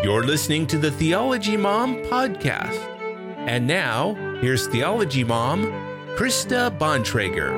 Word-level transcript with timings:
You're 0.00 0.22
listening 0.22 0.68
to 0.68 0.78
the 0.78 0.92
Theology 0.92 1.56
Mom 1.56 1.96
podcast. 2.04 2.78
And 3.48 3.66
now, 3.66 4.14
here's 4.40 4.68
Theology 4.68 5.24
Mom, 5.24 5.64
Krista 6.16 6.70
Bontrager. 6.78 7.50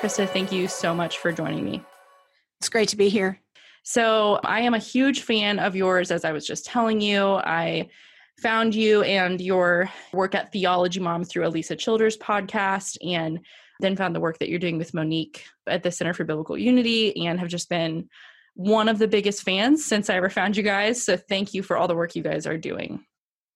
Krista, 0.00 0.28
thank 0.28 0.52
you 0.52 0.68
so 0.68 0.94
much 0.94 1.18
for 1.18 1.32
joining 1.32 1.64
me. 1.64 1.82
It's 2.66 2.72
great 2.72 2.88
to 2.88 2.96
be 2.96 3.08
here. 3.08 3.40
So, 3.84 4.40
I 4.42 4.62
am 4.62 4.74
a 4.74 4.78
huge 4.78 5.20
fan 5.20 5.60
of 5.60 5.76
yours, 5.76 6.10
as 6.10 6.24
I 6.24 6.32
was 6.32 6.44
just 6.44 6.66
telling 6.66 7.00
you. 7.00 7.24
I 7.24 7.90
found 8.42 8.74
you 8.74 9.02
and 9.02 9.40
your 9.40 9.88
work 10.12 10.34
at 10.34 10.50
Theology 10.50 10.98
Mom 10.98 11.22
through 11.22 11.44
Alisa 11.44 11.78
Childers 11.78 12.16
podcast, 12.16 12.96
and 13.08 13.38
then 13.78 13.94
found 13.94 14.16
the 14.16 14.20
work 14.20 14.40
that 14.40 14.48
you're 14.48 14.58
doing 14.58 14.78
with 14.78 14.94
Monique 14.94 15.44
at 15.68 15.84
the 15.84 15.92
Center 15.92 16.12
for 16.12 16.24
Biblical 16.24 16.58
Unity, 16.58 17.24
and 17.24 17.38
have 17.38 17.48
just 17.48 17.68
been 17.68 18.08
one 18.54 18.88
of 18.88 18.98
the 18.98 19.06
biggest 19.06 19.44
fans 19.44 19.84
since 19.84 20.10
I 20.10 20.16
ever 20.16 20.28
found 20.28 20.56
you 20.56 20.64
guys. 20.64 21.04
So, 21.04 21.16
thank 21.16 21.54
you 21.54 21.62
for 21.62 21.76
all 21.76 21.86
the 21.86 21.94
work 21.94 22.16
you 22.16 22.24
guys 22.24 22.48
are 22.48 22.58
doing. 22.58 23.04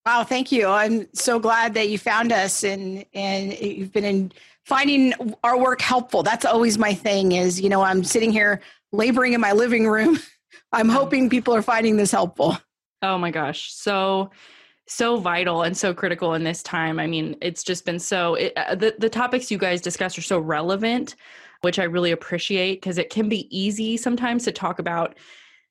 Wow, 0.06 0.22
thank 0.22 0.52
you. 0.52 0.68
I'm 0.68 1.12
so 1.14 1.40
glad 1.40 1.74
that 1.74 1.88
you 1.88 1.98
found 1.98 2.30
us 2.30 2.62
and 2.62 3.04
and 3.12 3.58
you've 3.60 3.92
been 3.92 4.04
in 4.04 4.32
finding 4.66 5.14
our 5.42 5.58
work 5.58 5.80
helpful. 5.80 6.22
That's 6.22 6.44
always 6.44 6.78
my 6.78 6.94
thing 6.94 7.32
is, 7.32 7.60
you 7.60 7.68
know, 7.68 7.82
I'm 7.82 8.04
sitting 8.04 8.30
here 8.30 8.60
laboring 8.92 9.32
in 9.32 9.40
my 9.40 9.52
living 9.52 9.86
room. 9.86 10.18
I'm 10.72 10.88
hoping 10.88 11.28
people 11.30 11.54
are 11.54 11.62
finding 11.62 11.96
this 11.96 12.12
helpful. 12.12 12.58
Oh 13.02 13.18
my 13.18 13.30
gosh. 13.30 13.72
So 13.72 14.30
so 14.86 15.18
vital 15.18 15.62
and 15.62 15.76
so 15.76 15.94
critical 15.94 16.34
in 16.34 16.42
this 16.42 16.64
time. 16.64 16.98
I 16.98 17.06
mean, 17.06 17.36
it's 17.40 17.62
just 17.62 17.84
been 17.84 18.00
so 18.00 18.34
it, 18.34 18.52
uh, 18.56 18.74
the 18.74 18.94
the 18.98 19.08
topics 19.08 19.50
you 19.50 19.58
guys 19.58 19.80
discuss 19.80 20.18
are 20.18 20.22
so 20.22 20.38
relevant, 20.38 21.14
which 21.60 21.78
I 21.78 21.84
really 21.84 22.10
appreciate 22.10 22.80
because 22.80 22.98
it 22.98 23.10
can 23.10 23.28
be 23.28 23.46
easy 23.56 23.96
sometimes 23.96 24.44
to 24.44 24.52
talk 24.52 24.78
about 24.78 25.16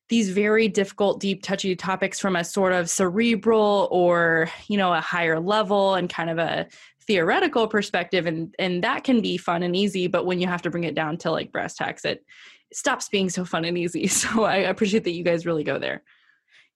these 0.07 0.29
very 0.29 0.67
difficult 0.67 1.19
deep 1.19 1.43
touchy 1.43 1.75
topics 1.75 2.19
from 2.19 2.35
a 2.35 2.43
sort 2.43 2.73
of 2.73 2.89
cerebral 2.89 3.87
or 3.91 4.49
you 4.67 4.77
know 4.77 4.93
a 4.93 5.01
higher 5.01 5.39
level 5.39 5.95
and 5.95 6.09
kind 6.09 6.29
of 6.29 6.37
a 6.37 6.67
theoretical 7.01 7.67
perspective 7.67 8.25
and 8.25 8.53
and 8.59 8.83
that 8.83 9.03
can 9.03 9.21
be 9.21 9.37
fun 9.37 9.63
and 9.63 9.75
easy 9.75 10.07
but 10.07 10.25
when 10.25 10.39
you 10.39 10.47
have 10.47 10.61
to 10.61 10.69
bring 10.69 10.83
it 10.83 10.95
down 10.95 11.17
to 11.17 11.31
like 11.31 11.51
brass 11.51 11.75
tacks 11.75 12.05
it 12.05 12.23
stops 12.71 13.09
being 13.09 13.29
so 13.29 13.45
fun 13.45 13.65
and 13.65 13.77
easy 13.77 14.07
so 14.07 14.43
i 14.43 14.55
appreciate 14.55 15.03
that 15.03 15.11
you 15.11 15.23
guys 15.23 15.45
really 15.45 15.63
go 15.63 15.77
there 15.79 16.01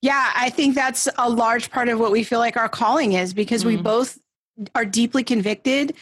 yeah 0.02 0.31
i 0.36 0.49
think 0.49 0.75
that's 0.75 1.08
a 1.17 1.30
large 1.30 1.69
part 1.72 1.89
of 1.89 1.99
what 1.99 2.11
we 2.11 2.23
feel 2.23 2.39
like 2.39 2.58
our 2.58 2.69
calling 2.69 3.13
is 3.13 3.33
because 3.33 3.61
mm-hmm. 3.61 3.77
we 3.77 3.81
both 3.81 4.19
are 4.75 4.86
deeply 4.86 5.23
convicted 5.23 5.95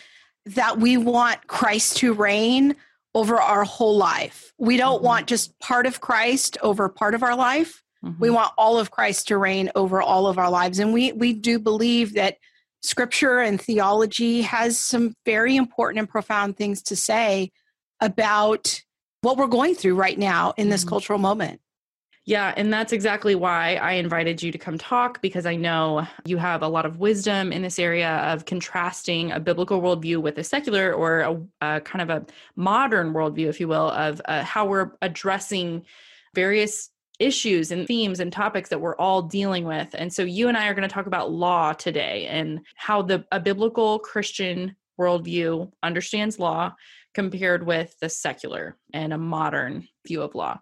that 0.45 0.79
we 0.79 0.97
want 0.97 1.47
christ 1.47 1.97
to 1.97 2.13
reign 2.13 2.75
over 3.13 3.39
our 3.39 3.63
whole 3.63 3.97
life. 3.97 4.53
We 4.57 4.77
don't 4.77 4.97
mm-hmm. 4.97 5.05
want 5.05 5.27
just 5.27 5.57
part 5.59 5.85
of 5.85 6.01
Christ 6.01 6.57
over 6.61 6.87
part 6.89 7.13
of 7.13 7.23
our 7.23 7.35
life. 7.35 7.83
Mm-hmm. 8.03 8.21
We 8.21 8.29
want 8.29 8.53
all 8.57 8.79
of 8.79 8.91
Christ 8.91 9.27
to 9.27 9.37
reign 9.37 9.71
over 9.75 10.01
all 10.01 10.27
of 10.27 10.37
our 10.37 10.49
lives. 10.49 10.79
And 10.79 10.93
we 10.93 11.11
we 11.11 11.33
do 11.33 11.59
believe 11.59 12.13
that 12.13 12.37
scripture 12.81 13.39
and 13.39 13.61
theology 13.61 14.41
has 14.41 14.79
some 14.79 15.13
very 15.25 15.55
important 15.55 15.99
and 15.99 16.09
profound 16.09 16.57
things 16.57 16.81
to 16.83 16.95
say 16.95 17.51
about 17.99 18.81
what 19.21 19.37
we're 19.37 19.47
going 19.47 19.75
through 19.75 19.95
right 19.95 20.17
now 20.17 20.53
in 20.57 20.69
this 20.69 20.81
mm-hmm. 20.81 20.89
cultural 20.89 21.19
moment. 21.19 21.61
Yeah, 22.25 22.53
and 22.55 22.71
that's 22.71 22.93
exactly 22.93 23.33
why 23.33 23.75
I 23.77 23.93
invited 23.93 24.43
you 24.43 24.51
to 24.51 24.57
come 24.59 24.77
talk 24.77 25.21
because 25.23 25.47
I 25.47 25.55
know 25.55 26.05
you 26.23 26.37
have 26.37 26.61
a 26.61 26.67
lot 26.67 26.85
of 26.85 26.99
wisdom 26.99 27.51
in 27.51 27.63
this 27.63 27.79
area 27.79 28.17
of 28.17 28.45
contrasting 28.45 29.31
a 29.31 29.39
biblical 29.39 29.81
worldview 29.81 30.21
with 30.21 30.37
a 30.37 30.43
secular 30.43 30.93
or 30.93 31.21
a, 31.21 31.41
a 31.61 31.81
kind 31.81 32.01
of 32.03 32.09
a 32.11 32.25
modern 32.55 33.13
worldview, 33.13 33.47
if 33.47 33.59
you 33.59 33.67
will, 33.67 33.89
of 33.89 34.21
uh, 34.25 34.43
how 34.43 34.67
we're 34.67 34.91
addressing 35.01 35.83
various 36.35 36.91
issues 37.17 37.71
and 37.71 37.87
themes 37.87 38.19
and 38.19 38.31
topics 38.31 38.69
that 38.69 38.81
we're 38.81 38.95
all 38.97 39.23
dealing 39.23 39.65
with. 39.65 39.89
And 39.93 40.13
so 40.13 40.21
you 40.21 40.47
and 40.47 40.55
I 40.55 40.67
are 40.67 40.75
going 40.75 40.87
to 40.87 40.93
talk 40.93 41.07
about 41.07 41.31
law 41.31 41.73
today 41.73 42.27
and 42.27 42.61
how 42.75 43.01
the 43.01 43.25
a 43.31 43.39
biblical 43.39 43.97
Christian 43.97 44.75
worldview 44.99 45.71
understands 45.81 46.37
law 46.37 46.75
compared 47.13 47.65
with 47.65 47.97
the 47.99 48.09
secular 48.09 48.77
and 48.93 49.13
a 49.13 49.17
modern 49.17 49.87
view 50.07 50.21
of 50.21 50.35
law. 50.35 50.59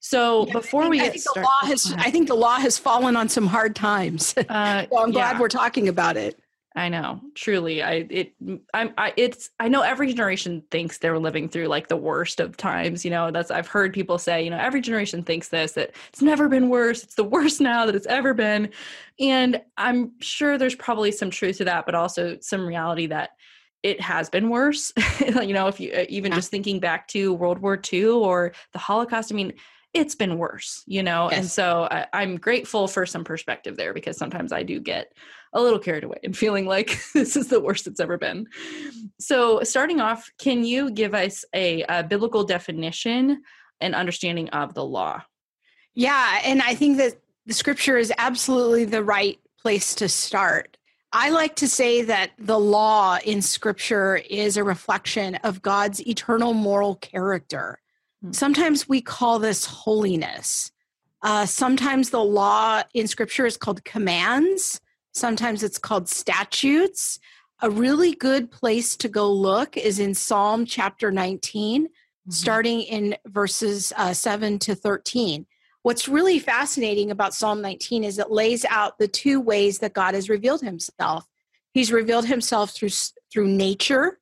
So 0.00 0.46
yeah, 0.46 0.52
before 0.52 0.82
think, 0.82 0.90
we 0.90 0.98
get 0.98 1.18
started, 1.18 1.42
law 1.42 1.68
has, 1.68 1.94
I 1.96 2.10
think 2.10 2.28
the 2.28 2.34
law 2.34 2.56
has 2.56 2.76
fallen 2.78 3.16
on 3.16 3.28
some 3.28 3.46
hard 3.46 3.74
times. 3.74 4.34
Uh, 4.48 4.86
so 4.90 4.98
I'm 4.98 5.10
glad 5.10 5.32
yeah. 5.32 5.40
we're 5.40 5.48
talking 5.48 5.88
about 5.88 6.16
it. 6.16 6.38
I 6.76 6.88
know, 6.88 7.20
truly. 7.36 7.82
I 7.82 8.06
it 8.10 8.34
I'm 8.74 8.92
I 8.98 9.12
it's 9.16 9.50
I 9.60 9.68
know 9.68 9.82
every 9.82 10.12
generation 10.12 10.64
thinks 10.72 10.98
they're 10.98 11.18
living 11.18 11.48
through 11.48 11.68
like 11.68 11.86
the 11.86 11.96
worst 11.96 12.40
of 12.40 12.56
times. 12.56 13.04
You 13.04 13.12
know, 13.12 13.30
that's 13.30 13.52
I've 13.52 13.68
heard 13.68 13.92
people 13.92 14.18
say. 14.18 14.42
You 14.42 14.50
know, 14.50 14.58
every 14.58 14.80
generation 14.80 15.22
thinks 15.22 15.48
this 15.48 15.72
that 15.72 15.94
it's 16.08 16.20
never 16.20 16.48
been 16.48 16.68
worse. 16.68 17.04
It's 17.04 17.14
the 17.14 17.24
worst 17.24 17.60
now 17.60 17.86
that 17.86 17.94
it's 17.94 18.06
ever 18.06 18.34
been, 18.34 18.70
and 19.20 19.62
I'm 19.76 20.12
sure 20.20 20.58
there's 20.58 20.74
probably 20.74 21.12
some 21.12 21.30
truth 21.30 21.58
to 21.58 21.64
that, 21.66 21.86
but 21.86 21.94
also 21.94 22.38
some 22.40 22.66
reality 22.66 23.06
that 23.06 23.30
it 23.84 24.00
has 24.00 24.28
been 24.28 24.48
worse. 24.48 24.92
you 25.20 25.52
know, 25.52 25.68
if 25.68 25.78
you 25.78 25.92
uh, 25.92 26.04
even 26.08 26.32
yeah. 26.32 26.38
just 26.38 26.50
thinking 26.50 26.80
back 26.80 27.06
to 27.08 27.32
World 27.32 27.58
War 27.58 27.80
II 27.92 28.06
or 28.06 28.52
the 28.72 28.80
Holocaust. 28.80 29.30
I 29.30 29.36
mean 29.36 29.52
it's 29.94 30.16
been 30.16 30.38
worse, 30.38 30.82
you 30.86 31.02
know? 31.04 31.30
Yes. 31.30 31.38
And 31.38 31.48
so 31.48 31.88
I, 31.90 32.06
I'm 32.12 32.36
grateful 32.36 32.88
for 32.88 33.06
some 33.06 33.22
perspective 33.22 33.76
there 33.76 33.94
because 33.94 34.18
sometimes 34.18 34.52
I 34.52 34.64
do 34.64 34.80
get 34.80 35.12
a 35.52 35.62
little 35.62 35.78
carried 35.78 36.02
away 36.02 36.18
and 36.24 36.36
feeling 36.36 36.66
like 36.66 37.00
this 37.14 37.36
is 37.36 37.46
the 37.46 37.60
worst 37.60 37.86
it's 37.86 38.00
ever 38.00 38.18
been. 38.18 38.48
So, 39.20 39.62
starting 39.62 40.00
off, 40.00 40.28
can 40.38 40.64
you 40.64 40.90
give 40.90 41.14
us 41.14 41.44
a, 41.54 41.84
a 41.84 42.02
biblical 42.02 42.42
definition 42.42 43.42
and 43.80 43.94
understanding 43.94 44.48
of 44.50 44.74
the 44.74 44.84
law? 44.84 45.22
Yeah, 45.94 46.40
and 46.44 46.60
I 46.60 46.74
think 46.74 46.96
that 46.96 47.14
the 47.46 47.54
scripture 47.54 47.96
is 47.96 48.12
absolutely 48.18 48.84
the 48.84 49.04
right 49.04 49.38
place 49.62 49.94
to 49.96 50.08
start. 50.08 50.76
I 51.16 51.30
like 51.30 51.54
to 51.56 51.68
say 51.68 52.02
that 52.02 52.32
the 52.38 52.58
law 52.58 53.18
in 53.24 53.40
scripture 53.40 54.16
is 54.16 54.56
a 54.56 54.64
reflection 54.64 55.36
of 55.36 55.62
God's 55.62 56.04
eternal 56.08 56.52
moral 56.54 56.96
character. 56.96 57.78
Hmm. 58.20 58.32
Sometimes 58.32 58.88
we 58.88 59.00
call 59.00 59.38
this 59.38 59.64
holiness. 59.64 60.72
Uh, 61.22 61.46
sometimes 61.46 62.10
the 62.10 62.22
law 62.22 62.82
in 62.94 63.06
scripture 63.06 63.46
is 63.46 63.56
called 63.56 63.84
commands. 63.84 64.80
Sometimes 65.12 65.62
it's 65.62 65.78
called 65.78 66.08
statutes. 66.08 67.20
A 67.62 67.70
really 67.70 68.16
good 68.16 68.50
place 68.50 68.96
to 68.96 69.08
go 69.08 69.32
look 69.32 69.76
is 69.76 70.00
in 70.00 70.14
Psalm 70.14 70.66
chapter 70.66 71.12
19, 71.12 71.84
mm-hmm. 71.84 72.30
starting 72.30 72.82
in 72.82 73.16
verses 73.26 73.92
uh, 73.96 74.12
7 74.12 74.58
to 74.58 74.74
13. 74.74 75.46
What's 75.84 76.08
really 76.08 76.38
fascinating 76.38 77.10
about 77.10 77.34
Psalm 77.34 77.60
19 77.60 78.04
is 78.04 78.18
it 78.18 78.30
lays 78.30 78.64
out 78.64 78.98
the 78.98 79.06
two 79.06 79.38
ways 79.38 79.80
that 79.80 79.92
God 79.92 80.14
has 80.14 80.30
revealed 80.30 80.62
himself. 80.62 81.28
He's 81.74 81.92
revealed 81.92 82.24
himself 82.24 82.70
through, 82.70 82.88
through 83.30 83.48
nature, 83.48 84.18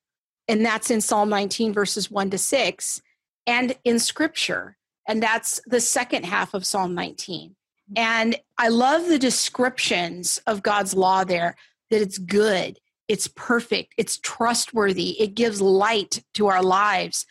and 0.48 0.66
that's 0.66 0.90
in 0.90 1.00
Psalm 1.00 1.28
19, 1.28 1.72
verses 1.72 2.10
1 2.10 2.30
to 2.30 2.38
6 2.38 3.00
and 3.46 3.76
in 3.84 4.00
scripture. 4.00 4.76
And 5.06 5.22
that's 5.22 5.60
the 5.64 5.78
second 5.78 6.26
half 6.26 6.52
of 6.52 6.66
Psalm 6.66 6.96
19. 6.96 7.54
And 7.94 8.36
I 8.58 8.66
love 8.66 9.06
the 9.06 9.18
descriptions 9.18 10.40
of 10.48 10.64
God's 10.64 10.94
law 10.94 11.22
there 11.22 11.54
that 11.90 12.02
it's 12.02 12.18
good, 12.18 12.80
it's 13.06 13.28
perfect, 13.28 13.94
it's 13.96 14.18
trustworthy, 14.18 15.10
it 15.20 15.36
gives 15.36 15.62
light 15.62 16.24
to 16.34 16.48
our 16.48 16.62
lives. 16.62 17.24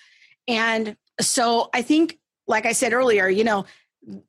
And 0.47 0.95
so 1.19 1.69
I 1.73 1.81
think, 1.81 2.17
like 2.47 2.65
I 2.65 2.71
said 2.71 2.93
earlier, 2.93 3.27
you 3.27 3.43
know, 3.43 3.65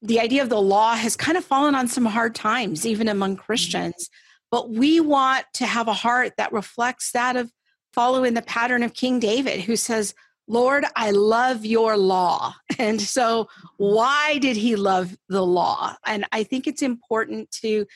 the 0.03 0.21
idea 0.21 0.43
of 0.43 0.49
the 0.49 0.61
law 0.61 0.95
has 0.95 1.17
kind 1.17 1.39
of 1.39 1.45
fallen 1.45 1.75
on 1.75 1.89
some 1.89 2.05
hard 2.05 2.35
times, 2.35 2.87
even 2.87 3.09
among 3.09 3.37
Christians. 3.37 4.11
But 4.51 4.71
we 4.71 5.01
want 5.01 5.47
to 5.55 5.67
have 5.67 5.89
a 5.89 5.95
heart 5.95 6.35
that 6.37 6.53
reflects 6.53 7.13
that 7.13 7.37
of 7.37 7.51
following 7.93 8.35
the 8.35 8.43
pattern 8.43 8.83
of 8.83 8.95
King 8.95 9.19
David, 9.19 9.61
who 9.61 9.77
says, 9.77 10.15
Lord, 10.47 10.85
I 10.97 11.11
love 11.11 11.65
your 11.65 11.97
law. 11.97 12.55
And 12.79 13.01
so, 13.01 13.49
why 13.77 14.39
did 14.39 14.57
he 14.57 14.75
love 14.77 15.15
the 15.29 15.45
law? 15.45 15.95
And 16.05 16.25
I 16.33 16.43
think 16.43 16.67
it's 16.67 16.83
important 16.83 17.51
to 17.63 17.87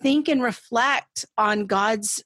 think 0.00 0.26
and 0.26 0.42
reflect 0.42 1.26
on 1.38 1.66
God's 1.66 2.24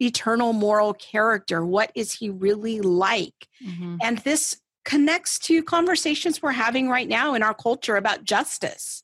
eternal 0.00 0.52
moral 0.52 0.94
character. 0.94 1.64
What 1.64 1.90
is 1.94 2.12
he 2.12 2.30
really 2.30 2.80
like? 2.80 3.48
Mm-hmm. 3.66 3.96
And 4.00 4.18
this 4.18 4.60
connects 4.84 5.38
to 5.38 5.62
conversations 5.62 6.42
we're 6.42 6.52
having 6.52 6.88
right 6.88 7.08
now 7.08 7.34
in 7.34 7.42
our 7.42 7.54
culture 7.54 7.96
about 7.96 8.24
justice. 8.24 9.02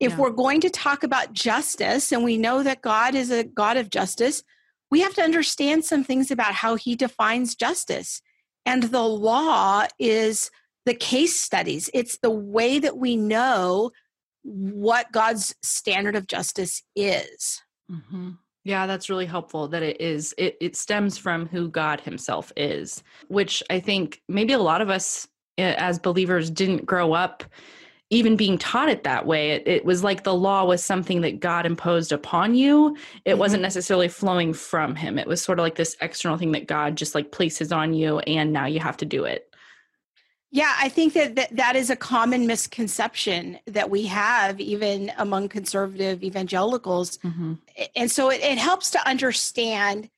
If 0.00 0.12
yeah. 0.12 0.18
we're 0.18 0.30
going 0.30 0.60
to 0.60 0.70
talk 0.70 1.02
about 1.02 1.32
justice, 1.32 2.12
and 2.12 2.22
we 2.22 2.38
know 2.38 2.62
that 2.62 2.82
God 2.82 3.14
is 3.14 3.30
a 3.30 3.44
God 3.44 3.76
of 3.76 3.90
justice, 3.90 4.42
we 4.90 5.00
have 5.00 5.14
to 5.14 5.22
understand 5.22 5.84
some 5.84 6.04
things 6.04 6.30
about 6.30 6.54
how 6.54 6.76
he 6.76 6.94
defines 6.94 7.54
justice. 7.54 8.22
And 8.64 8.84
the 8.84 9.02
law 9.02 9.86
is 9.98 10.50
the 10.86 10.94
case 10.94 11.38
studies. 11.38 11.90
It's 11.92 12.18
the 12.18 12.30
way 12.30 12.78
that 12.78 12.96
we 12.96 13.16
know 13.16 13.90
what 14.42 15.12
God's 15.12 15.54
standard 15.62 16.16
of 16.16 16.26
justice 16.26 16.82
is. 16.96 17.60
Mm-hmm. 17.90 18.30
Yeah, 18.64 18.86
that's 18.86 19.08
really 19.08 19.26
helpful 19.26 19.68
that 19.68 19.82
it 19.82 20.00
is 20.00 20.34
it 20.36 20.56
it 20.60 20.76
stems 20.76 21.16
from 21.16 21.46
who 21.46 21.68
God 21.68 22.00
himself 22.00 22.52
is, 22.56 23.02
which 23.28 23.62
I 23.70 23.80
think 23.80 24.22
maybe 24.28 24.52
a 24.52 24.58
lot 24.58 24.80
of 24.80 24.90
us 24.90 25.26
eh, 25.56 25.74
as 25.78 25.98
believers 25.98 26.50
didn't 26.50 26.84
grow 26.84 27.12
up 27.12 27.44
even 28.10 28.36
being 28.36 28.56
taught 28.56 28.88
it 28.88 29.04
that 29.04 29.26
way. 29.26 29.50
It, 29.50 29.68
it 29.68 29.84
was 29.84 30.02
like 30.02 30.24
the 30.24 30.34
law 30.34 30.64
was 30.64 30.82
something 30.82 31.20
that 31.20 31.40
God 31.40 31.66
imposed 31.66 32.10
upon 32.10 32.54
you. 32.54 32.96
It 33.24 33.32
mm-hmm. 33.32 33.40
wasn't 33.40 33.62
necessarily 33.62 34.08
flowing 34.08 34.54
from 34.54 34.96
him. 34.96 35.18
It 35.18 35.26
was 35.26 35.42
sort 35.42 35.58
of 35.58 35.62
like 35.62 35.74
this 35.74 35.96
external 36.00 36.38
thing 36.38 36.52
that 36.52 36.66
God 36.66 36.96
just 36.96 37.14
like 37.14 37.32
places 37.32 37.70
on 37.70 37.92
you 37.92 38.20
and 38.20 38.52
now 38.52 38.66
you 38.66 38.80
have 38.80 38.96
to 38.98 39.04
do 39.04 39.24
it. 39.24 39.47
Yeah, 40.50 40.74
I 40.78 40.88
think 40.88 41.12
that, 41.12 41.36
that 41.36 41.54
that 41.56 41.76
is 41.76 41.90
a 41.90 41.96
common 41.96 42.46
misconception 42.46 43.58
that 43.66 43.90
we 43.90 44.06
have 44.06 44.58
even 44.60 45.12
among 45.18 45.50
conservative 45.50 46.22
evangelicals. 46.22 47.18
Mm-hmm. 47.18 47.54
And 47.94 48.10
so 48.10 48.30
it, 48.30 48.40
it 48.40 48.56
helps 48.56 48.90
to 48.92 49.08
understand 49.08 50.08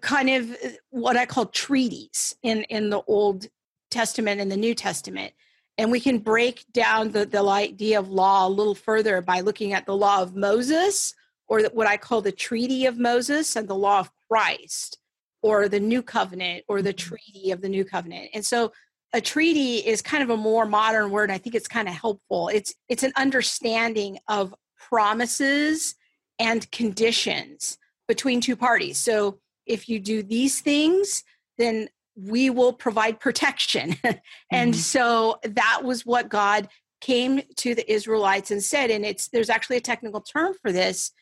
kind 0.00 0.30
of 0.30 0.56
what 0.90 1.16
I 1.16 1.26
call 1.26 1.46
treaties 1.46 2.36
in, 2.42 2.62
in 2.64 2.90
the 2.90 3.02
Old 3.08 3.48
Testament 3.90 4.40
and 4.40 4.50
the 4.50 4.56
New 4.56 4.74
Testament. 4.74 5.32
And 5.76 5.90
we 5.90 5.98
can 5.98 6.18
break 6.18 6.64
down 6.72 7.10
the, 7.10 7.26
the 7.26 7.42
idea 7.42 7.98
of 7.98 8.08
law 8.08 8.46
a 8.46 8.48
little 8.48 8.76
further 8.76 9.20
by 9.20 9.40
looking 9.40 9.72
at 9.72 9.86
the 9.86 9.96
law 9.96 10.22
of 10.22 10.36
Moses, 10.36 11.14
or 11.48 11.62
what 11.72 11.88
I 11.88 11.96
call 11.96 12.22
the 12.22 12.30
treaty 12.30 12.86
of 12.86 12.98
Moses, 12.98 13.56
and 13.56 13.66
the 13.66 13.74
law 13.74 13.98
of 13.98 14.10
Christ, 14.30 14.98
or 15.42 15.68
the 15.68 15.80
new 15.80 16.02
covenant, 16.02 16.64
or 16.68 16.82
the 16.82 16.94
mm-hmm. 16.94 17.08
treaty 17.08 17.50
of 17.50 17.60
the 17.60 17.68
new 17.68 17.84
covenant. 17.84 18.30
And 18.34 18.46
so 18.46 18.72
a 19.12 19.20
treaty 19.20 19.76
is 19.76 20.02
kind 20.02 20.22
of 20.22 20.30
a 20.30 20.36
more 20.36 20.66
modern 20.66 21.10
word. 21.10 21.30
I 21.30 21.38
think 21.38 21.54
it's 21.54 21.68
kind 21.68 21.88
of 21.88 21.94
helpful. 21.94 22.48
It's 22.48 22.74
it's 22.88 23.02
an 23.02 23.12
understanding 23.16 24.18
of 24.28 24.54
promises 24.88 25.94
and 26.38 26.70
conditions 26.70 27.78
between 28.08 28.40
two 28.40 28.56
parties. 28.56 28.98
So 28.98 29.38
if 29.66 29.88
you 29.88 30.00
do 30.00 30.22
these 30.22 30.60
things, 30.60 31.22
then 31.58 31.88
we 32.16 32.50
will 32.50 32.72
provide 32.72 33.20
protection. 33.20 33.96
and 34.50 34.72
mm-hmm. 34.72 34.80
so 34.80 35.38
that 35.44 35.82
was 35.84 36.06
what 36.06 36.28
God 36.28 36.68
came 37.00 37.42
to 37.56 37.74
the 37.74 37.90
Israelites 37.90 38.50
and 38.50 38.62
said. 38.62 38.90
And 38.90 39.04
it's 39.04 39.28
there's 39.28 39.50
actually 39.50 39.76
a 39.78 39.82
technical 39.82 40.20
term 40.20 40.54
for 40.60 40.72
this 40.72 41.12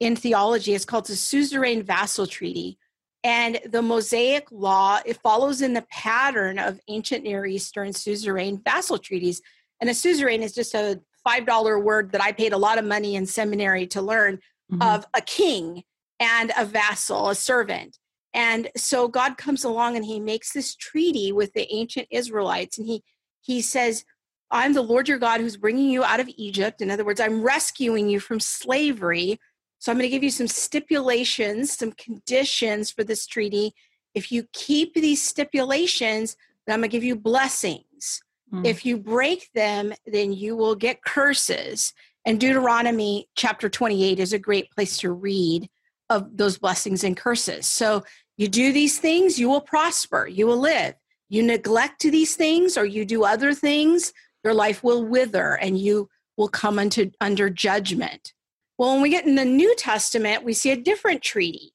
in 0.00 0.16
theology. 0.16 0.74
It's 0.74 0.84
called 0.84 1.06
the 1.06 1.16
suzerain 1.16 1.82
vassal 1.82 2.26
treaty 2.26 2.78
and 3.26 3.58
the 3.66 3.82
Mosaic 3.82 4.46
law, 4.52 5.00
it 5.04 5.16
follows 5.16 5.60
in 5.60 5.72
the 5.72 5.84
pattern 5.90 6.60
of 6.60 6.78
ancient 6.86 7.24
Near 7.24 7.44
Eastern 7.44 7.92
suzerain 7.92 8.62
vassal 8.64 8.98
treaties. 8.98 9.42
And 9.80 9.90
a 9.90 9.94
suzerain 9.94 10.44
is 10.44 10.54
just 10.54 10.74
a 10.74 11.00
$5 11.26 11.82
word 11.82 12.12
that 12.12 12.22
I 12.22 12.30
paid 12.30 12.52
a 12.52 12.56
lot 12.56 12.78
of 12.78 12.84
money 12.84 13.16
in 13.16 13.26
seminary 13.26 13.88
to 13.88 14.00
learn 14.00 14.38
mm-hmm. 14.72 14.80
of 14.80 15.06
a 15.12 15.20
king 15.20 15.82
and 16.20 16.52
a 16.56 16.64
vassal, 16.64 17.30
a 17.30 17.34
servant. 17.34 17.98
And 18.32 18.68
so 18.76 19.08
God 19.08 19.36
comes 19.36 19.64
along 19.64 19.96
and 19.96 20.04
he 20.04 20.20
makes 20.20 20.52
this 20.52 20.76
treaty 20.76 21.32
with 21.32 21.52
the 21.52 21.66
ancient 21.74 22.06
Israelites. 22.12 22.78
And 22.78 22.86
he, 22.86 23.02
he 23.40 23.60
says, 23.60 24.04
I'm 24.52 24.72
the 24.72 24.82
Lord 24.82 25.08
your 25.08 25.18
God 25.18 25.40
who's 25.40 25.56
bringing 25.56 25.90
you 25.90 26.04
out 26.04 26.20
of 26.20 26.30
Egypt. 26.36 26.80
In 26.80 26.92
other 26.92 27.04
words, 27.04 27.20
I'm 27.20 27.42
rescuing 27.42 28.08
you 28.08 28.20
from 28.20 28.38
slavery 28.38 29.40
so 29.78 29.92
I'm 29.92 29.98
going 29.98 30.08
to 30.08 30.14
give 30.14 30.24
you 30.24 30.30
some 30.30 30.48
stipulations, 30.48 31.72
some 31.72 31.92
conditions 31.92 32.90
for 32.90 33.04
this 33.04 33.26
treaty. 33.26 33.74
If 34.14 34.32
you 34.32 34.46
keep 34.52 34.94
these 34.94 35.22
stipulations, 35.22 36.36
then 36.66 36.74
I'm 36.74 36.80
going 36.80 36.90
to 36.90 36.96
give 36.96 37.04
you 37.04 37.16
blessings. 37.16 38.22
Mm. 38.52 38.66
If 38.66 38.86
you 38.86 38.96
break 38.96 39.50
them, 39.54 39.92
then 40.06 40.32
you 40.32 40.56
will 40.56 40.74
get 40.74 41.04
curses. 41.04 41.92
And 42.24 42.40
Deuteronomy 42.40 43.28
chapter 43.36 43.68
28 43.68 44.18
is 44.18 44.32
a 44.32 44.38
great 44.38 44.70
place 44.70 44.98
to 44.98 45.12
read 45.12 45.68
of 46.10 46.36
those 46.36 46.58
blessings 46.58 47.04
and 47.04 47.16
curses. 47.16 47.66
So 47.66 48.04
you 48.36 48.48
do 48.48 48.72
these 48.72 48.98
things, 48.98 49.38
you 49.38 49.48
will 49.48 49.60
prosper, 49.60 50.26
you 50.26 50.46
will 50.46 50.58
live. 50.58 50.94
You 51.28 51.42
neglect 51.42 52.02
these 52.02 52.36
things 52.36 52.76
or 52.76 52.84
you 52.84 53.04
do 53.04 53.24
other 53.24 53.52
things, 53.52 54.12
your 54.44 54.54
life 54.54 54.84
will 54.84 55.04
wither 55.04 55.54
and 55.54 55.78
you 55.78 56.08
will 56.36 56.48
come 56.48 56.78
into 56.78 57.10
under 57.20 57.50
judgment. 57.50 58.32
Well, 58.78 58.92
when 58.92 59.02
we 59.02 59.10
get 59.10 59.26
in 59.26 59.36
the 59.36 59.44
New 59.44 59.74
Testament, 59.76 60.44
we 60.44 60.52
see 60.52 60.70
a 60.70 60.76
different 60.76 61.22
treaty. 61.22 61.72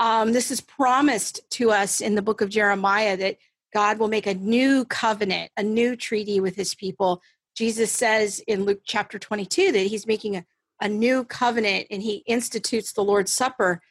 Um, 0.00 0.32
this 0.32 0.50
is 0.50 0.60
promised 0.60 1.40
to 1.52 1.70
us 1.70 2.00
in 2.00 2.14
the 2.14 2.22
book 2.22 2.40
of 2.40 2.48
Jeremiah 2.48 3.16
that 3.16 3.36
God 3.74 3.98
will 3.98 4.08
make 4.08 4.26
a 4.26 4.34
new 4.34 4.84
covenant, 4.86 5.50
a 5.56 5.62
new 5.62 5.94
treaty 5.96 6.40
with 6.40 6.56
his 6.56 6.74
people. 6.74 7.20
Jesus 7.54 7.92
says 7.92 8.40
in 8.46 8.64
Luke 8.64 8.80
chapter 8.84 9.18
22 9.18 9.72
that 9.72 9.78
he's 9.78 10.06
making 10.06 10.36
a, 10.36 10.44
a 10.80 10.88
new 10.88 11.24
covenant 11.24 11.88
and 11.90 12.02
he 12.02 12.22
institutes 12.26 12.92
the 12.92 13.04
Lord's 13.04 13.32
Supper 13.32 13.82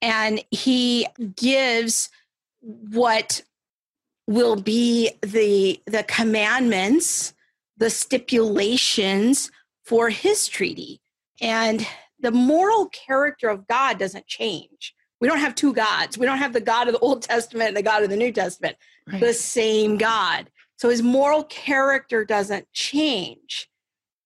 and 0.00 0.44
he 0.50 1.06
gives 1.34 2.10
what 2.60 3.42
will 4.26 4.56
be 4.56 5.10
the 5.22 5.80
the 5.86 6.02
commandments 6.04 7.34
the 7.76 7.90
stipulations 7.90 9.50
for 9.84 10.08
his 10.08 10.46
treaty 10.46 11.00
and 11.40 11.86
the 12.24 12.32
moral 12.32 12.86
character 12.86 13.50
of 13.50 13.66
God 13.66 13.98
doesn't 13.98 14.26
change. 14.26 14.94
We 15.20 15.28
don't 15.28 15.38
have 15.38 15.54
two 15.54 15.74
gods. 15.74 16.16
We 16.16 16.24
don't 16.24 16.38
have 16.38 16.54
the 16.54 16.60
God 16.60 16.88
of 16.88 16.94
the 16.94 17.00
Old 17.00 17.20
Testament 17.22 17.68
and 17.68 17.76
the 17.76 17.82
God 17.82 18.02
of 18.02 18.08
the 18.08 18.16
New 18.16 18.32
Testament, 18.32 18.76
right. 19.06 19.20
the 19.20 19.34
same 19.34 19.98
God. 19.98 20.50
So 20.78 20.88
his 20.88 21.02
moral 21.02 21.44
character 21.44 22.24
doesn't 22.24 22.66
change. 22.72 23.68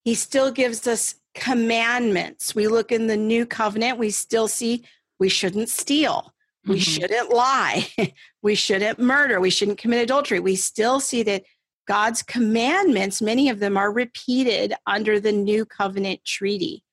He 0.04 0.14
still 0.14 0.52
gives 0.52 0.86
us 0.86 1.16
commandments. 1.34 2.54
We 2.54 2.68
look 2.68 2.92
in 2.92 3.08
the 3.08 3.16
new 3.16 3.44
covenant, 3.44 3.98
we 3.98 4.10
still 4.10 4.46
see 4.46 4.84
we 5.18 5.28
shouldn't 5.28 5.68
steal, 5.68 6.32
we 6.64 6.76
mm-hmm. 6.76 6.82
shouldn't 6.82 7.30
lie, 7.30 7.88
we 8.42 8.54
shouldn't 8.54 9.00
murder, 9.00 9.40
we 9.40 9.50
shouldn't 9.50 9.78
commit 9.78 10.04
adultery. 10.04 10.38
We 10.38 10.54
still 10.54 11.00
see 11.00 11.24
that 11.24 11.42
God's 11.88 12.22
commandments, 12.22 13.20
many 13.20 13.48
of 13.48 13.58
them 13.58 13.76
are 13.76 13.92
repeated 13.92 14.74
under 14.86 15.18
the 15.18 15.32
new 15.32 15.64
covenant 15.64 16.24
treaty. 16.24 16.84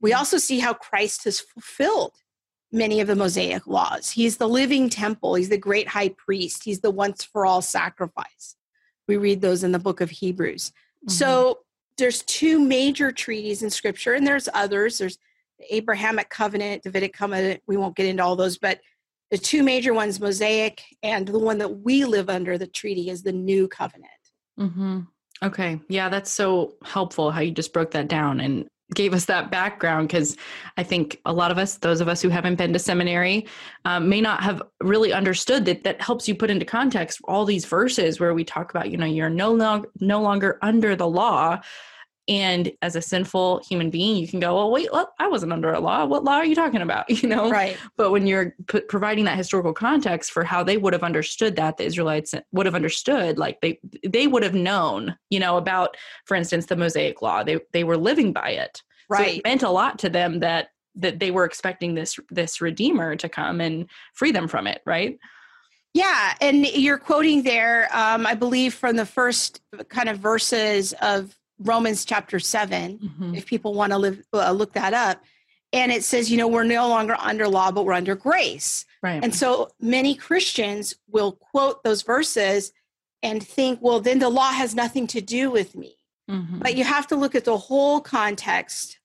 We 0.00 0.12
mm. 0.12 0.16
also 0.16 0.38
see 0.38 0.58
how 0.58 0.74
Christ 0.74 1.24
has 1.24 1.40
fulfilled 1.40 2.12
many 2.72 3.00
of 3.00 3.06
the 3.06 3.16
Mosaic 3.16 3.66
laws. 3.66 4.10
He's 4.10 4.36
the 4.36 4.48
living 4.48 4.90
temple, 4.90 5.34
he's 5.34 5.48
the 5.48 5.58
great 5.58 5.88
high 5.88 6.10
priest, 6.10 6.64
he's 6.64 6.80
the 6.80 6.90
once 6.90 7.24
for 7.24 7.46
all 7.46 7.62
sacrifice. 7.62 8.56
We 9.08 9.16
read 9.16 9.40
those 9.40 9.62
in 9.62 9.72
the 9.72 9.78
book 9.78 10.00
of 10.00 10.10
Hebrews. 10.10 10.70
Mm-hmm. 10.70 11.10
So 11.10 11.60
there's 11.96 12.22
two 12.22 12.58
major 12.58 13.12
treaties 13.12 13.62
in 13.62 13.70
scripture, 13.70 14.14
and 14.14 14.26
there's 14.26 14.48
others. 14.52 14.98
There's 14.98 15.18
the 15.58 15.74
Abrahamic 15.74 16.28
covenant, 16.28 16.82
Davidic 16.82 17.14
covenant. 17.14 17.62
We 17.66 17.76
won't 17.76 17.96
get 17.96 18.06
into 18.06 18.22
all 18.22 18.36
those, 18.36 18.58
but 18.58 18.80
the 19.30 19.38
two 19.38 19.62
major 19.62 19.94
ones, 19.94 20.20
Mosaic, 20.20 20.82
and 21.02 21.26
the 21.26 21.38
one 21.38 21.58
that 21.58 21.80
we 21.80 22.04
live 22.04 22.28
under, 22.28 22.58
the 22.58 22.66
treaty, 22.66 23.10
is 23.10 23.22
the 23.22 23.32
new 23.32 23.66
covenant. 23.66 24.10
Mm-hmm. 24.58 25.00
Okay. 25.42 25.80
Yeah, 25.88 26.08
that's 26.08 26.30
so 26.30 26.74
helpful 26.84 27.30
how 27.30 27.40
you 27.40 27.50
just 27.50 27.72
broke 27.72 27.90
that 27.92 28.08
down. 28.08 28.40
And 28.40 28.68
gave 28.94 29.12
us 29.12 29.24
that 29.24 29.50
background 29.50 30.08
because 30.08 30.36
I 30.76 30.82
think 30.82 31.20
a 31.24 31.32
lot 31.32 31.50
of 31.50 31.58
us, 31.58 31.78
those 31.78 32.00
of 32.00 32.08
us 32.08 32.22
who 32.22 32.28
haven't 32.28 32.54
been 32.54 32.72
to 32.72 32.78
seminary, 32.78 33.46
um, 33.84 34.08
may 34.08 34.20
not 34.20 34.42
have 34.42 34.62
really 34.80 35.12
understood 35.12 35.64
that. 35.64 35.82
That 35.84 36.00
helps 36.00 36.28
you 36.28 36.34
put 36.34 36.50
into 36.50 36.64
context 36.64 37.20
all 37.24 37.44
these 37.44 37.64
verses 37.64 38.20
where 38.20 38.34
we 38.34 38.44
talk 38.44 38.70
about, 38.70 38.90
you 38.90 38.96
know, 38.96 39.06
you're 39.06 39.28
no 39.28 39.52
longer 39.52 39.88
no 40.00 40.20
longer 40.20 40.58
under 40.62 40.94
the 40.94 41.08
law, 41.08 41.60
and 42.28 42.72
as 42.82 42.96
a 42.96 43.02
sinful 43.02 43.62
human 43.68 43.88
being, 43.88 44.16
you 44.16 44.26
can 44.26 44.40
go, 44.40 44.56
well, 44.56 44.70
wait, 44.70 44.92
what? 44.92 45.12
I 45.18 45.28
wasn't 45.28 45.52
under 45.52 45.72
a 45.72 45.78
law. 45.78 46.04
What 46.06 46.24
law 46.24 46.34
are 46.34 46.44
you 46.44 46.54
talking 46.54 46.82
about? 46.82 47.06
You 47.16 47.30
know, 47.30 47.50
right? 47.50 47.78
But 47.96 48.10
when 48.10 48.26
you're 48.26 48.54
p- 48.68 48.80
providing 48.80 49.24
that 49.24 49.38
historical 49.38 49.72
context 49.72 50.32
for 50.32 50.44
how 50.44 50.62
they 50.62 50.76
would 50.76 50.92
have 50.92 51.02
understood 51.02 51.56
that, 51.56 51.78
the 51.78 51.84
Israelites 51.84 52.34
would 52.52 52.66
have 52.66 52.74
understood, 52.74 53.38
like 53.38 53.60
they 53.62 53.80
they 54.06 54.26
would 54.26 54.42
have 54.42 54.54
known, 54.54 55.16
you 55.30 55.40
know, 55.40 55.56
about, 55.56 55.96
for 56.26 56.36
instance, 56.36 56.66
the 56.66 56.76
Mosaic 56.76 57.22
law. 57.22 57.42
They 57.42 57.58
they 57.72 57.84
were 57.84 57.96
living 57.96 58.32
by 58.32 58.50
it, 58.50 58.82
right? 59.08 59.30
So 59.30 59.36
it 59.36 59.44
meant 59.44 59.62
a 59.62 59.70
lot 59.70 59.98
to 60.00 60.10
them 60.10 60.40
that 60.40 60.68
that 60.96 61.20
they 61.20 61.30
were 61.30 61.44
expecting 61.44 61.94
this 61.94 62.18
this 62.30 62.60
redeemer 62.60 63.16
to 63.16 63.28
come 63.28 63.60
and 63.60 63.88
free 64.12 64.32
them 64.32 64.46
from 64.46 64.66
it, 64.66 64.82
right? 64.84 65.18
Yeah, 65.94 66.34
and 66.42 66.66
you're 66.66 66.98
quoting 66.98 67.42
there, 67.42 67.88
um, 67.96 68.26
I 68.26 68.34
believe, 68.34 68.74
from 68.74 68.96
the 68.96 69.06
first 69.06 69.62
kind 69.88 70.10
of 70.10 70.18
verses 70.18 70.92
of 71.00 71.34
Romans 71.58 72.04
chapter 72.04 72.38
7, 72.38 72.98
mm-hmm. 72.98 73.34
if 73.34 73.46
people 73.46 73.74
want 73.74 73.92
to 73.92 73.98
live, 73.98 74.22
uh, 74.32 74.50
look 74.52 74.72
that 74.74 74.94
up. 74.94 75.22
And 75.72 75.90
it 75.90 76.04
says, 76.04 76.30
you 76.30 76.36
know, 76.36 76.48
we're 76.48 76.64
no 76.64 76.88
longer 76.88 77.16
under 77.18 77.48
law, 77.48 77.70
but 77.70 77.84
we're 77.84 77.92
under 77.92 78.14
grace. 78.14 78.84
Right. 79.02 79.22
And 79.22 79.34
so 79.34 79.68
many 79.80 80.14
Christians 80.14 80.94
will 81.08 81.32
quote 81.32 81.82
those 81.82 82.02
verses 82.02 82.72
and 83.22 83.42
think, 83.42 83.80
well, 83.82 84.00
then 84.00 84.18
the 84.18 84.28
law 84.28 84.52
has 84.52 84.74
nothing 84.74 85.06
to 85.08 85.20
do 85.20 85.50
with 85.50 85.74
me. 85.74 85.96
Mm-hmm. 86.30 86.58
But 86.58 86.76
you 86.76 86.84
have 86.84 87.06
to 87.08 87.16
look 87.16 87.34
at 87.34 87.44
the 87.44 87.56
whole 87.56 88.00
context 88.00 88.98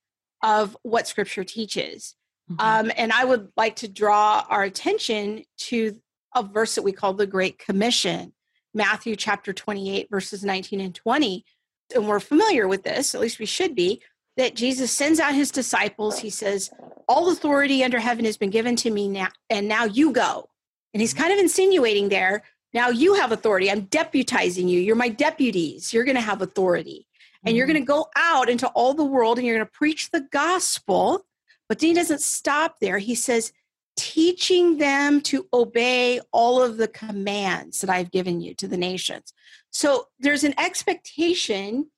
of 0.43 0.77
what 0.84 1.08
scripture 1.08 1.43
teaches. 1.43 2.15
Mm-hmm. 2.51 2.62
Um, 2.62 2.91
and 2.98 3.12
I 3.12 3.25
would 3.25 3.50
like 3.55 3.77
to 3.77 3.88
draw 3.88 4.46
our 4.50 4.63
attention 4.63 5.43
to 5.58 6.00
a 6.36 6.43
verse 6.43 6.75
that 6.75 6.84
we 6.84 6.91
call 6.91 7.13
the 7.13 7.27
Great 7.27 7.60
Commission. 7.60 8.34
Matthew 8.74 9.15
chapter 9.15 9.51
28, 9.51 10.10
verses 10.10 10.43
19 10.43 10.79
and 10.79 10.96
20. 10.96 11.46
And 11.91 12.07
we're 12.07 12.19
familiar 12.19 12.67
with 12.67 12.83
this, 12.83 13.13
at 13.15 13.21
least 13.21 13.39
we 13.39 13.45
should 13.45 13.75
be, 13.75 14.01
that 14.38 14.55
Jesus 14.55 14.91
sends 14.91 15.19
out 15.19 15.36
his 15.36 15.51
disciples. 15.51 16.19
He 16.19 16.29
says, 16.29 16.71
All 17.07 17.31
authority 17.31 17.83
under 17.83 18.00
heaven 18.00 18.25
has 18.25 18.38
been 18.38 18.50
given 18.50 18.75
to 18.77 18.91
me 18.91 19.07
now, 19.07 19.29
and 19.50 19.67
now 19.67 19.86
you 19.86 20.12
go. 20.12 20.50
And 20.93 21.01
he's 21.01 21.13
kind 21.13 21.31
of 21.31 21.39
insinuating 21.39 22.10
there, 22.10 22.43
now 22.74 22.89
you 22.89 23.15
have 23.15 23.31
authority. 23.31 23.69
I'm 23.69 23.88
deputizing 23.88 24.69
you. 24.69 24.79
You're 24.79 24.95
my 24.95 25.10
deputies. 25.10 25.93
You're 25.93 26.05
going 26.05 26.15
to 26.15 26.21
have 26.21 26.41
authority. 26.41 27.07
And 27.43 27.50
mm-hmm. 27.51 27.57
you're 27.57 27.67
going 27.67 27.79
to 27.79 27.86
go 27.86 28.07
out 28.15 28.50
into 28.50 28.67
all 28.69 28.93
the 28.93 29.03
world 29.03 29.38
and 29.38 29.45
you're 29.45 29.57
going 29.57 29.67
to 29.67 29.71
preach 29.71 30.10
the 30.12 30.27
gospel. 30.31 31.25
But 31.67 31.79
then 31.79 31.89
he 31.89 31.93
doesn't 31.93 32.21
stop 32.21 32.79
there. 32.79 32.98
He 32.98 33.15
says, 33.15 33.51
teaching 33.98 34.77
them 34.77 35.21
to 35.21 35.48
obey 35.53 36.21
all 36.31 36.62
of 36.62 36.77
the 36.77 36.88
commands 36.88 37.81
that 37.81 37.89
I've 37.89 38.12
given 38.12 38.41
you 38.41 38.53
to 38.55 38.67
the 38.67 38.77
nations. 38.77 39.33
So 39.71 40.07
there's 40.19 40.43
an 40.43 40.53
expectation 40.59 41.89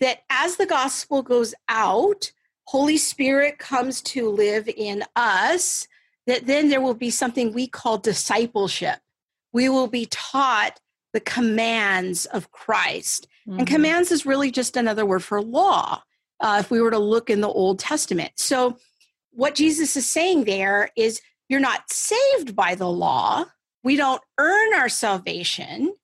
that 0.00 0.20
as 0.28 0.56
the 0.56 0.66
gospel 0.66 1.22
goes 1.22 1.54
out, 1.68 2.32
Holy 2.64 2.96
Spirit 2.96 3.58
comes 3.58 4.00
to 4.02 4.28
live 4.28 4.68
in 4.68 5.04
us, 5.16 5.86
that 6.26 6.46
then 6.46 6.68
there 6.68 6.80
will 6.80 6.94
be 6.94 7.10
something 7.10 7.52
we 7.52 7.66
call 7.66 7.98
discipleship. 7.98 8.98
We 9.52 9.68
will 9.68 9.88
be 9.88 10.06
taught 10.06 10.80
the 11.12 11.20
commands 11.20 12.26
of 12.26 12.50
Christ. 12.50 13.28
Mm-hmm. 13.46 13.60
And 13.60 13.68
commands 13.68 14.10
is 14.10 14.26
really 14.26 14.50
just 14.50 14.76
another 14.76 15.04
word 15.04 15.22
for 15.22 15.42
law, 15.42 16.02
uh, 16.40 16.58
if 16.60 16.70
we 16.70 16.80
were 16.80 16.90
to 16.90 16.98
look 16.98 17.30
in 17.30 17.40
the 17.40 17.48
Old 17.48 17.78
Testament. 17.78 18.32
So, 18.36 18.76
what 19.30 19.54
Jesus 19.54 19.96
is 19.96 20.06
saying 20.06 20.44
there 20.44 20.90
is 20.96 21.20
you're 21.48 21.60
not 21.60 21.90
saved 21.90 22.54
by 22.54 22.74
the 22.74 22.88
law. 22.88 23.46
We 23.82 23.96
don't 23.96 24.22
earn 24.38 24.74
our 24.74 24.88
salvation. 24.88 25.94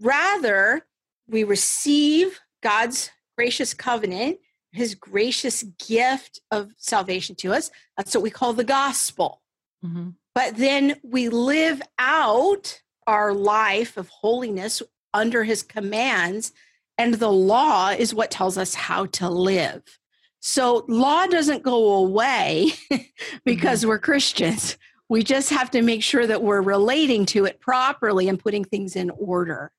Rather, 0.00 0.86
we 1.28 1.44
receive 1.44 2.40
God's 2.62 3.10
gracious 3.36 3.74
covenant, 3.74 4.38
his 4.72 4.94
gracious 4.94 5.62
gift 5.86 6.40
of 6.50 6.70
salvation 6.76 7.34
to 7.36 7.52
us. 7.52 7.70
That's 7.96 8.14
what 8.14 8.22
we 8.22 8.30
call 8.30 8.52
the 8.52 8.64
gospel. 8.64 9.42
Mm-hmm. 9.84 10.10
But 10.34 10.56
then 10.56 10.96
we 11.02 11.28
live 11.28 11.80
out 11.98 12.80
our 13.06 13.32
life 13.32 13.96
of 13.96 14.08
holiness 14.08 14.82
under 15.14 15.44
his 15.44 15.62
commands, 15.62 16.52
and 16.98 17.14
the 17.14 17.32
law 17.32 17.90
is 17.90 18.14
what 18.14 18.30
tells 18.30 18.58
us 18.58 18.74
how 18.74 19.06
to 19.06 19.30
live. 19.30 19.82
So 20.40 20.84
law 20.88 21.26
doesn't 21.26 21.62
go 21.62 21.94
away 21.94 22.72
because 23.44 23.80
mm-hmm. 23.80 23.88
we're 23.88 23.98
Christians. 23.98 24.76
We 25.08 25.22
just 25.22 25.50
have 25.50 25.70
to 25.70 25.82
make 25.82 26.02
sure 26.02 26.26
that 26.26 26.42
we're 26.42 26.62
relating 26.62 27.26
to 27.26 27.44
it 27.44 27.60
properly 27.60 28.28
and 28.28 28.38
putting 28.38 28.64
things 28.64 28.96
in 28.96 29.10
order. 29.10 29.72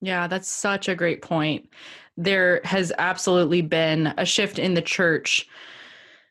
Yeah, 0.00 0.26
that's 0.26 0.48
such 0.48 0.88
a 0.88 0.94
great 0.94 1.22
point. 1.22 1.68
There 2.16 2.60
has 2.64 2.92
absolutely 2.98 3.62
been 3.62 4.14
a 4.18 4.24
shift 4.24 4.58
in 4.58 4.74
the 4.74 4.82
church 4.82 5.46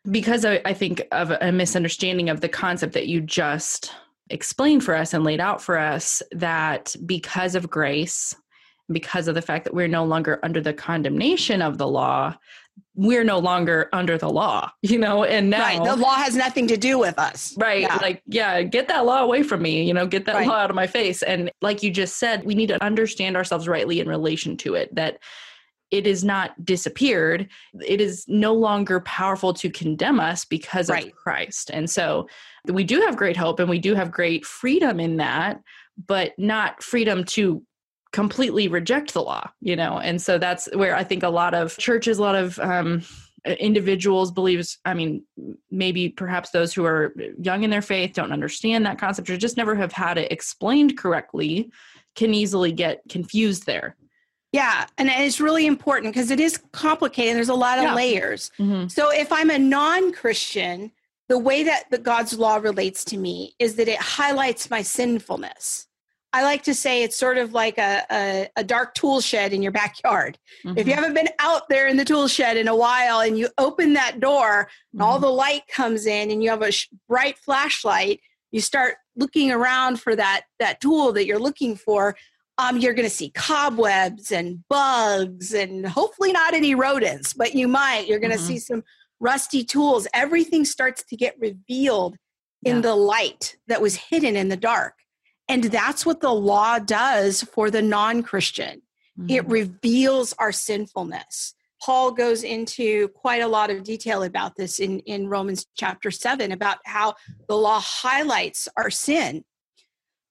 because 0.10 0.45
I, 0.45 0.74
think 0.74 1.01
of 1.12 1.31
a 1.31 1.51
misunderstanding 1.51 2.29
of 2.29 2.41
the 2.41 2.50
concept 2.50 2.93
that 2.93 3.07
you 3.07 3.22
just 3.22 3.91
explained 4.29 4.84
for 4.84 4.95
us 4.95 5.13
and 5.13 5.24
laid 5.24 5.39
out 5.39 5.62
for 5.62 5.77
us 5.77 6.22
that 6.31 6.95
because 7.05 7.55
of 7.55 7.69
grace, 7.69 8.36
because 8.91 9.27
of 9.27 9.36
the 9.36 9.41
fact 9.41 9.63
that 9.63 9.74
we're 9.74 9.88
no 9.88 10.05
longer 10.05 10.39
under 10.43 10.62
the 10.62 10.74
condemnation 10.74 11.62
of 11.62 11.77
the 11.77 11.88
law, 11.88 12.36
we're 12.96 13.24
no 13.25 13.40
longer 13.40 13.90
under 13.92 14.18
the 14.18 14.30
law, 14.30 14.72
you 14.82 14.98
know, 14.98 15.24
and 15.24 15.50
now 15.50 15.60
right. 15.60 15.84
the 15.84 15.96
law 15.96 16.16
has 16.16 16.36
nothing 16.36 16.68
to 16.68 16.78
do 16.78 16.98
with 16.98 17.20
us. 17.20 17.56
Right. 17.58 17.82
Yeah. 17.82 17.96
Like, 17.98 18.24
yeah, 18.25 18.62
get 18.64 18.88
that 18.88 19.06
law 19.06 19.22
away 19.22 19.44
from 19.44 19.62
me, 19.62 19.84
you 19.84 19.94
know, 19.94 20.08
get 20.08 20.25
that 20.25 20.36
right. 20.36 20.48
law 20.48 20.56
out 20.56 20.70
of 20.70 20.75
my 20.75 20.88
face. 20.88 21.22
And 21.22 21.52
like 21.62 21.84
you 21.84 21.92
just 21.92 22.18
said, 22.18 22.46
we 22.46 22.56
need 22.56 22.68
to 22.68 22.84
understand 22.84 23.36
ourselves 23.36 23.68
rightly 23.68 24.00
in 24.00 24.08
relation 24.08 24.56
to 24.58 24.75
it, 24.75 24.94
that 24.96 25.20
it 25.92 26.08
is 26.08 26.24
not 26.24 26.66
disappeared. 26.66 27.50
It 27.86 28.02
is 28.02 28.25
no 28.28 28.54
longer 28.54 29.02
powerful 29.02 29.54
to 29.56 29.70
condemn 29.70 30.20
us 30.20 30.46
because 30.46 30.90
right. 30.90 31.08
of 31.08 31.16
Christ. 31.16 31.70
And 31.72 31.90
so 31.90 32.28
we 32.66 32.84
do 32.84 33.02
have 33.02 33.18
great 33.18 33.38
hope 33.38 33.60
and 33.60 33.70
we 33.70 33.80
do 33.80 33.94
have 33.94 34.12
great 34.12 34.46
freedom 34.46 35.00
in 35.00 35.18
that, 35.18 35.62
but 36.08 36.34
not 36.38 36.82
freedom 36.82 37.24
to 37.25 37.62
completely 38.15 38.69
reject 38.69 39.13
the 39.13 39.22
law 39.22 39.45
you 39.60 39.75
know 39.75 40.00
and 40.00 40.22
so 40.22 40.38
that's 40.38 40.69
where 40.74 40.95
i 40.95 41.03
think 41.03 41.22
a 41.22 41.27
lot 41.27 41.53
of 41.53 41.77
churches 41.77 42.17
a 42.17 42.22
lot 42.22 42.34
of 42.34 42.57
um, 42.60 43.03
individuals 43.60 44.31
believes 44.31 44.77
i 44.86 44.93
mean 44.93 45.22
maybe 45.69 46.07
perhaps 46.07 46.51
those 46.51 46.74
who 46.74 46.86
are 46.86 47.13
young 47.41 47.63
in 47.63 47.69
their 47.69 47.81
faith 47.81 48.13
don't 48.13 48.31
understand 48.31 48.86
that 48.86 48.98
concept 48.98 49.29
or 49.29 49.36
just 49.36 49.57
never 49.57 49.75
have 49.75 49.91
had 49.91 50.17
it 50.17 50.31
explained 50.31 50.98
correctly 50.98 51.69
can 52.15 52.34
easily 52.34 52.72
get 52.72 53.01
confused 53.10 53.65
there 53.65 53.98
yeah 54.53 54.88
and 54.98 55.10
it's 55.10 55.41
really 55.41 55.65
important 55.65 56.13
because 56.13 56.31
it 56.31 56.39
is 56.39 56.57
complicated 56.72 57.36
there's 57.36 57.50
a 57.50 57.53
lot 57.53 57.79
of 57.79 57.84
yeah. 57.84 57.95
layers 57.95 58.50
mm-hmm. 58.57 58.88
so 58.88 59.12
if 59.12 59.29
i'm 59.29 59.50
a 59.50 59.60
non-christian 59.60 60.89
the 61.27 61.38
way 61.38 61.63
that 61.63 61.84
the 61.91 61.98
god's 61.98 62.39
law 62.39 62.55
relates 62.55 63.03
to 63.03 63.17
me 63.17 63.53
is 63.60 63.75
that 63.75 63.89
it 63.89 64.00
highlights 64.00 64.69
my 64.69 64.81
sinfulness 64.81 65.88
I 66.36 66.44
like 66.44 66.63
to 66.63 66.75
say 66.75 67.01
it's 67.01 67.15
sort 67.15 67.38
of 67.38 67.54
like 67.54 67.77
a, 67.77 68.04
a, 68.12 68.50
a 68.58 68.63
dark 68.65 68.94
tool 68.94 69.22
shed 69.22 69.54
in 69.54 69.63
your 69.63 69.72
backyard. 69.72 70.38
Mm-hmm. 70.65 70.77
If 70.77 70.86
you 70.86 70.92
mm-hmm. 70.92 71.04
haven't 71.04 71.13
been 71.13 71.30
out 71.39 71.70
there 71.70 71.88
in 71.88 71.96
the 71.96 72.04
tool 72.04 72.27
shed 72.27 72.58
in 72.58 72.68
a 72.68 72.75
while 72.75 73.22
and 73.22 73.39
you 73.39 73.48
open 73.58 73.94
that 73.94 74.20
door 74.20 74.68
and 74.92 75.00
mm-hmm. 75.00 75.01
all 75.01 75.18
the 75.18 75.30
light 75.30 75.62
comes 75.70 76.06
in 76.06 76.32
and 76.32 76.44
you 76.44 76.50
have 76.50 76.62
a 76.62 76.74
sh- 76.74 76.89
bright 77.08 77.38
flashlight, 77.38 78.20
you 78.51 78.60
start 78.60 78.96
looking 79.15 79.50
around 79.50 80.01
for 80.01 80.13
that, 80.13 80.42
that 80.60 80.82
tool 80.82 81.13
that 81.13 81.25
you're 81.25 81.39
looking 81.39 81.77
for. 81.77 82.18
Um, 82.58 82.80
you're 82.80 82.94
going 82.94 83.08
to 83.08 83.15
see 83.15 83.30
cobwebs 83.30 84.34
and 84.34 84.62
bugs 84.68 85.54
and 85.54 85.88
hopefully 85.88 86.34
not 86.34 86.54
any 86.54 86.75
rodents, 86.75 87.32
but 87.32 87.56
you 87.56 87.70
might. 87.70 88.10
You're 88.10 88.20
going 88.20 88.34
to 88.34 88.38
mm-hmm. 88.38 88.46
see 88.46 88.60
some 88.60 88.84
rusty 89.22 89.63
tools. 89.63 90.06
Everything 90.13 90.65
starts 90.65 91.01
to 91.06 91.15
get 91.15 91.39
revealed 91.39 92.18
yeah. 92.62 92.74
in 92.74 92.82
the 92.82 92.94
light 92.94 93.56
that 93.68 93.82
was 93.82 93.96
hidden 93.96 94.36
in 94.36 94.50
the 94.50 94.58
dark. 94.58 94.96
And 95.48 95.66
that's 95.66 96.06
what 96.06 96.22
the 96.22 96.34
law 96.34 96.80
does 96.80 97.44
for 97.44 97.70
the 97.70 97.82
non 97.82 98.24
Christian. 98.24 98.82
Mm-hmm. 99.20 99.30
It 99.30 99.48
reveals 99.48 100.34
our 100.40 100.52
sinfulness. 100.52 101.54
Paul 101.82 102.12
goes 102.12 102.44
into 102.44 103.10
quite 103.10 103.42
a 103.42 103.48
lot 103.48 103.70
of 103.70 103.84
detail 103.84 104.24
about 104.24 104.56
this 104.56 104.80
in, 104.80 105.00
in 105.02 105.28
Romans 105.28 105.68
chapter 105.75 106.10
7 106.10 106.52
about 106.52 106.78
how 106.86 107.14
the 107.48 107.56
law 107.56 107.80
highlights 107.80 108.68
our 108.75 108.90
sin. 108.90 109.44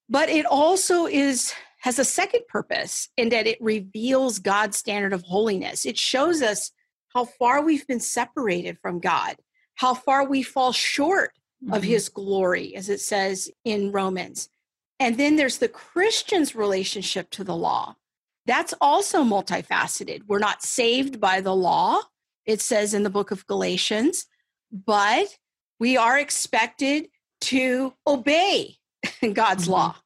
But 0.08 0.28
it 0.28 0.46
also 0.46 1.06
is 1.06 1.54
has 1.80 1.98
a 1.98 2.04
second 2.04 2.40
purpose 2.48 3.10
in 3.18 3.28
that 3.28 3.46
it 3.46 3.58
reveals 3.60 4.38
God's 4.38 4.78
standard 4.78 5.12
of 5.12 5.20
holiness. 5.22 5.84
It 5.84 5.98
shows 5.98 6.40
us 6.40 6.70
how 7.14 7.26
far 7.26 7.62
we've 7.62 7.86
been 7.86 8.00
separated 8.00 8.78
from 8.80 9.00
God, 9.00 9.36
how 9.74 9.92
far 9.92 10.26
we 10.26 10.42
fall 10.42 10.72
short 10.72 11.32
mm-hmm. 11.62 11.74
of 11.74 11.82
his 11.82 12.08
glory, 12.08 12.74
as 12.74 12.88
it 12.88 13.00
says 13.00 13.50
in 13.66 13.92
Romans. 13.92 14.48
And 15.00 15.18
then 15.18 15.36
there's 15.36 15.58
the 15.58 15.68
Christian's 15.68 16.54
relationship 16.54 17.30
to 17.30 17.44
the 17.44 17.56
law. 17.56 17.96
That's 18.46 18.74
also 18.80 19.24
multifaceted. 19.24 20.22
We're 20.26 20.38
not 20.38 20.62
saved 20.62 21.20
by 21.20 21.40
the 21.40 21.54
law, 21.54 22.00
it 22.44 22.60
says 22.60 22.94
in 22.94 23.02
the 23.02 23.10
book 23.10 23.30
of 23.30 23.46
Galatians, 23.46 24.26
but 24.70 25.38
we 25.80 25.96
are 25.96 26.18
expected 26.18 27.08
to 27.42 27.94
obey 28.06 28.76
God's 29.32 29.64
mm-hmm. 29.64 29.72
law. 29.72 29.96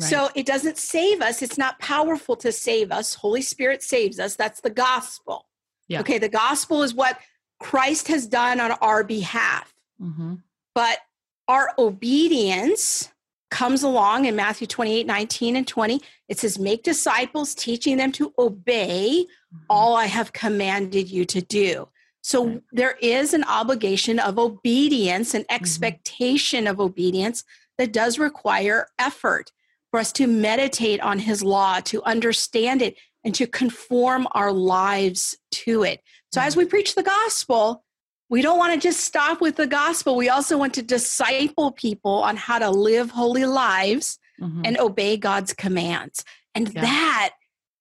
Right. 0.00 0.10
So 0.10 0.30
it 0.34 0.46
doesn't 0.46 0.78
save 0.78 1.20
us. 1.20 1.42
It's 1.42 1.58
not 1.58 1.78
powerful 1.78 2.34
to 2.36 2.50
save 2.50 2.90
us. 2.90 3.14
Holy 3.14 3.42
Spirit 3.42 3.82
saves 3.82 4.18
us. 4.18 4.36
That's 4.36 4.60
the 4.60 4.70
gospel. 4.70 5.46
Yeah. 5.88 6.00
Okay, 6.00 6.18
the 6.18 6.28
gospel 6.28 6.82
is 6.82 6.94
what 6.94 7.18
Christ 7.60 8.08
has 8.08 8.26
done 8.26 8.58
on 8.58 8.72
our 8.72 9.04
behalf. 9.04 9.72
Mm-hmm. 10.00 10.36
But 10.74 10.98
our 11.46 11.70
obedience 11.78 13.12
comes 13.52 13.82
along 13.82 14.24
in 14.24 14.34
Matthew 14.34 14.66
28 14.66 15.06
19 15.06 15.56
and 15.56 15.68
20. 15.68 16.00
It 16.28 16.38
says, 16.38 16.58
Make 16.58 16.82
disciples, 16.82 17.54
teaching 17.54 17.98
them 17.98 18.10
to 18.12 18.32
obey 18.38 19.26
mm-hmm. 19.26 19.64
all 19.70 19.94
I 19.94 20.06
have 20.06 20.32
commanded 20.32 21.08
you 21.08 21.24
to 21.26 21.40
do. 21.40 21.88
So 22.22 22.62
there 22.72 22.96
is 23.02 23.34
an 23.34 23.44
obligation 23.44 24.18
of 24.18 24.38
obedience, 24.38 25.34
an 25.34 25.42
mm-hmm. 25.42 25.54
expectation 25.54 26.66
of 26.66 26.80
obedience 26.80 27.44
that 27.78 27.92
does 27.92 28.18
require 28.18 28.88
effort 28.98 29.52
for 29.90 30.00
us 30.00 30.12
to 30.12 30.26
meditate 30.26 31.00
on 31.00 31.18
his 31.18 31.44
law, 31.44 31.80
to 31.80 32.02
understand 32.04 32.80
it, 32.80 32.96
and 33.22 33.34
to 33.34 33.46
conform 33.46 34.26
our 34.32 34.50
lives 34.50 35.36
to 35.50 35.82
it. 35.82 36.02
So 36.32 36.40
as 36.40 36.56
we 36.56 36.64
preach 36.64 36.94
the 36.94 37.02
gospel, 37.02 37.84
we 38.32 38.40
don't 38.40 38.56
want 38.56 38.72
to 38.72 38.80
just 38.80 39.00
stop 39.00 39.42
with 39.42 39.56
the 39.56 39.66
gospel. 39.66 40.16
We 40.16 40.30
also 40.30 40.56
want 40.56 40.72
to 40.74 40.82
disciple 40.82 41.70
people 41.70 42.22
on 42.22 42.34
how 42.38 42.58
to 42.58 42.70
live 42.70 43.10
holy 43.10 43.44
lives 43.44 44.18
mm-hmm. 44.40 44.62
and 44.64 44.78
obey 44.78 45.18
God's 45.18 45.52
commands. 45.52 46.24
And 46.54 46.72
yeah. 46.72 46.80
that 46.80 47.32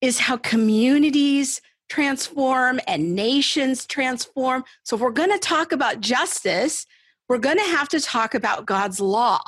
is 0.02 0.20
how 0.20 0.36
communities 0.36 1.62
transform 1.88 2.82
and 2.86 3.16
nations 3.16 3.86
transform. 3.86 4.66
So, 4.84 4.98
if 4.98 5.02
we're 5.02 5.12
going 5.12 5.32
to 5.32 5.40
talk 5.40 5.72
about 5.72 6.02
justice, 6.02 6.86
we're 7.30 7.38
going 7.38 7.58
to 7.58 7.64
have 7.64 7.88
to 7.88 8.02
talk 8.02 8.34
about 8.34 8.66
God's 8.66 9.00
law 9.00 9.40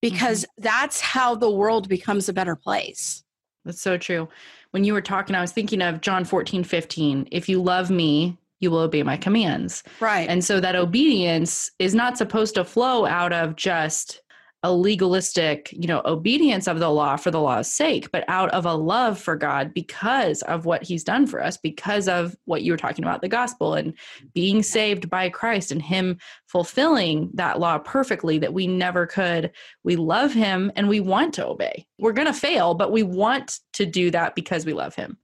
because 0.00 0.42
mm-hmm. 0.42 0.62
that's 0.62 1.00
how 1.00 1.34
the 1.34 1.50
world 1.50 1.88
becomes 1.88 2.28
a 2.28 2.32
better 2.32 2.54
place. 2.54 3.24
That's 3.64 3.80
so 3.80 3.98
true. 3.98 4.28
When 4.70 4.84
you 4.84 4.92
were 4.92 5.02
talking, 5.02 5.34
I 5.34 5.40
was 5.40 5.50
thinking 5.50 5.82
of 5.82 6.02
John 6.02 6.24
14, 6.24 6.62
15. 6.62 7.28
If 7.32 7.48
you 7.48 7.60
love 7.60 7.90
me, 7.90 8.38
you 8.62 8.70
will 8.70 8.78
obey 8.78 9.02
my 9.02 9.16
commands. 9.16 9.82
Right. 10.00 10.28
And 10.28 10.44
so 10.44 10.60
that 10.60 10.76
obedience 10.76 11.70
is 11.78 11.94
not 11.94 12.16
supposed 12.16 12.54
to 12.54 12.64
flow 12.64 13.04
out 13.04 13.32
of 13.32 13.56
just 13.56 14.22
a 14.64 14.72
legalistic, 14.72 15.72
you 15.72 15.88
know, 15.88 16.00
obedience 16.04 16.68
of 16.68 16.78
the 16.78 16.88
law 16.88 17.16
for 17.16 17.32
the 17.32 17.40
law's 17.40 17.66
sake, 17.66 18.12
but 18.12 18.24
out 18.28 18.48
of 18.50 18.64
a 18.64 18.74
love 18.74 19.18
for 19.18 19.34
God 19.34 19.74
because 19.74 20.40
of 20.42 20.64
what 20.64 20.84
he's 20.84 21.02
done 21.02 21.26
for 21.26 21.42
us, 21.42 21.56
because 21.56 22.06
of 22.06 22.36
what 22.44 22.62
you 22.62 22.72
were 22.72 22.78
talking 22.78 23.04
about 23.04 23.22
the 23.22 23.28
gospel 23.28 23.74
and 23.74 23.92
being 24.34 24.62
saved 24.62 25.10
by 25.10 25.28
Christ 25.28 25.72
and 25.72 25.82
him 25.82 26.16
fulfilling 26.46 27.30
that 27.34 27.58
law 27.58 27.78
perfectly 27.78 28.38
that 28.38 28.54
we 28.54 28.68
never 28.68 29.04
could. 29.04 29.50
We 29.82 29.96
love 29.96 30.32
him 30.32 30.70
and 30.76 30.88
we 30.88 31.00
want 31.00 31.34
to 31.34 31.46
obey. 31.46 31.88
We're 31.98 32.12
going 32.12 32.28
to 32.28 32.32
fail, 32.32 32.74
but 32.74 32.92
we 32.92 33.02
want 33.02 33.58
to 33.72 33.84
do 33.84 34.12
that 34.12 34.36
because 34.36 34.64
we 34.64 34.74
love 34.74 34.94
him. 34.94 35.18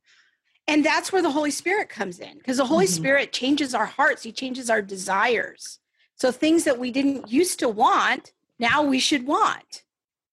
And 0.68 0.84
that's 0.84 1.10
where 1.10 1.22
the 1.22 1.30
Holy 1.30 1.50
Spirit 1.50 1.88
comes 1.88 2.20
in 2.20 2.36
because 2.36 2.58
the 2.58 2.66
Holy 2.66 2.86
Mhm. 2.86 2.90
Spirit 2.90 3.32
changes 3.32 3.74
our 3.74 3.86
hearts, 3.86 4.22
He 4.22 4.32
changes 4.32 4.68
our 4.68 4.82
desires. 4.82 5.80
So 6.14 6.30
things 6.30 6.64
that 6.64 6.78
we 6.78 6.90
didn't 6.90 7.28
used 7.30 7.58
to 7.60 7.68
want, 7.68 8.32
now 8.58 8.82
we 8.82 9.00
should 9.00 9.26
want. 9.26 9.84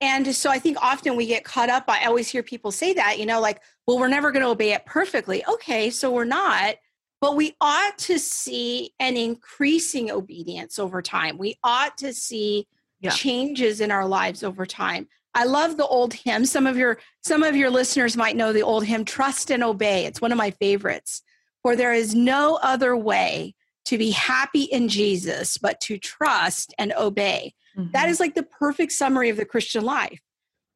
And 0.02 0.36
so 0.36 0.50
I 0.52 0.60
think 0.60 0.78
often 0.82 1.16
we 1.16 1.26
get 1.26 1.46
caught 1.46 1.70
up. 1.70 1.86
I 1.88 2.06
always 2.06 2.28
hear 2.28 2.44
people 2.44 2.72
say 2.72 2.94
that, 2.94 3.18
you 3.18 3.26
know, 3.26 3.40
like, 3.40 3.62
well, 3.88 3.98
we're 3.98 4.10
never 4.10 4.32
going 4.32 4.44
to 4.44 4.50
obey 4.50 4.74
it 4.74 4.86
perfectly. 4.86 5.46
Okay, 5.48 5.90
so 5.90 6.12
we're 6.12 6.26
not. 6.26 6.76
But 7.22 7.38
we 7.38 7.56
ought 7.62 7.98
to 8.00 8.20
see 8.20 8.94
an 9.00 9.16
increasing 9.16 10.12
obedience 10.12 10.78
over 10.78 11.02
time. 11.02 11.38
We 11.38 11.58
ought 11.64 11.98
to 12.00 12.14
see 12.14 12.68
Yeah. 13.00 13.12
changes 13.12 13.80
in 13.80 13.90
our 13.90 14.06
lives 14.06 14.44
over 14.44 14.66
time. 14.66 15.08
I 15.36 15.44
love 15.44 15.78
the 15.78 15.86
old 15.86 16.14
hymn. 16.14 16.46
Some 16.46 16.66
of 16.66 16.78
your 16.78 16.98
some 17.22 17.44
of 17.44 17.56
your 17.56 17.70
listeners 17.70 18.18
might 18.18 18.36
know 18.36 18.54
the 18.54 18.64
old 18.64 18.86
hymn 18.86 19.06
Trust 19.06 19.52
and 19.52 19.64
Obey. 19.64 20.06
It's 20.06 20.22
one 20.22 20.32
of 20.32 20.38
my 20.38 20.52
favorites. 20.52 21.22
For 21.62 21.76
there 21.76 21.94
is 21.94 22.16
no 22.16 22.60
other 22.62 22.96
way 22.96 23.56
to 23.86 23.98
be 23.98 24.12
happy 24.12 24.64
in 24.64 24.88
Jesus 24.88 25.58
but 25.58 25.80
to 25.82 25.98
trust 25.98 26.74
and 26.80 26.94
obey. 26.98 27.54
That 27.76 27.84
mm-hmm. 27.84 28.10
is 28.10 28.20
like 28.20 28.36
the 28.36 28.44
perfect 28.44 28.94
summary 28.94 29.30
of 29.30 29.38
the 29.38 29.46
Christian 29.46 29.84
life. 29.84 30.22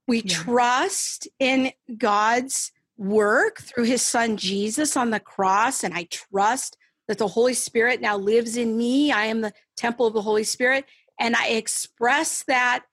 We 0.07 0.21
Yeah. 0.21 0.35
trust 0.35 1.27
in 1.39 1.71
God's 1.97 2.71
work 2.97 3.61
through 3.61 3.85
his 3.85 4.01
son 4.01 4.35
Jesus 4.35 4.97
on 4.97 5.11
the 5.11 5.19
cross, 5.19 5.83
and 5.83 5.93
I 5.93 6.07
trust 6.09 6.75
that 7.07 7.17
the 7.17 7.27
Holy 7.27 7.53
Spirit 7.53 8.01
now 8.01 8.17
lives 8.17 8.57
in 8.57 8.77
me. 8.77 9.11
I 9.11 9.25
am 9.25 9.41
the 9.41 9.53
temple 9.77 10.05
of 10.05 10.13
the 10.13 10.21
Holy 10.21 10.43
Spirit. 10.43 10.85
And 11.19 11.35
I 11.35 11.47
express 11.49 12.43
that 12.43 12.85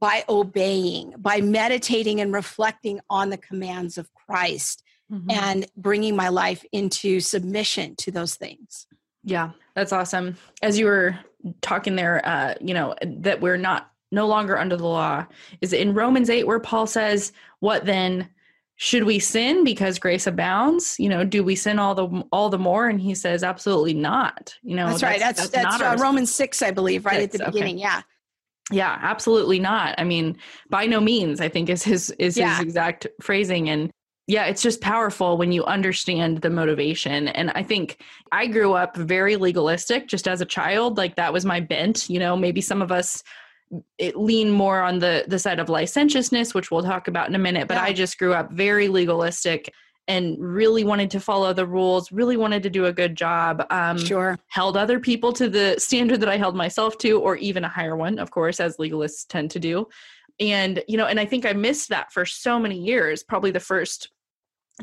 by 0.00 0.24
obeying, 0.28 1.14
by 1.18 1.40
meditating 1.40 2.20
and 2.20 2.32
reflecting 2.32 3.00
on 3.10 3.30
the 3.30 3.36
commands 3.36 3.98
of 3.98 4.12
Christ 4.14 4.82
Mhm. 5.10 5.32
and 5.32 5.66
bringing 5.76 6.14
my 6.14 6.28
life 6.28 6.64
into 6.72 7.20
submission 7.20 7.96
to 7.96 8.10
those 8.10 8.34
things. 8.34 8.86
Yeah, 9.24 9.50
that's 9.74 9.92
awesome. 9.92 10.36
As 10.62 10.78
you 10.78 10.86
were 10.86 11.18
talking 11.60 11.96
there, 11.96 12.24
uh, 12.24 12.54
you 12.60 12.74
know, 12.74 12.94
that 13.02 13.40
we're 13.40 13.56
not 13.56 13.90
no 14.10 14.26
longer 14.26 14.58
under 14.58 14.76
the 14.76 14.86
law. 14.86 15.26
Is 15.60 15.72
it 15.72 15.80
in 15.80 15.94
Romans 15.94 16.30
8 16.30 16.46
where 16.46 16.60
Paul 16.60 16.86
says, 16.86 17.32
What 17.60 17.84
then? 17.84 18.28
Should 18.80 19.02
we 19.02 19.18
sin 19.18 19.64
because 19.64 19.98
grace 19.98 20.28
abounds? 20.28 21.00
You 21.00 21.08
know, 21.08 21.24
do 21.24 21.42
we 21.42 21.56
sin 21.56 21.80
all 21.80 21.96
the 21.96 22.24
all 22.30 22.48
the 22.48 22.60
more? 22.60 22.88
And 22.88 23.00
he 23.00 23.12
says, 23.12 23.42
absolutely 23.42 23.92
not. 23.92 24.54
You 24.62 24.76
know, 24.76 24.86
that's, 24.86 25.02
right. 25.02 25.18
That's 25.18 25.48
that's, 25.48 25.80
not 25.80 25.98
uh, 25.98 26.00
Romans 26.00 26.32
six, 26.32 26.62
I 26.62 26.70
believe, 26.70 27.04
right 27.04 27.16
at 27.16 27.32
Six, 27.32 27.38
the 27.38 27.42
okay. 27.44 27.52
beginning. 27.54 27.78
Yeah, 27.78 28.02
Yeah, 28.70 28.98
absolutely 29.00 29.58
not. 29.58 29.94
I 29.98 30.04
mean, 30.04 30.36
by 30.68 30.86
no 30.86 31.00
means, 31.00 31.40
I 31.40 31.48
think 31.48 31.68
is 31.70 31.82
his 31.82 32.10
is 32.18 32.36
Yeah. 32.36 32.56
his 32.56 32.60
exact 32.60 33.06
phrasing. 33.22 33.68
And 33.70 33.90
yeah, 34.26 34.44
it's 34.44 34.60
just 34.60 34.82
powerful 34.82 35.38
when 35.38 35.52
you 35.52 35.64
understand 35.64 36.42
the 36.42 36.50
motivation. 36.50 37.28
And 37.28 37.50
I 37.54 37.62
think 37.62 38.02
I 38.30 38.46
grew 38.46 38.74
up 38.74 38.94
very 38.96 39.36
legalistic 39.36 40.06
just 40.06 40.28
as 40.28 40.42
a 40.42 40.46
child. 40.46 40.98
Like 40.98 41.16
that 41.16 41.32
was 41.32 41.46
my 41.46 41.60
bent. 41.60 42.10
You 42.10 42.18
know, 42.18 42.36
maybe 42.36 42.60
some 42.60 42.82
of 42.82 42.92
us 42.92 43.22
it 43.98 44.16
lean 44.16 44.50
more 44.50 44.82
on 44.82 44.98
the 44.98 45.24
the 45.28 45.38
side 45.38 45.58
of 45.60 45.68
licentiousness, 45.68 46.52
which 46.54 46.70
we'll 46.70 46.82
talk 46.82 47.08
about 47.08 47.28
in 47.28 47.34
a 47.34 47.38
minute. 47.38 47.68
But 47.68 47.74
Yeah. 47.76 47.84
I 47.84 47.92
just 47.92 48.18
grew 48.18 48.34
up 48.34 48.50
very 48.52 48.88
legalistic 48.88 49.72
and 50.08 50.36
really 50.40 50.84
wanted 50.84 51.10
to 51.10 51.20
follow 51.20 51.52
the 51.52 51.66
rules, 51.66 52.10
really 52.10 52.38
wanted 52.38 52.62
to 52.62 52.70
do 52.70 52.86
a 52.86 52.92
good 52.92 53.14
job. 53.14 53.64
Um, 53.70 53.98
sure. 53.98 54.38
held 54.48 54.76
other 54.76 54.98
people 54.98 55.32
to 55.34 55.48
the 55.50 55.76
standard 55.78 56.20
that 56.20 56.30
I 56.30 56.38
held 56.38 56.56
myself 56.56 56.96
to, 56.98 57.20
or 57.20 57.36
even 57.36 57.62
a 57.62 57.68
higher 57.68 57.94
one, 57.94 58.18
of 58.18 58.30
course, 58.30 58.58
as 58.58 58.78
legalists 58.78 59.26
tend 59.28 59.50
to 59.52 59.60
do. 59.60 59.86
And, 60.40 60.82
you 60.88 60.96
know, 60.96 61.06
and 61.06 61.20
I 61.20 61.26
think 61.26 61.44
I 61.44 61.52
missed 61.52 61.90
that 61.90 62.10
for 62.10 62.24
so 62.24 62.58
many 62.58 62.78
years, 62.78 63.22
probably 63.22 63.50
the 63.50 63.60
first 63.60 64.10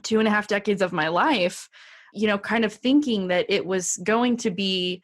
two 0.04 0.20
and 0.20 0.28
a 0.28 0.32
half 0.32 0.48
decades 0.48 0.82
of 0.82 0.94
my 0.94 1.08
life, 1.08 1.70
you 2.14 2.28
know, 2.28 2.38
kind 2.38 2.64
of 2.64 2.72
thinking 2.72 3.30
that 3.30 3.48
it 3.50 3.66
was 3.66 3.98
going 4.04 4.38
to 4.38 4.52
be 4.52 5.02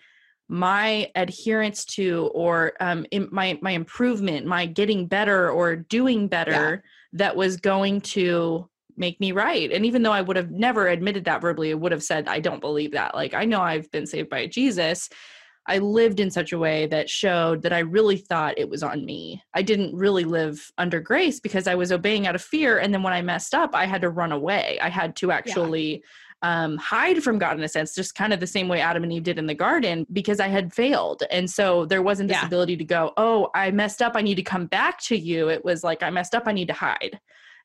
my 0.47 1.09
adherence 1.15 1.85
to 1.85 2.29
or 2.33 2.73
um, 2.81 3.05
in 3.11 3.29
my 3.31 3.57
my 3.61 3.71
improvement 3.71 4.45
my 4.45 4.65
getting 4.65 5.07
better 5.07 5.49
or 5.49 5.77
doing 5.77 6.27
better 6.27 6.83
that 7.13 7.33
was 7.37 7.55
going 7.55 8.01
to 8.01 8.69
make 9.01 9.19
me 9.19 9.31
right 9.33 9.71
and 9.71 9.85
even 9.85 10.03
though 10.03 10.11
i 10.13 10.21
would 10.21 10.37
have 10.37 10.51
never 10.51 10.87
admitted 10.87 11.25
that 11.25 11.41
verbally 11.41 11.71
i 11.71 11.73
would 11.73 11.91
have 11.91 12.03
said 12.03 12.27
i 12.29 12.39
don't 12.39 12.61
believe 12.61 12.91
that 12.91 13.13
like 13.15 13.33
i 13.33 13.43
know 13.43 13.59
i've 13.59 13.91
been 13.91 14.05
saved 14.05 14.29
by 14.29 14.47
jesus 14.47 15.09
i 15.67 15.77
lived 15.79 16.19
in 16.19 16.31
such 16.31 16.53
a 16.53 16.57
way 16.57 16.85
that 16.87 17.09
showed 17.09 17.61
that 17.63 17.73
i 17.73 17.79
really 17.79 18.17
thought 18.17 18.57
it 18.57 18.69
was 18.69 18.83
on 18.83 19.03
me 19.05 19.43
i 19.53 19.61
didn't 19.61 19.93
really 19.95 20.23
live 20.23 20.71
under 20.77 20.99
grace 21.01 21.39
because 21.39 21.67
i 21.67 21.75
was 21.75 21.91
obeying 21.91 22.27
out 22.27 22.35
of 22.35 22.41
fear 22.41 22.77
and 22.77 22.93
then 22.93 23.03
when 23.03 23.13
i 23.13 23.21
messed 23.21 23.53
up 23.53 23.71
i 23.73 23.85
had 23.85 24.01
to 24.01 24.09
run 24.09 24.31
away 24.31 24.77
i 24.81 24.87
had 24.89 25.15
to 25.15 25.31
actually 25.31 26.01
um, 26.43 26.77
hide 26.77 27.23
from 27.23 27.37
God 27.37 27.57
in 27.57 27.63
a 27.63 27.67
sense, 27.67 27.93
just 27.93 28.15
kind 28.15 28.33
of 28.33 28.39
the 28.39 28.47
same 28.47 28.67
way 28.67 28.81
Adam 28.81 29.03
and 29.03 29.13
Eve 29.13 29.23
did 29.23 29.37
in 29.37 29.45
the 29.45 29.53
garden, 29.53 30.07
because 30.11 30.39
I 30.39 30.47
had 30.47 30.73
failed. 30.73 31.21
And 31.29 31.47
so 31.47 31.85
there 31.85 32.01
wasn't 32.01 32.29
this 32.29 32.37
Yeah. 32.41 32.47
ability 32.47 32.77
to 32.77 32.83
go, 32.83 33.13
oh, 33.17 33.49
I 33.53 33.69
messed 33.69 34.01
up. 34.01 34.13
I 34.15 34.21
need 34.21 34.35
to 34.35 34.41
come 34.41 34.65
back 34.65 34.99
to 35.03 35.15
you. 35.15 35.49
It 35.49 35.63
was 35.63 35.83
like, 35.83 36.01
I 36.01 36.09
messed 36.09 36.33
up. 36.33 36.43
I 36.47 36.51
need 36.51 36.67
to 36.69 36.73
hide. 36.73 37.19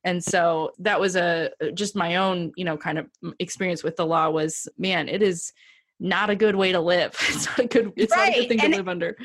And 0.07 0.23
so 0.23 0.71
that 0.79 1.01
was 1.01 1.17
a 1.17 1.51
just 1.75 1.97
my 1.97 2.15
own, 2.17 2.53
you 2.57 2.65
know, 2.65 2.77
kind 2.77 2.97
of 2.97 3.07
experience 3.41 3.83
with 3.83 3.97
the 3.97 4.07
law 4.07 4.31
was, 4.31 4.69
man, 4.79 5.09
it 5.09 5.21
is 5.21 5.53
not 5.99 6.31
a 6.31 6.37
good 6.37 6.55
way 6.55 6.71
to 6.73 6.81
live. 6.81 7.15
It's 7.29 7.47
not 7.47 7.59
a 7.59 7.67
good, 7.67 7.93
it's 7.97 8.15
not 8.15 8.29
a 8.29 8.33
good 8.33 8.49
thing 8.49 8.61
and- 8.61 8.73
to 8.73 8.79
live 8.79 8.89
under. 8.89 9.17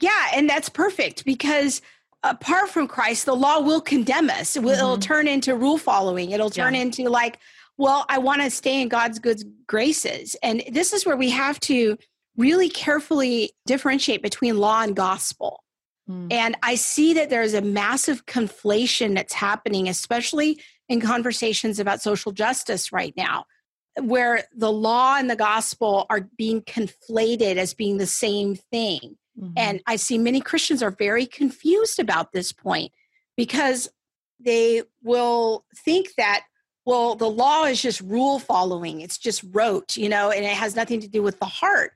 Yeah, 0.00 0.26
and 0.34 0.50
that's 0.50 0.68
perfect 0.68 1.24
because 1.24 1.80
apart 2.22 2.68
from 2.68 2.88
Christ, 2.88 3.24
the 3.24 3.36
law 3.36 3.60
will 3.60 3.80
condemn 3.80 4.28
us. 4.28 4.56
It 4.56 4.62
will, 4.62 4.72
It'll 4.72 4.98
turn 4.98 5.28
into 5.28 5.54
rule 5.54 5.78
following. 5.78 6.32
It'll 6.32 6.50
turn 6.50 6.74
Yeah. 6.74 6.82
into 6.82 7.04
like, 7.08 7.38
well, 7.78 8.04
I 8.08 8.18
want 8.18 8.42
to 8.42 8.50
stay 8.50 8.82
in 8.82 8.88
God's 8.88 9.18
good 9.20 9.40
graces. 9.66 10.34
And 10.42 10.62
this 10.72 10.92
is 10.92 11.06
where 11.06 11.16
we 11.16 11.30
have 11.30 11.60
to 11.60 11.96
really 12.36 12.68
carefully 12.68 13.52
differentiate 13.66 14.22
between 14.22 14.58
law 14.58 14.82
and 14.82 14.94
gospel. 14.96 15.62
Mm. 16.08 16.32
And 16.32 16.56
I 16.62 16.76
see 16.76 17.14
that 17.14 17.30
there's 17.30 17.54
a 17.54 17.62
massive 17.62 18.26
conflation 18.26 19.14
that's 19.14 19.34
happening, 19.34 19.88
especially 19.88 20.60
in 20.88 21.00
conversations 21.00 21.78
about 21.80 22.00
social 22.00 22.32
justice 22.32 22.92
right 22.92 23.14
now, 23.16 23.46
where 24.00 24.44
the 24.54 24.70
law 24.70 25.16
and 25.16 25.28
the 25.28 25.36
gospel 25.36 26.06
are 26.10 26.28
being 26.36 26.62
conflated 26.62 27.56
as 27.56 27.74
being 27.74 27.98
the 27.98 28.06
same 28.06 28.54
thing. 28.54 29.16
Mhm. 29.40 29.52
And 29.56 29.82
I 29.86 29.96
see 29.96 30.18
many 30.18 30.40
Christians 30.40 30.82
are 30.82 30.90
very 30.90 31.26
confused 31.26 31.98
about 31.98 32.32
this 32.32 32.52
point 32.52 32.92
because 33.36 33.88
they 34.38 34.82
will 35.02 35.64
think 35.84 36.14
that, 36.16 36.44
well, 36.84 37.16
the 37.16 37.28
law 37.28 37.64
is 37.64 37.82
just 37.82 38.00
rule 38.00 38.38
following, 38.38 39.00
it's 39.00 39.18
just 39.18 39.42
rote, 39.50 39.96
you 39.96 40.08
know, 40.08 40.30
and 40.30 40.44
it 40.44 40.54
has 40.54 40.76
nothing 40.76 41.00
to 41.00 41.08
do 41.08 41.22
with 41.22 41.38
the 41.40 41.46
heart. 41.46 41.92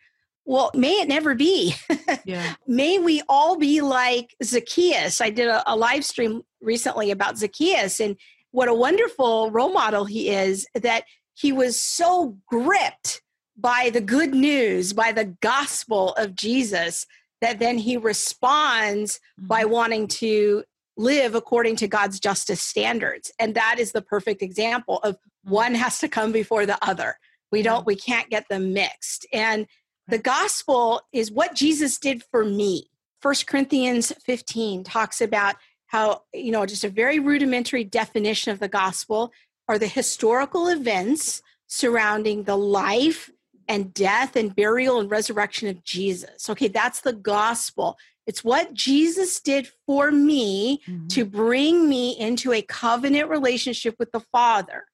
Well, 0.50 0.72
may 0.74 0.94
it 0.94 1.06
never 1.06 1.36
be. 1.36 1.76
yeah. 2.24 2.54
may 2.66 2.98
we 2.98 3.22
all 3.28 3.56
be 3.56 3.80
like 3.80 4.34
Zacchaeus. 4.42 5.20
I 5.20 5.30
did 5.30 5.46
a, 5.46 5.62
a 5.72 5.76
live 5.76 6.04
stream 6.04 6.42
recently 6.60 7.12
about 7.12 7.38
Zacchaeus 7.38 8.00
and 8.00 8.16
what 8.50 8.66
a 8.66 8.74
wonderful 8.74 9.52
role 9.52 9.72
model 9.72 10.06
he 10.06 10.28
is 10.28 10.66
that 10.74 11.04
he 11.34 11.52
was 11.52 11.80
so 11.80 12.36
gripped 12.48 13.22
by 13.56 13.90
the 13.92 14.00
good 14.00 14.34
news, 14.34 14.92
by 14.92 15.12
the 15.12 15.36
gospel 15.40 16.14
of 16.14 16.34
Jesus, 16.34 17.06
that 17.40 17.60
then 17.60 17.78
he 17.78 17.96
responds 17.96 19.20
by 19.38 19.62
mm-hmm. 19.62 19.70
wanting 19.70 20.08
to 20.08 20.64
live 20.96 21.36
according 21.36 21.76
to 21.76 21.86
God's 21.86 22.18
justice 22.18 22.60
standards. 22.60 23.30
And 23.38 23.54
that 23.54 23.76
is 23.78 23.92
the 23.92 24.02
perfect 24.02 24.42
example 24.42 24.98
of 25.04 25.14
mm-hmm. 25.14 25.52
one 25.52 25.74
has 25.76 26.00
to 26.00 26.08
come 26.08 26.32
before 26.32 26.66
the 26.66 26.84
other. 26.84 27.18
We 27.52 27.62
don't, 27.62 27.86
we 27.86 27.96
can't 27.96 28.30
get 28.30 28.48
them 28.48 28.72
mixed. 28.72 29.26
And 29.32 29.66
the 30.08 30.18
gospel 30.18 31.02
is 31.12 31.30
what 31.30 31.54
Jesus 31.54 31.98
did 31.98 32.22
for 32.22 32.44
me. 32.44 32.90
First 33.20 33.46
Corinthians 33.46 34.12
15 34.24 34.84
talks 34.84 35.20
about 35.20 35.56
how, 35.86 36.22
you 36.32 36.52
know, 36.52 36.64
just 36.66 36.84
a 36.84 36.88
very 36.88 37.18
rudimentary 37.18 37.84
definition 37.84 38.52
of 38.52 38.60
the 38.60 38.68
gospel 38.68 39.32
are 39.68 39.78
the 39.78 39.86
historical 39.86 40.68
events 40.68 41.42
surrounding 41.66 42.44
the 42.44 42.56
life 42.56 43.30
and 43.68 43.94
death 43.94 44.34
and 44.34 44.56
burial 44.56 44.98
and 44.98 45.10
resurrection 45.10 45.68
of 45.68 45.84
Jesus. 45.84 46.50
Okay, 46.50 46.68
that's 46.68 47.02
the 47.02 47.12
gospel. 47.12 47.96
It's 48.26 48.42
what 48.42 48.74
Jesus 48.74 49.40
did 49.40 49.68
for 49.86 50.10
me 50.10 50.80
Mhm. 50.86 51.08
to 51.10 51.24
bring 51.24 51.88
me 51.88 52.18
into 52.18 52.52
a 52.52 52.62
covenant 52.62 53.28
relationship 53.28 53.94
with 53.98 54.10
the 54.12 54.20
Father. 54.32 54.84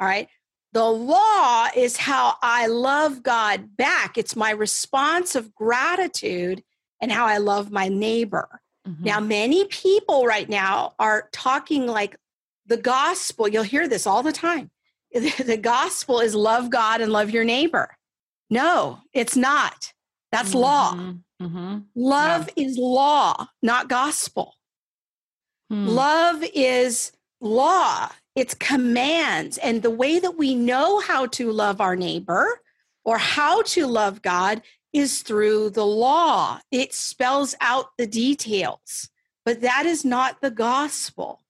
All 0.00 0.06
right. 0.06 0.28
The 0.72 0.84
law 0.84 1.68
is 1.74 1.96
how 1.96 2.36
I 2.42 2.66
love 2.66 3.22
God 3.22 3.76
back. 3.76 4.16
It's 4.16 4.36
my 4.36 4.50
response 4.50 5.34
of 5.34 5.54
gratitude 5.54 6.62
and 7.00 7.10
how 7.10 7.26
I 7.26 7.38
love 7.38 7.70
my 7.72 7.88
neighbor. 7.88 8.60
Mhm. 8.86 9.00
Now, 9.04 9.20
many 9.20 9.64
people 9.66 10.26
right 10.26 10.48
now 10.48 10.94
are 10.98 11.28
talking 11.32 11.86
like 11.86 12.16
the 12.66 12.76
gospel. 12.76 13.48
You'll 13.48 13.64
hear 13.64 13.88
this 13.88 14.06
all 14.06 14.22
the 14.22 14.32
time. 14.32 14.70
The 15.12 15.56
gospel 15.60 16.20
is 16.20 16.36
love 16.36 16.70
God 16.70 17.00
and 17.00 17.10
love 17.12 17.30
your 17.30 17.42
neighbor. 17.44 17.96
No, 18.48 19.00
it's 19.12 19.36
not. 19.36 19.92
That's 20.30 20.54
law. 20.54 20.92
Mhm. 20.94 21.24
Mhm. 21.42 21.86
Love 21.96 22.48
is 22.54 22.78
law, 22.78 23.48
not 23.62 23.88
gospel. 23.88 24.54
Hmm. 25.68 25.88
Love 25.88 26.44
is 26.54 27.12
law, 27.40 28.10
it's 28.34 28.54
commands. 28.54 29.58
And 29.58 29.82
the 29.82 29.90
way 29.90 30.18
that 30.18 30.36
we 30.38 30.54
know 30.54 31.00
how 31.00 31.26
to 31.26 31.50
love 31.50 31.80
our 31.80 31.96
neighbor 31.96 32.60
or 33.04 33.18
how 33.18 33.62
to 33.62 33.86
love 33.86 34.22
God 34.22 34.62
is 34.92 35.22
through 35.22 35.70
the 35.70 35.86
law. 35.86 36.60
It 36.70 36.92
spells 36.94 37.54
out 37.60 37.96
the 37.96 38.06
details, 38.06 39.08
but 39.44 39.60
that 39.60 39.86
is 39.86 40.04
not 40.04 40.40
the 40.40 40.50
gospel. 40.50 41.40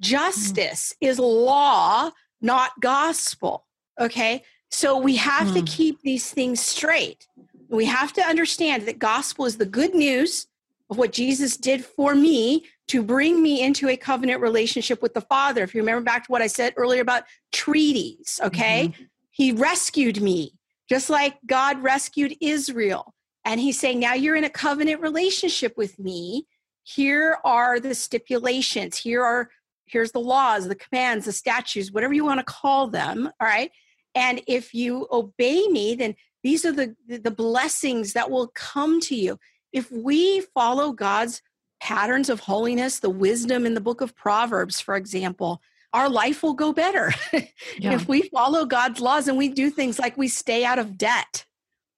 Justice 0.00 0.94
is 1.00 1.18
law, 1.18 2.10
not 2.40 2.72
gospel. 2.80 3.66
Okay. 3.98 4.42
So 4.70 4.98
we 4.98 5.16
have 5.16 5.52
to 5.52 5.60
Hmm. 5.60 5.66
keep 5.66 6.00
these 6.02 6.30
things 6.30 6.60
straight. 6.60 7.26
We 7.68 7.86
have 7.86 8.12
to 8.14 8.22
understand 8.22 8.86
that 8.86 8.98
gospel 8.98 9.44
is 9.44 9.56
the 9.58 9.66
good 9.66 9.94
news 9.94 10.46
of 10.88 10.98
what 10.98 11.12
Jesus 11.12 11.56
did 11.56 11.84
for 11.84 12.14
me 12.14 12.64
to 12.90 13.04
bring 13.04 13.40
me 13.40 13.62
into 13.62 13.88
a 13.88 13.96
covenant 13.96 14.40
relationship 14.40 15.00
with 15.00 15.14
the 15.14 15.20
Father. 15.20 15.62
If 15.62 15.76
you 15.76 15.80
remember 15.80 16.02
back 16.02 16.24
to 16.24 16.32
what 16.32 16.42
I 16.42 16.48
said 16.48 16.74
earlier 16.76 17.02
about 17.02 17.22
treaties, 17.52 18.40
okay? 18.42 18.88
Mm-hmm. 18.88 19.02
He 19.30 19.52
rescued 19.52 20.20
me, 20.20 20.54
just 20.88 21.08
like 21.08 21.38
God 21.46 21.80
rescued 21.84 22.36
Israel. 22.40 23.14
And 23.44 23.60
he's 23.60 23.78
saying, 23.78 24.00
now 24.00 24.14
you're 24.14 24.34
in 24.34 24.42
a 24.42 24.50
covenant 24.50 25.00
relationship 25.00 25.74
with 25.76 26.00
me. 26.00 26.46
Here 26.82 27.38
are 27.44 27.78
the 27.78 27.94
stipulations. 27.94 28.96
Here 28.96 29.22
are 29.22 29.50
here's 29.86 30.10
the 30.10 30.18
laws, 30.20 30.66
the 30.66 30.74
commands, 30.74 31.26
the 31.26 31.32
statutes, 31.32 31.92
whatever 31.92 32.12
you 32.12 32.24
want 32.24 32.38
to 32.40 32.44
call 32.44 32.88
them. 32.88 33.30
All 33.40 33.46
right. 33.46 33.70
And 34.16 34.42
if 34.48 34.74
you 34.74 35.06
obey 35.12 35.68
me, 35.68 35.94
then 35.94 36.16
these 36.42 36.64
are 36.64 36.72
the 36.72 36.96
the 37.06 37.30
blessings 37.30 38.14
that 38.14 38.32
will 38.32 38.48
come 38.48 38.98
to 39.02 39.14
you. 39.14 39.38
If 39.72 39.92
we 39.92 40.40
follow 40.40 40.92
God's 40.92 41.40
patterns 41.80 42.28
of 42.28 42.40
holiness, 42.40 43.00
the 43.00 43.10
wisdom 43.10 43.66
in 43.66 43.74
the 43.74 43.80
book 43.80 44.00
of 44.00 44.14
Proverbs, 44.14 44.80
for 44.80 44.96
example, 44.96 45.60
our 45.92 46.08
life 46.08 46.42
will 46.42 46.54
go 46.54 46.72
better. 46.72 47.12
Yeah. 47.78 47.94
if 47.94 48.08
we 48.08 48.22
follow 48.22 48.66
God's 48.66 49.00
laws 49.00 49.26
and 49.26 49.38
we 49.38 49.48
do 49.48 49.70
things 49.70 49.98
like 49.98 50.18
we 50.18 50.28
stay 50.28 50.64
out 50.64 50.78
of 50.78 50.98
debt, 50.98 51.46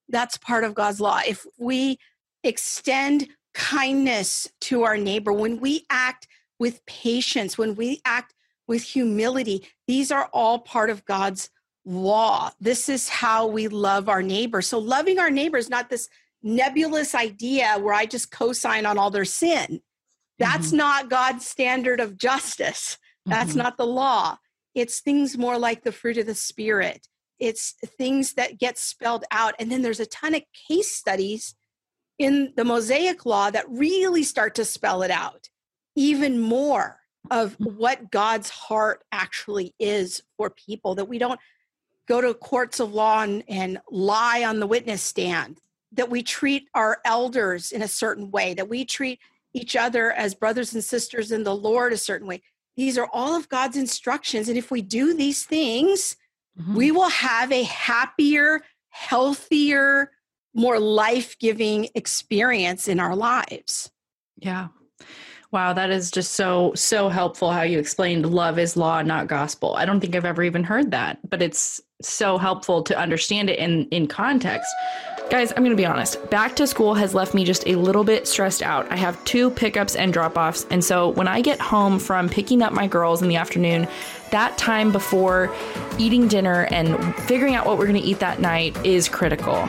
that's 0.09 0.37
part 0.37 0.63
of 0.65 0.75
God's 0.75 1.01
law. 1.01 1.21
If 1.27 1.45
we 1.59 1.99
extend 2.45 3.29
kindness 3.55 4.49
to 4.63 4.83
our 4.85 4.97
neighbor, 4.97 5.33
when 5.33 5.59
we 5.59 5.85
act 5.91 6.29
with 6.61 6.85
patience, 6.87 7.59
when 7.59 7.75
we 7.75 8.01
act 8.05 8.35
with 8.69 8.83
humility, 8.83 9.67
these 9.89 10.13
are 10.13 10.29
all 10.33 10.61
part 10.61 10.91
of 10.91 11.05
God's 11.05 11.51
law. 11.85 12.51
This 12.61 12.89
is 12.89 13.09
how 13.09 13.47
we 13.47 13.67
love 13.67 14.09
our 14.09 14.23
neighbor. 14.23 14.63
So, 14.63 14.79
loving 14.79 15.19
our 15.19 15.31
neighbor 15.31 15.59
is 15.59 15.71
not 15.71 15.91
this 15.91 16.09
nebulous 16.43 17.15
idea 17.15 17.79
where 17.79 17.95
I 17.95 18.07
just 18.07 18.31
co 18.31 18.53
sign 18.53 18.87
on 18.87 18.99
all 18.99 19.11
their 19.11 19.25
sin. 19.25 19.81
That's 20.39 20.73
not 20.73 21.09
God's 21.11 21.47
standard 21.47 22.01
of 22.01 22.17
justice. 22.17 22.99
That's 23.27 23.53
Mhm. 23.53 23.57
not 23.57 23.77
the 23.77 23.87
law. 23.87 24.39
It's 24.75 25.01
things 25.01 25.39
more 25.39 25.59
like 25.59 25.85
the 25.85 25.93
fruit 25.93 26.19
of 26.19 26.27
the 26.27 26.35
spirit. 26.35 27.07
It's 27.39 27.73
things 27.99 28.35
that 28.35 28.59
get 28.59 28.79
spelled 28.79 29.25
out. 29.31 29.55
And 29.59 29.71
then 29.71 29.83
there's 29.83 30.01
a 30.01 30.07
ton 30.07 30.35
of 30.35 30.43
case 30.69 30.97
studies 30.97 31.55
in 32.19 32.53
the 32.57 32.65
Mosaic 32.65 33.25
law 33.27 33.51
that 33.51 33.69
really 33.69 34.23
start 34.23 34.55
to 34.57 34.65
spell 34.65 35.03
it 35.03 35.11
out 35.11 35.49
even 35.95 36.41
more 36.41 37.01
of 37.31 37.55
what 37.59 38.11
God's 38.11 38.51
heart 38.51 39.05
actually 39.13 39.75
is 39.79 40.23
for 40.37 40.51
people, 40.51 40.95
that 40.97 41.05
we 41.05 41.19
don't 41.19 41.41
go 42.09 42.21
to 42.21 42.35
courts 42.35 42.81
of 42.81 42.93
law 42.93 43.23
and, 43.23 43.45
and 43.49 43.79
lie 43.91 44.45
on 44.45 44.61
the 44.61 44.67
witness 44.67 45.03
stand, 45.03 45.61
that 45.93 46.11
we 46.11 46.23
treat 46.23 46.69
our 46.75 46.99
elders 47.05 47.73
in 47.73 47.83
a 47.83 47.89
certain 47.89 48.31
way, 48.31 48.55
that 48.55 48.69
we 48.69 48.85
treat 48.85 49.21
each 49.55 49.77
other 49.77 50.13
as 50.13 50.35
brothers 50.35 50.73
and 50.75 50.83
sisters 50.83 51.31
in 51.33 51.45
the 51.45 51.55
Lord 51.55 51.93
a 51.93 51.99
certain 51.99 52.27
way. 52.27 52.43
These 52.77 52.97
are 52.97 53.09
all 53.13 53.37
of 53.37 53.49
God's 53.49 53.77
instructions. 53.77 54.49
And 54.49 54.57
if 54.57 54.71
we 54.71 54.81
do 54.81 55.15
these 55.15 55.45
things, 55.45 56.17
Mhm. 56.59 56.75
we 56.75 56.91
will 56.91 57.11
have 57.11 57.53
a 57.53 57.63
happier, 57.65 58.63
healthier, 58.89 60.13
more 60.55 60.79
life 60.79 61.39
giving 61.39 61.89
experience 61.95 62.89
in 62.89 63.01
our 63.01 63.17
lives. 63.17 63.91
Yeah. 64.37 64.69
Wow, 65.51 65.75
that 65.75 65.91
is 65.91 66.11
just 66.11 66.33
so 66.33 66.73
so 66.75 67.11
helpful 67.11 67.51
how 67.51 67.63
you 67.63 67.79
explained 67.79 68.25
love 68.33 68.59
is 68.59 68.77
law 68.77 69.03
not 69.03 69.27
gospel. 69.27 69.77
I 69.77 69.85
don't 69.85 70.01
think 70.01 70.17
I've 70.17 70.25
ever 70.25 70.43
even 70.43 70.65
heard 70.65 70.91
that, 70.93 71.19
but 71.29 71.43
it's 71.43 71.81
so 72.03 72.39
helpful 72.39 72.83
to 72.83 72.99
understand 72.99 73.51
it 73.51 73.59
in 73.59 73.87
in 73.91 74.07
context. 74.07 74.71
Guys, 75.31 75.51
I'm 75.53 75.65
going 75.65 75.71
to 75.71 75.77
be 75.77 75.87
honest. 75.87 76.29
Back 76.29 76.57
to 76.57 76.67
school 76.67 76.93
has 76.93 77.15
left 77.15 77.33
me 77.33 77.45
just 77.45 77.67
a 77.67 77.77
little 77.77 78.05
bit 78.05 78.29
stressed 78.29 78.61
out. 78.61 78.91
I 78.93 78.97
have 78.97 79.23
two 79.25 79.51
pickups 79.51 79.97
and 79.97 80.13
drop-offs, 80.13 80.67
and 80.71 80.85
so 80.85 81.09
when 81.09 81.27
I 81.27 81.41
get 81.41 81.59
home 81.59 81.99
from 81.99 82.29
picking 82.29 82.61
up 82.61 82.75
my 82.75 82.87
girls 82.87 83.23
in 83.23 83.29
the 83.29 83.37
afternoon, 83.37 83.89
that 84.31 84.59
time 84.59 84.93
before 84.93 85.55
eating 85.97 86.29
dinner 86.29 86.69
and 86.71 87.15
figuring 87.21 87.55
out 87.55 87.65
what 87.65 87.79
we're 87.79 87.87
going 87.87 88.03
to 88.03 88.07
eat 88.07 88.19
that 88.19 88.41
night 88.41 88.77
is 88.85 89.09
critical. 89.09 89.67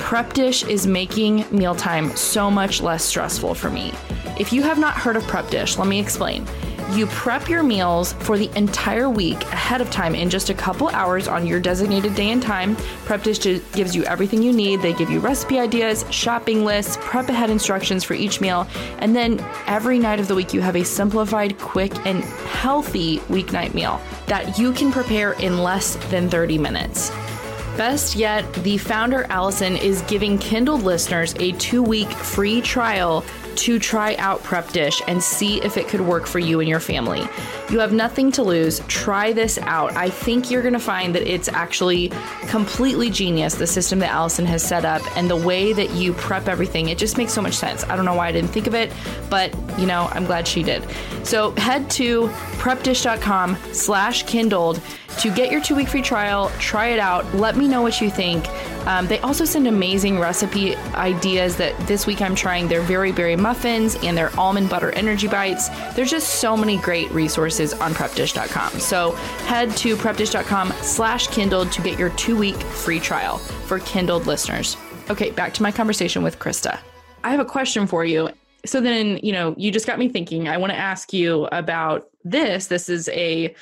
Prep 0.00 0.32
Dish 0.32 0.64
is 0.64 0.86
making 0.86 1.44
mealtime 1.50 2.10
so 2.16 2.50
much 2.50 2.80
less 2.80 3.04
stressful 3.04 3.54
for 3.54 3.70
me. 3.70 3.92
If 4.38 4.52
you 4.52 4.62
have 4.62 4.78
not 4.78 4.94
heard 4.94 5.16
of 5.16 5.22
Prep 5.24 5.48
Dish, 5.48 5.78
let 5.78 5.86
me 5.86 6.00
explain. 6.00 6.44
You 6.92 7.06
prep 7.06 7.48
your 7.48 7.62
meals 7.62 8.12
for 8.12 8.36
the 8.36 8.50
entire 8.56 9.08
week 9.08 9.42
ahead 9.44 9.80
of 9.80 9.90
time 9.90 10.14
in 10.14 10.28
just 10.28 10.50
a 10.50 10.54
couple 10.54 10.88
hours 10.90 11.26
on 11.26 11.46
your 11.46 11.58
designated 11.58 12.14
day 12.14 12.30
and 12.30 12.42
time. 12.42 12.76
Prep 13.06 13.22
Dish 13.22 13.38
gives 13.72 13.96
you 13.96 14.04
everything 14.04 14.42
you 14.42 14.52
need. 14.52 14.82
They 14.82 14.92
give 14.92 15.10
you 15.10 15.18
recipe 15.18 15.58
ideas, 15.58 16.04
shopping 16.10 16.64
lists, 16.64 16.98
prep 17.00 17.28
ahead 17.30 17.50
instructions 17.50 18.04
for 18.04 18.14
each 18.14 18.40
meal, 18.40 18.68
and 18.98 19.16
then 19.16 19.44
every 19.66 19.98
night 19.98 20.20
of 20.20 20.28
the 20.28 20.34
week 20.34 20.52
you 20.52 20.60
have 20.60 20.76
a 20.76 20.84
simplified, 20.84 21.58
quick, 21.58 21.94
and 22.06 22.22
healthy 22.22 23.18
weeknight 23.20 23.74
meal 23.74 24.00
that 24.26 24.58
you 24.58 24.72
can 24.72 24.92
prepare 24.92 25.32
in 25.32 25.58
less 25.58 25.96
than 26.10 26.28
30 26.28 26.58
minutes. 26.58 27.10
Best 27.76 28.14
yet, 28.14 28.52
the 28.62 28.78
founder 28.78 29.24
Allison 29.30 29.76
is 29.76 30.02
giving 30.02 30.38
Kindled 30.38 30.82
listeners 30.82 31.34
a 31.40 31.50
two 31.52 31.82
week 31.82 32.08
free 32.08 32.60
trial 32.60 33.24
to 33.56 33.78
try 33.78 34.14
out 34.16 34.42
Prep 34.42 34.68
Dish 34.70 35.00
and 35.06 35.22
see 35.22 35.62
if 35.62 35.76
it 35.76 35.88
could 35.88 36.00
work 36.00 36.26
for 36.26 36.38
you 36.38 36.60
and 36.60 36.68
your 36.68 36.80
family. 36.80 37.26
You 37.70 37.78
have 37.80 37.92
nothing 37.92 38.30
to 38.32 38.42
lose. 38.42 38.80
Try 38.88 39.32
this 39.32 39.58
out. 39.58 39.96
I 39.96 40.10
think 40.10 40.50
you're 40.50 40.62
going 40.62 40.74
to 40.74 40.78
find 40.80 41.14
that 41.14 41.22
it's 41.22 41.48
actually 41.48 42.12
completely 42.48 43.10
genius, 43.10 43.54
the 43.54 43.66
system 43.66 43.98
that 44.00 44.10
Allison 44.10 44.46
has 44.46 44.62
set 44.62 44.84
up 44.84 45.02
and 45.16 45.30
the 45.30 45.36
way 45.36 45.72
that 45.72 45.90
you 45.90 46.12
prep 46.14 46.48
everything. 46.48 46.88
It 46.88 46.98
just 46.98 47.16
makes 47.16 47.32
so 47.32 47.42
much 47.42 47.54
sense. 47.54 47.84
I 47.84 47.96
don't 47.96 48.04
know 48.04 48.14
why 48.14 48.28
I 48.28 48.32
didn't 48.32 48.50
think 48.50 48.66
of 48.66 48.74
it, 48.74 48.92
but 49.30 49.54
you 49.78 49.86
know, 49.86 50.08
I'm 50.12 50.24
glad 50.24 50.46
she 50.46 50.62
did. 50.62 50.84
So 51.24 51.52
head 51.52 51.90
to 51.92 52.28
prepdish.com 52.58 53.56
slash 53.72 54.24
kindled 54.24 54.80
to 55.18 55.32
get 55.32 55.50
your 55.50 55.60
two 55.60 55.74
week 55.74 55.88
free 55.88 56.02
trial. 56.02 56.50
Try 56.58 56.88
it 56.88 56.98
out. 56.98 57.34
Let 57.34 57.56
me 57.56 57.68
know 57.68 57.82
what 57.82 58.00
you 58.00 58.10
think. 58.10 58.46
Um, 58.86 59.06
they 59.06 59.18
also 59.20 59.44
send 59.44 59.66
amazing 59.66 60.18
recipe 60.18 60.76
ideas 60.94 61.56
that 61.56 61.78
this 61.86 62.06
week 62.06 62.20
I'm 62.20 62.34
trying 62.34 62.68
their 62.68 62.82
very 62.82 63.12
berry 63.12 63.36
muffins 63.44 63.96
and 63.96 64.16
their 64.16 64.34
almond 64.40 64.70
butter 64.70 64.90
energy 64.92 65.28
bites. 65.28 65.68
There's 65.94 66.10
just 66.10 66.40
so 66.40 66.56
many 66.56 66.78
great 66.78 67.10
resources 67.10 67.74
on 67.74 67.92
prepdish.com. 67.92 68.80
So 68.80 69.12
head 69.46 69.70
to 69.76 69.96
prepdish.com 69.96 70.72
slash 70.80 71.28
kindled 71.28 71.70
to 71.72 71.82
get 71.82 71.98
your 71.98 72.08
two 72.10 72.36
week 72.36 72.56
free 72.56 72.98
trial 72.98 73.36
for 73.38 73.78
kindled 73.80 74.26
listeners. 74.26 74.78
Okay, 75.10 75.30
back 75.30 75.52
to 75.54 75.62
my 75.62 75.70
conversation 75.70 76.22
with 76.22 76.38
Krista. 76.38 76.78
I 77.22 77.30
have 77.30 77.40
a 77.40 77.44
question 77.44 77.86
for 77.86 78.04
you. 78.04 78.30
So 78.64 78.80
then, 78.80 79.20
you 79.22 79.32
know, 79.32 79.54
you 79.58 79.70
just 79.70 79.86
got 79.86 79.98
me 79.98 80.08
thinking. 80.08 80.48
I 80.48 80.56
want 80.56 80.72
to 80.72 80.78
ask 80.78 81.12
you 81.12 81.44
about 81.52 82.08
this. 82.24 82.68
This 82.68 82.88
is 82.88 83.10
a 83.10 83.54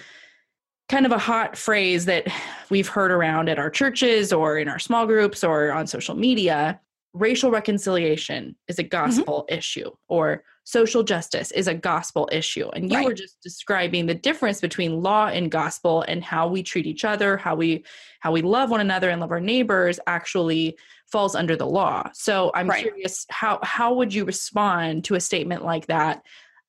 kind 0.88 1.06
of 1.06 1.10
a 1.10 1.18
hot 1.18 1.56
phrase 1.56 2.04
that 2.04 2.28
we've 2.70 2.86
heard 2.86 3.10
around 3.10 3.48
at 3.48 3.58
our 3.58 3.70
churches 3.70 4.32
or 4.32 4.58
in 4.58 4.68
our 4.68 4.78
small 4.78 5.06
groups 5.06 5.42
or 5.42 5.72
on 5.72 5.88
social 5.88 6.14
media 6.14 6.80
racial 7.14 7.50
reconciliation 7.50 8.56
is 8.68 8.78
a 8.78 8.82
mm-hmm. 8.82 8.90
gospel 8.90 9.46
issue 9.48 9.90
or 10.08 10.44
social 10.64 11.02
justice 11.02 11.50
is 11.50 11.66
a 11.66 11.74
gospel 11.74 12.28
issue. 12.32 12.68
And 12.70 12.90
you 12.90 12.96
Right. 12.96 13.06
were 13.06 13.14
just 13.14 13.40
describing 13.42 14.06
the 14.06 14.14
difference 14.14 14.60
between 14.60 15.02
law 15.02 15.26
and 15.26 15.50
gospel 15.50 16.02
and 16.08 16.22
how 16.22 16.48
we 16.48 16.62
treat 16.62 16.86
each 16.86 17.04
other, 17.04 17.36
how 17.36 17.54
we 17.54 17.84
how 18.20 18.32
we 18.32 18.42
love 18.42 18.70
one 18.70 18.80
another 18.80 19.10
and 19.10 19.20
love 19.20 19.32
our 19.32 19.40
neighbors 19.40 19.98
actually 20.06 20.78
falls 21.10 21.34
under 21.34 21.56
the 21.56 21.66
law. 21.66 22.08
So 22.14 22.50
I'm 22.54 22.68
Right. 22.68 22.82
curious 22.82 23.26
how 23.28 23.58
how 23.62 23.92
would 23.94 24.14
you 24.14 24.24
respond 24.24 25.04
to 25.04 25.16
a 25.16 25.20
statement 25.20 25.64
like 25.64 25.86
that? 25.86 26.24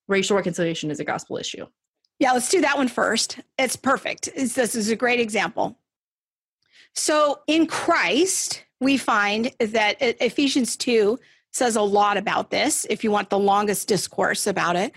Racial 0.08 0.36
reconciliation 0.36 0.92
is 0.92 1.00
a 1.00 1.06
gospel 1.06 1.38
issue. 1.38 1.66
Yeah, 2.20 2.34
let's 2.34 2.50
do 2.50 2.62
that 2.62 2.78
one 2.78 2.88
first. 2.88 3.40
It's 3.58 3.76
perfect. 3.76 4.30
It's, 4.36 4.54
this 4.54 4.76
is 4.76 4.90
a 4.90 4.96
great 4.96 5.20
example. 5.20 5.78
So 6.96 7.42
in 7.48 7.68
Christ, 7.68 8.64
we 8.84 8.98
find 8.98 9.52
that 9.60 9.98
Ephesians 10.00 10.76
2 10.76 11.19
says 11.52 11.76
a 11.76 11.82
lot 11.82 12.17
about 12.17 12.50
this, 12.50 12.86
if 12.89 13.04
you 13.04 13.12
want 13.12 13.30
the 13.30 13.39
longest 13.39 13.88
discourse 13.88 14.48
about 14.48 14.76
it, 14.76 14.93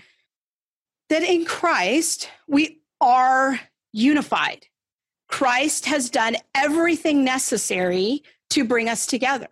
that 1.09 1.23
in 1.23 1.45
Christ, 1.45 2.29
we 2.47 2.81
are 2.99 3.59
unified. 3.93 4.65
Christ 5.27 5.85
has 5.85 6.09
done 6.09 6.35
everything 6.55 7.23
necessary 7.23 8.23
to 8.49 8.63
bring 8.63 8.89
us 8.89 9.05
together 9.05 9.49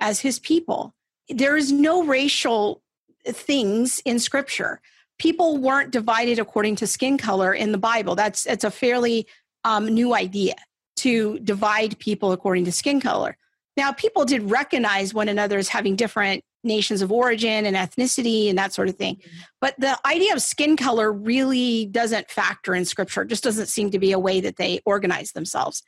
as 0.00 0.20
his 0.20 0.38
people. 0.38 0.94
There 1.28 1.56
is 1.56 1.70
no 1.70 2.04
racial 2.04 2.82
things 3.24 4.00
in 4.04 4.18
scripture 4.18 4.80
people 5.18 5.58
weren't 5.58 5.90
divided 5.90 6.38
according 6.38 6.76
to 6.76 6.86
skin 6.86 7.18
color 7.18 7.52
in 7.52 7.72
the 7.72 7.78
Bible. 7.78 8.14
That's 8.14 8.46
it's 8.46 8.64
a 8.64 8.70
fairly 8.70 9.26
um, 9.64 9.86
new 9.86 10.14
idea 10.14 10.54
to 10.96 11.38
divide 11.40 11.98
people 11.98 12.32
according 12.32 12.64
to 12.64 12.72
skin 12.72 13.00
color. 13.00 13.36
Now, 13.78 13.92
people 13.92 14.24
did 14.24 14.50
recognize 14.50 15.14
one 15.14 15.28
another 15.28 15.56
as 15.56 15.68
having 15.68 15.94
different 15.94 16.42
nations 16.64 17.00
of 17.00 17.12
origin 17.12 17.64
and 17.64 17.76
ethnicity 17.76 18.48
and 18.48 18.58
that 18.58 18.72
sort 18.72 18.88
of 18.88 18.96
thing. 18.96 19.22
But 19.60 19.76
the 19.78 19.96
idea 20.04 20.32
of 20.32 20.42
skin 20.42 20.76
color 20.76 21.12
really 21.12 21.86
doesn't 21.86 22.28
factor 22.28 22.74
in 22.74 22.84
scripture. 22.84 23.22
It 23.22 23.28
just 23.28 23.44
doesn't 23.44 23.68
seem 23.68 23.92
to 23.92 24.00
be 24.00 24.10
a 24.10 24.18
way 24.18 24.40
that 24.40 24.56
they 24.56 24.80
organize 24.84 25.30
themselves. 25.30 25.84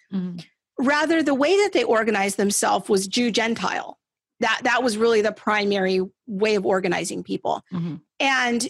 Rather, 0.79 1.21
the 1.21 1.35
way 1.35 1.57
that 1.65 1.73
they 1.73 1.83
organized 1.83 2.37
themselves 2.37 2.89
was 2.89 3.09
Jew 3.09 3.33
Gentile. 3.33 3.99
That 4.39 4.61
that 4.63 4.85
was 4.85 4.97
really 4.97 5.21
the 5.21 5.33
primary 5.33 6.01
way 6.29 6.55
of 6.55 6.65
organizing 6.65 7.25
people. 7.25 7.65
Mhm. 7.73 8.03
And 8.21 8.69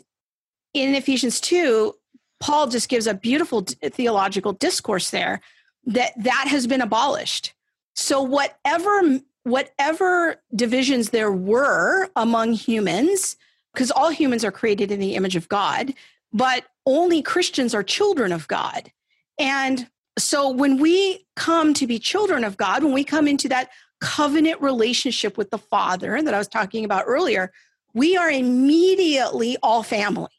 in 0.72 0.94
Ephesians 0.94 1.42
2, 1.42 1.94
Paul 2.40 2.68
just 2.68 2.88
gives 2.88 3.06
a 3.06 3.12
beautiful 3.12 3.66
theological 3.82 4.54
discourse 4.54 5.10
there 5.10 5.42
that 5.84 6.12
that 6.16 6.46
has 6.48 6.66
been 6.66 6.80
abolished. 6.80 7.52
So 8.00 8.22
whatever 8.22 9.20
whatever 9.44 10.36
divisions 10.54 11.10
there 11.10 11.32
were 11.32 12.08
among 12.16 12.52
humans, 12.52 13.36
because 13.72 13.90
all 13.90 14.10
humans 14.10 14.44
are 14.44 14.52
created 14.52 14.90
in 14.90 15.00
the 15.00 15.14
image 15.14 15.36
of 15.36 15.48
God, 15.48 15.94
but 16.32 16.64
only 16.86 17.22
Christians 17.22 17.74
are 17.74 17.82
children 17.82 18.32
of 18.32 18.48
God. 18.48 18.90
And 19.38 19.88
so 20.18 20.50
when 20.50 20.78
we 20.78 21.26
come 21.36 21.72
to 21.74 21.86
be 21.86 21.98
children 21.98 22.44
of 22.44 22.56
God, 22.56 22.84
when 22.84 22.92
we 22.92 23.04
come 23.04 23.26
into 23.26 23.48
that 23.48 23.70
covenant 24.00 24.60
relationship 24.60 25.38
with 25.38 25.50
the 25.50 25.58
Father 25.58 26.22
that 26.22 26.34
I 26.34 26.38
was 26.38 26.48
talking 26.48 26.84
about 26.84 27.04
earlier, 27.06 27.52
we 27.94 28.16
are 28.16 28.30
immediately 28.30 29.56
all 29.62 29.82
family. 29.82 30.30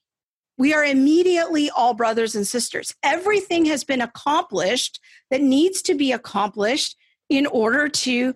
We 0.58 0.74
are 0.74 0.84
immediately 0.84 1.69
all 1.71 1.93
brothers 1.93 2.36
and 2.36 2.45
sisters. 2.45 2.93
Everything 3.04 3.65
has 3.65 3.84
been 3.84 4.02
accomplished 4.02 5.00
that 5.32 5.41
needs 5.41 5.82
to 5.84 5.95
be 5.95 6.12
accomplished 6.12 6.95
in 7.32 7.46
order 7.48 7.88
to 7.88 8.36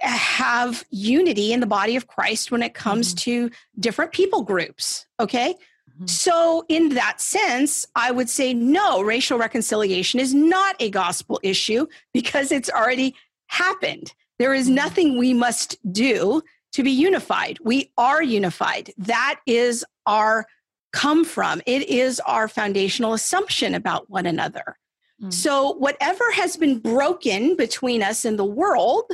have 0.00 0.84
unity 0.90 1.52
in 1.52 1.58
the 1.60 1.66
body 1.66 1.96
of 1.96 2.06
Christ 2.06 2.50
when 2.52 2.62
it 2.62 2.74
comes 2.74 3.12
to 3.14 3.50
different 3.80 4.12
people 4.12 4.42
groups. 4.42 5.04
Okay. 5.18 5.56
Mhm. 6.00 6.08
So, 6.08 6.64
in 6.68 6.90
that 6.90 7.20
sense, 7.20 7.86
I 7.96 8.12
would 8.12 8.30
say 8.30 8.54
no, 8.54 9.00
racial 9.02 9.36
reconciliation 9.36 10.20
is 10.20 10.32
not 10.32 10.76
a 10.78 10.90
gospel 10.90 11.40
issue 11.42 11.86
because 12.14 12.52
it's 12.52 12.70
already 12.70 13.14
happened. 13.48 14.12
There 14.38 14.54
is 14.54 14.68
Mhm. 14.68 14.74
nothing 14.74 15.18
we 15.18 15.34
must 15.34 15.76
do 15.92 16.42
to 16.72 16.82
be 16.84 16.92
unified. 16.92 17.58
We 17.64 17.90
are 17.98 18.22
unified. 18.22 18.92
That 18.98 19.40
is 19.46 19.84
our 20.06 20.46
come 20.92 21.24
from, 21.24 21.60
it 21.66 21.88
is 21.88 22.20
our 22.20 22.48
foundational 22.48 23.12
assumption 23.12 23.74
about 23.74 24.08
one 24.08 24.24
another. 24.24 24.78
Mm. 25.22 25.32
So, 25.32 25.72
whatever 25.74 26.30
has 26.32 26.56
been 26.56 26.78
broken 26.78 27.56
between 27.56 28.02
us 28.02 28.24
and 28.24 28.38
the 28.38 28.44
world 28.44 29.10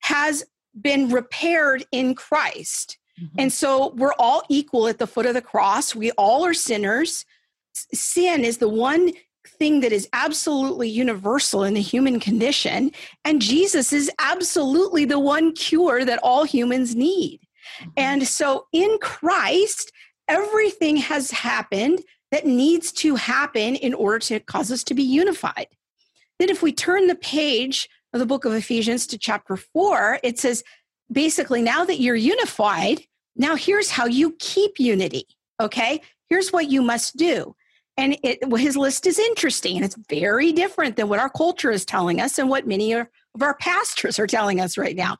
has 0.00 0.44
been 0.80 1.08
repaired 1.10 1.84
in 1.92 2.14
Christ. 2.14 2.98
Mhm. 3.20 3.30
And 3.38 3.52
so 3.52 3.94
we're 3.96 4.14
all 4.18 4.42
equal 4.48 4.88
at 4.88 4.98
the 4.98 5.06
foot 5.06 5.26
of 5.26 5.34
the 5.34 5.42
cross. 5.42 5.94
We 5.94 6.10
all 6.12 6.44
are 6.44 6.54
sinners. 6.54 7.24
Sin 7.92 8.44
is 8.44 8.58
the 8.58 8.68
one 8.68 9.12
thing 9.58 9.80
that 9.80 9.92
is 9.92 10.08
absolutely 10.12 10.88
universal 10.88 11.64
in 11.64 11.74
the 11.74 11.80
human 11.80 12.20
condition. 12.20 12.90
And 13.24 13.40
Jesus 13.40 13.92
is 13.92 14.10
absolutely 14.18 15.04
the 15.04 15.20
one 15.20 15.52
cure 15.52 16.04
that 16.04 16.18
all 16.22 16.44
humans 16.44 16.94
need. 16.94 17.40
Mhm. 17.80 17.92
And 17.96 18.28
so 18.28 18.66
in 18.72 18.98
Christ, 19.00 19.92
everything 20.28 20.96
has 20.96 21.30
happened 21.30 22.02
that 22.30 22.46
needs 22.46 22.92
to 22.92 23.14
happen 23.14 23.76
in 23.76 23.94
order 23.94 24.18
to 24.18 24.40
cause 24.40 24.72
us 24.72 24.82
to 24.84 24.94
be 24.94 25.02
unified. 25.02 25.68
Then, 26.38 26.50
if 26.50 26.62
we 26.62 26.72
turn 26.72 27.06
the 27.06 27.14
page 27.14 27.88
of 28.12 28.20
the 28.20 28.26
book 28.26 28.44
of 28.44 28.52
Ephesians 28.52 29.06
to 29.08 29.18
chapter 29.18 29.56
four, 29.56 30.18
it 30.22 30.38
says 30.38 30.62
basically, 31.10 31.62
now 31.62 31.84
that 31.84 32.00
you're 32.00 32.14
unified, 32.16 33.02
now 33.36 33.54
here's 33.54 33.90
how 33.90 34.06
you 34.06 34.34
keep 34.38 34.78
unity. 34.78 35.26
Okay, 35.60 36.00
here's 36.28 36.52
what 36.52 36.68
you 36.68 36.82
must 36.82 37.16
do. 37.16 37.54
And 37.96 38.18
it, 38.22 38.38
well, 38.46 38.60
his 38.60 38.76
list 38.76 39.06
is 39.06 39.18
interesting 39.18 39.76
and 39.76 39.84
it's 39.84 39.96
very 40.08 40.52
different 40.52 40.96
than 40.96 41.08
what 41.08 41.18
our 41.18 41.30
culture 41.30 41.70
is 41.70 41.84
telling 41.86 42.20
us 42.20 42.38
and 42.38 42.50
what 42.50 42.66
many 42.66 42.92
of 42.92 43.08
our 43.40 43.56
pastors 43.56 44.18
are 44.18 44.26
telling 44.26 44.60
us 44.60 44.76
right 44.76 44.96
now. 44.96 45.16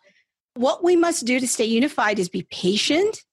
What 0.54 0.84
we 0.84 0.96
must 0.96 1.24
do 1.24 1.40
to 1.40 1.48
stay 1.48 1.64
unified 1.64 2.18
is 2.18 2.28
be 2.28 2.46
patient 2.50 3.24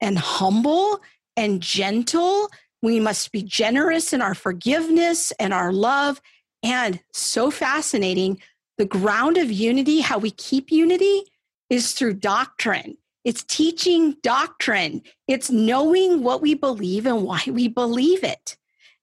and 0.00 0.18
humble 0.18 1.00
and 1.36 1.60
gentle. 1.60 2.48
We 2.82 3.00
must 3.00 3.32
be 3.32 3.42
generous 3.42 4.12
in 4.12 4.22
our 4.22 4.34
forgiveness 4.34 5.32
and 5.38 5.52
our 5.52 5.72
love. 5.72 6.20
And 6.62 7.00
so 7.12 7.50
fascinating, 7.50 8.40
the 8.76 8.84
ground 8.84 9.36
of 9.36 9.50
unity, 9.50 10.00
how 10.00 10.18
we 10.18 10.30
keep 10.30 10.70
unity, 10.70 11.22
is 11.70 11.92
through 11.92 12.14
doctrine. 12.14 12.96
It's 13.24 13.44
teaching 13.44 14.16
doctrine, 14.22 15.02
it's 15.26 15.50
knowing 15.50 16.22
what 16.22 16.40
we 16.40 16.54
believe 16.54 17.04
and 17.04 17.24
why 17.24 17.42
we 17.46 17.68
believe 17.68 18.24
it. 18.24 18.56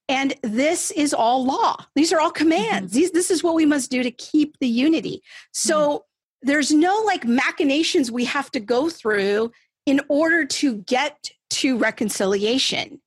And 0.07 0.35
this 0.41 0.91
is 0.91 1.13
all 1.13 1.45
law. 1.45 1.77
These 1.95 2.13
are 2.13 2.19
all 2.19 2.31
commands. 2.31 2.91
Mm-hmm. 2.91 2.99
These, 2.99 3.11
this 3.11 3.31
is 3.31 3.43
what 3.43 3.55
we 3.55 3.65
must 3.65 3.91
do 3.91 4.03
to 4.03 4.11
keep 4.11 4.57
the 4.59 4.67
unity. 4.67 5.21
So 5.51 5.89
mm-hmm. 5.89 6.47
there's 6.47 6.71
no 6.71 7.03
like 7.05 7.25
machinations 7.25 8.11
we 8.11 8.25
have 8.25 8.51
to 8.51 8.59
go 8.59 8.89
through 8.89 9.51
in 9.85 10.01
order 10.07 10.45
to 10.45 10.77
get 10.77 11.31
to 11.51 11.77
reconciliation. 11.77 13.01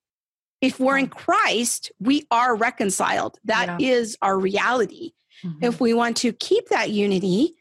If 0.60 0.80
we're 0.80 0.98
in 0.98 1.08
Christ, 1.08 1.92
we 2.00 2.26
are 2.30 2.56
reconciled. 2.56 3.38
That 3.44 3.80
is 3.80 4.16
our 4.22 4.38
reality. 4.38 5.12
Mhm. 5.44 5.58
If 5.62 5.80
we 5.80 5.94
want 5.94 6.16
to 6.18 6.32
keep 6.32 6.68
that 6.68 6.90
unity, 6.90 7.54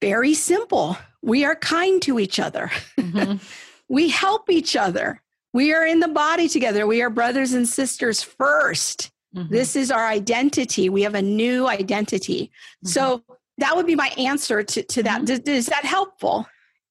very 0.00 0.34
simple. 0.34 0.96
We 1.22 1.44
are 1.44 1.56
kind 1.56 2.00
to 2.02 2.18
each 2.18 2.38
other. 2.38 2.70
Mhm. 2.98 3.40
We 3.88 4.08
help 4.08 4.50
each 4.50 4.74
other. 4.74 5.22
We 5.52 5.72
are 5.72 5.86
in 5.86 6.00
the 6.00 6.08
body 6.08 6.48
together. 6.48 6.88
We 6.88 7.02
are 7.02 7.08
brothers 7.10 7.52
and 7.52 7.68
sisters 7.68 8.20
first. 8.20 9.12
Mhm. 9.34 9.48
This 9.48 9.76
is 9.76 9.92
our 9.92 10.06
identity. 10.08 10.88
We 10.88 11.02
have 11.02 11.14
a 11.14 11.22
new 11.22 11.68
identity. 11.68 12.50
So 12.84 13.22
that 13.58 13.76
would 13.76 13.86
be 13.86 13.94
my 13.94 14.08
answer 14.18 14.64
to, 14.64 14.82
to 14.82 15.02
that. 15.04 15.22
Mhm. 15.22 15.26
Does- 15.26 15.40
Is 15.46 15.66
that 15.66 15.84
helpful? 15.84 16.46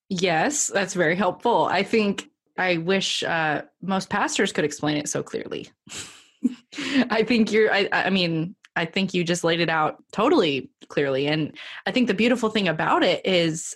Yes, 0.07 0.67
that's 0.67 0.93
very 0.93 1.15
helpful. 1.17 1.65
I 1.65 1.83
think 1.83 2.29
I 2.57 2.77
wish 2.77 3.23
uh, 3.23 3.63
most 3.81 4.09
pastors 4.09 4.51
could 4.51 4.65
explain 4.65 4.97
it 4.97 5.09
so 5.09 5.23
clearly. 5.23 5.69
I 7.09 7.23
think 7.23 7.51
you're, 7.51 7.73
I, 7.73 7.89
I 7.91 8.09
mean, 8.09 8.55
I 8.75 8.85
think 8.85 9.13
you 9.13 9.23
just 9.23 9.43
laid 9.43 9.59
it 9.59 9.69
out 9.69 10.03
totally 10.11 10.69
clearly. 10.89 11.27
And 11.27 11.57
I 11.85 11.91
think 11.91 12.07
the 12.07 12.13
beautiful 12.13 12.49
thing 12.49 12.67
about 12.67 13.03
it 13.03 13.25
is 13.25 13.75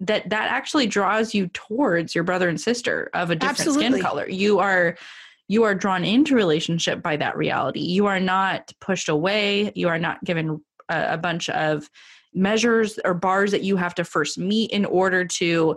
that 0.00 0.28
that 0.30 0.50
actually 0.50 0.86
draws 0.86 1.34
you 1.34 1.48
towards 1.48 2.14
your 2.14 2.24
brother 2.24 2.48
and 2.48 2.60
sister 2.60 3.10
of 3.14 3.30
a 3.30 3.36
different 3.36 3.60
Absolutely. 3.60 3.90
skin 3.90 4.00
color. 4.02 4.28
You 4.28 4.58
are 4.58 4.96
you 5.48 5.64
are 5.64 5.74
drawn 5.74 6.04
into 6.04 6.34
relationship 6.34 7.02
by 7.02 7.16
that 7.16 7.36
reality. 7.36 7.80
You 7.80 8.06
are 8.06 8.20
not 8.20 8.72
pushed 8.80 9.08
away. 9.08 9.72
You 9.74 9.88
are 9.88 9.98
not 9.98 10.22
given 10.24 10.64
a, 10.88 11.14
a 11.14 11.18
bunch 11.18 11.48
of 11.50 11.88
measures 12.32 12.98
or 13.04 13.14
bars 13.14 13.50
that 13.50 13.62
you 13.62 13.76
have 13.76 13.94
to 13.96 14.04
first 14.04 14.38
meet 14.38 14.70
in 14.70 14.84
order 14.84 15.24
to 15.24 15.76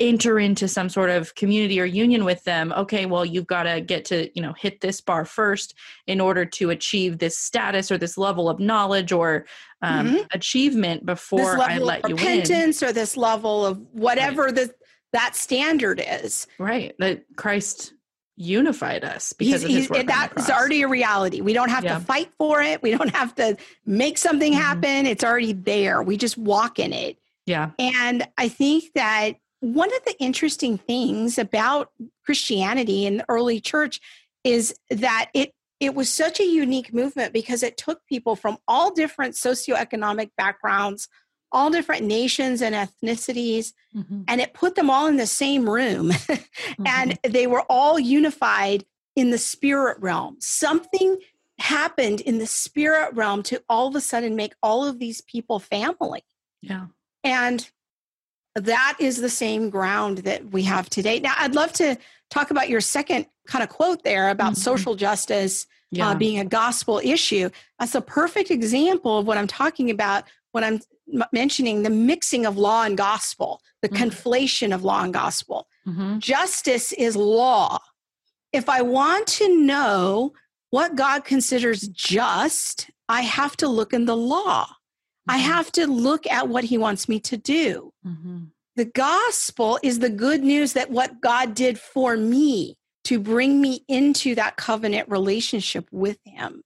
enter 0.00 0.38
into 0.40 0.66
some 0.66 0.88
sort 0.88 1.08
of 1.08 1.34
community 1.36 1.80
or 1.80 1.84
union 1.84 2.24
with 2.24 2.42
them 2.44 2.72
okay 2.76 3.06
well 3.06 3.24
you've 3.24 3.46
got 3.46 3.62
to 3.62 3.80
get 3.80 4.04
to 4.04 4.28
you 4.34 4.42
know 4.42 4.52
hit 4.54 4.80
this 4.80 5.00
bar 5.00 5.24
first 5.24 5.74
in 6.08 6.20
order 6.20 6.44
to 6.44 6.70
achieve 6.70 7.18
this 7.18 7.38
status 7.38 7.92
or 7.92 7.98
this 7.98 8.18
level 8.18 8.48
of 8.48 8.58
knowledge 8.58 9.12
or 9.12 9.46
um, 9.82 10.08
Mhm. 10.08 10.26
achievement 10.32 11.06
before 11.06 11.60
i 11.60 11.78
let 11.78 12.08
you 12.08 12.16
in 12.16 12.20
repentance 12.22 12.82
or 12.82 12.92
this 12.92 13.16
level 13.16 13.64
of 13.64 13.78
whatever 13.92 14.50
the, 14.50 14.74
that 15.12 15.36
standard 15.36 16.02
is. 16.04 16.46
right 16.58 16.94
that 16.98 17.22
christ 17.36 17.92
unified 18.36 19.04
us 19.04 19.32
because 19.32 19.62
He's, 19.62 19.64
of 19.64 19.68
his 19.70 19.78
he's, 19.78 19.90
work 19.90 20.06
that 20.08 20.32
is 20.36 20.50
already 20.50 20.82
a 20.82 20.88
reality. 20.88 21.40
We 21.40 21.52
don't 21.52 21.68
have 21.68 21.84
Yeah. 21.84 21.98
to 22.00 22.04
fight 22.04 22.32
for 22.36 22.60
it. 22.60 22.82
We 22.82 22.90
don't 22.90 23.14
have 23.14 23.32
to 23.36 23.56
make 23.86 24.18
something 24.18 24.52
Mhm. 24.52 24.56
happen. 24.56 25.06
It's 25.06 25.22
already 25.22 25.52
there. 25.52 26.02
We 26.02 26.16
just 26.16 26.36
walk 26.36 26.80
in 26.80 26.92
it. 26.92 27.16
yeah. 27.46 27.70
And 27.78 28.26
I 28.36 28.48
think 28.48 28.84
that 28.96 29.34
one 29.72 29.88
of 29.94 30.04
the 30.04 30.14
interesting 30.18 30.76
things 30.76 31.38
about 31.38 31.90
Christianity 32.24 33.06
in 33.06 33.18
the 33.18 33.24
early 33.28 33.60
church 33.60 34.00
is 34.44 34.74
that 34.90 35.30
it 35.34 35.54
it 35.80 35.94
was 35.94 36.10
such 36.12 36.38
a 36.40 36.44
unique 36.46 36.94
movement 36.94 37.32
because 37.32 37.62
it 37.62 37.76
took 37.76 38.04
people 38.06 38.36
from 38.36 38.56
all 38.68 38.92
different 38.94 39.34
socioeconomic 39.34 40.30
backgrounds, 40.36 41.08
all 41.50 41.68
different 41.70 42.04
nations 42.06 42.62
and 42.62 42.74
ethnicities, 42.74 43.72
Mhm. 43.94 44.24
and 44.28 44.40
it 44.40 44.54
put 44.54 44.76
them 44.76 44.88
all 44.88 45.06
in 45.06 45.16
the 45.16 45.26
same 45.26 45.68
room. 45.68 46.10
Mm-hmm. 46.74 46.86
and 46.86 47.18
they 47.22 47.46
were 47.46 47.62
all 47.68 47.98
unified 47.98 48.84
in 49.16 49.30
the 49.30 49.38
spirit 49.38 49.96
realm. 50.00 50.36
Something 50.40 51.18
happened 51.58 52.20
in 52.20 52.38
the 52.38 52.46
spirit 52.46 53.14
realm 53.14 53.42
to 53.44 53.62
all 53.68 53.86
of 53.88 53.94
a 53.94 54.00
sudden 54.00 54.34
make 54.36 54.54
all 54.62 54.84
of 54.86 54.98
these 54.98 55.20
people 55.22 55.58
family. 55.58 56.22
yeah. 56.60 56.86
And 57.22 57.68
that 58.54 58.96
is 59.00 59.20
the 59.20 59.28
same 59.30 59.70
ground 59.70 60.18
that 60.18 60.44
we 60.52 60.62
have 60.62 60.88
today. 60.88 61.20
Now, 61.20 61.34
I'd 61.38 61.54
love 61.54 61.72
to 61.74 61.96
talk 62.30 62.50
about 62.50 62.68
your 62.68 62.80
second 62.80 63.26
kind 63.46 63.62
of 63.62 63.68
quote 63.68 64.02
there 64.04 64.30
about 64.30 64.52
Mhm. 64.52 64.58
social 64.58 64.94
justice 64.94 65.66
Yeah. 65.90 66.10
uh, 66.10 66.14
being 66.14 66.38
a 66.38 66.44
gospel 66.44 67.00
issue. 67.02 67.50
That's 67.78 67.94
a 67.94 68.00
perfect 68.00 68.50
example 68.50 69.18
of 69.18 69.26
what 69.26 69.38
I'm 69.38 69.46
talking 69.46 69.90
about 69.90 70.24
when 70.52 70.64
I'm 70.64 70.80
mentioning 71.32 71.82
the 71.82 71.90
mixing 71.90 72.46
of 72.46 72.56
law 72.56 72.84
and 72.84 72.96
gospel, 72.96 73.60
the 73.82 73.88
Mhm. 73.88 73.96
conflation 74.10 74.74
of 74.74 74.82
law 74.84 75.02
and 75.02 75.12
gospel. 75.12 75.68
Mhm. 75.86 76.18
Justice 76.18 76.92
is 76.92 77.14
law. 77.16 77.78
If 78.52 78.68
I 78.68 78.82
want 78.82 79.26
to 79.38 79.54
know 79.64 80.32
what 80.70 80.94
God 80.94 81.24
considers 81.24 81.86
just, 81.88 82.90
I 83.08 83.20
have 83.22 83.56
to 83.58 83.68
look 83.68 83.92
in 83.92 84.06
the 84.06 84.16
law. 84.16 84.76
I 85.26 85.38
Mhm. 85.38 85.42
have 85.42 85.72
to 85.72 85.86
look 85.86 86.26
at 86.26 86.48
what 86.48 86.64
he 86.64 86.78
wants 86.78 87.08
me 87.08 87.18
to 87.20 87.36
do. 87.36 87.92
Mhm. 88.06 88.50
The 88.76 88.84
gospel 88.84 89.78
is 89.82 90.00
the 90.00 90.10
good 90.10 90.42
news 90.42 90.72
that 90.72 90.90
what 90.90 91.20
God 91.20 91.54
did 91.54 91.78
for 91.78 92.16
me 92.16 92.76
to 93.04 93.18
bring 93.18 93.60
me 93.60 93.84
into 93.88 94.34
that 94.34 94.56
covenant 94.56 95.08
relationship 95.08 95.86
with 95.92 96.18
him. 96.24 96.62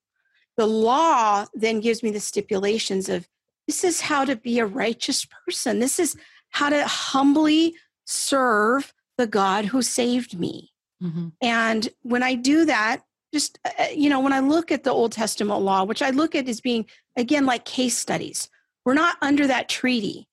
The 0.56 0.66
law 0.66 1.46
then 1.54 1.80
gives 1.80 2.02
me 2.02 2.10
the 2.10 2.20
stipulations 2.20 3.08
of 3.08 3.28
this 3.66 3.84
is 3.84 4.00
how 4.00 4.24
to 4.24 4.34
be 4.34 4.58
a 4.58 4.66
righteous 4.66 5.24
person. 5.24 5.78
This 5.78 6.00
is 6.00 6.16
how 6.50 6.70
to 6.70 6.86
humbly 6.86 7.76
serve 8.06 8.94
the 9.18 9.26
God 9.26 9.66
who 9.66 9.82
saved 9.82 10.38
me. 10.38 10.72
Mhm. 11.02 11.32
And 11.42 11.88
when 12.02 12.22
I 12.22 12.34
do 12.34 12.64
that, 12.64 13.02
just, 13.32 13.58
uh, 13.64 13.86
you 13.94 14.08
know, 14.08 14.20
when 14.20 14.32
I 14.32 14.40
look 14.40 14.72
at 14.72 14.84
the 14.84 14.90
Old 14.90 15.12
Testament 15.12 15.60
law, 15.60 15.84
which 15.84 16.02
I 16.02 16.10
look 16.10 16.34
at 16.34 16.48
as 16.48 16.60
being, 16.60 16.86
again, 17.16 17.46
like 17.46 17.64
case 17.64 17.96
studies, 17.96 18.48
we're 18.84 18.94
not 18.94 19.16
under 19.20 19.46
that 19.46 19.68
treaty. 19.68 20.28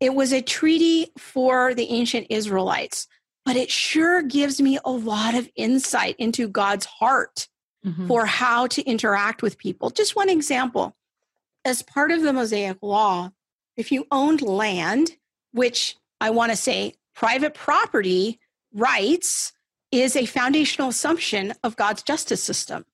It 0.00 0.14
was 0.14 0.32
a 0.32 0.42
treaty 0.42 1.12
for 1.16 1.74
the 1.74 1.88
ancient 1.90 2.26
Israelites, 2.30 3.06
but 3.44 3.56
it 3.56 3.70
sure 3.70 4.22
gives 4.22 4.60
me 4.60 4.78
a 4.84 4.90
lot 4.90 5.34
of 5.34 5.48
insight 5.56 6.16
into 6.18 6.48
God's 6.48 6.84
heart 6.84 7.48
Mhm. 7.84 8.08
for 8.08 8.26
how 8.26 8.66
to 8.66 8.82
interact 8.82 9.42
with 9.42 9.56
people. 9.58 9.90
Just 9.90 10.16
one 10.16 10.28
example 10.28 10.96
as 11.64 11.82
part 11.82 12.10
of 12.10 12.22
the 12.22 12.32
Mosaic 12.32 12.78
law, 12.82 13.30
if 13.76 13.92
you 13.92 14.06
owned 14.10 14.42
land, 14.42 15.16
which 15.52 15.96
I 16.20 16.30
want 16.30 16.50
to 16.50 16.56
say 16.56 16.94
private 17.14 17.54
property 17.54 18.40
rights 18.72 19.52
is 20.02 20.16
a 20.16 20.26
foundational 20.26 20.88
assumption 20.88 21.52
of 21.62 21.76
God's 21.76 22.02
justice 22.02 22.42
system. 22.42 22.84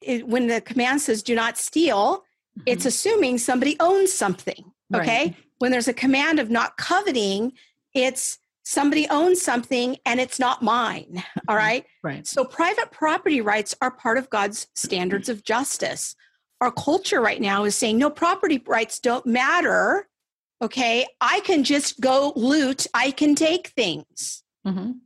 It- 0.00 0.26
when 0.26 0.46
the 0.48 0.60
command 0.60 1.00
says 1.02 1.22
do 1.22 1.34
not 1.34 1.56
steal, 1.58 2.24
it's 2.66 2.84
Mhm. 2.84 2.88
assuming 2.88 3.38
somebody 3.38 3.76
owns 3.80 4.12
something. 4.12 4.72
Right. 4.90 5.02
Okay. 5.02 5.36
When 5.58 5.70
there's 5.70 5.88
a 5.88 5.94
command 5.94 6.38
of 6.38 6.50
not 6.50 6.76
coveting, 6.76 7.52
it's 7.94 8.38
somebody 8.64 9.08
owns 9.08 9.40
something 9.42 9.96
and 10.04 10.20
it's 10.20 10.38
not 10.38 10.62
mine. 10.62 11.24
All 11.48 11.56
right. 11.56 11.84
right. 12.02 12.26
So 12.26 12.44
private 12.44 12.90
property 12.90 13.40
rights 13.40 13.74
are 13.80 13.90
part 13.90 14.18
of 14.18 14.28
God's 14.30 14.66
standards 14.74 15.28
of 15.28 15.44
justice. 15.44 16.14
Our 16.60 16.70
culture 16.70 17.20
right 17.20 17.40
now 17.40 17.64
is 17.64 17.74
saying 17.74 17.98
no 17.98 18.10
property 18.10 18.62
rights 18.66 18.98
don't 19.00 19.26
matter. 19.26 20.08
Okay. 20.60 21.06
I 21.20 21.40
can 21.40 21.64
just 21.64 22.00
go 22.00 22.32
loot, 22.36 22.86
I 22.94 23.10
can 23.10 23.34
take 23.34 23.68
things. 23.68 24.44
Mhm. 24.66 25.00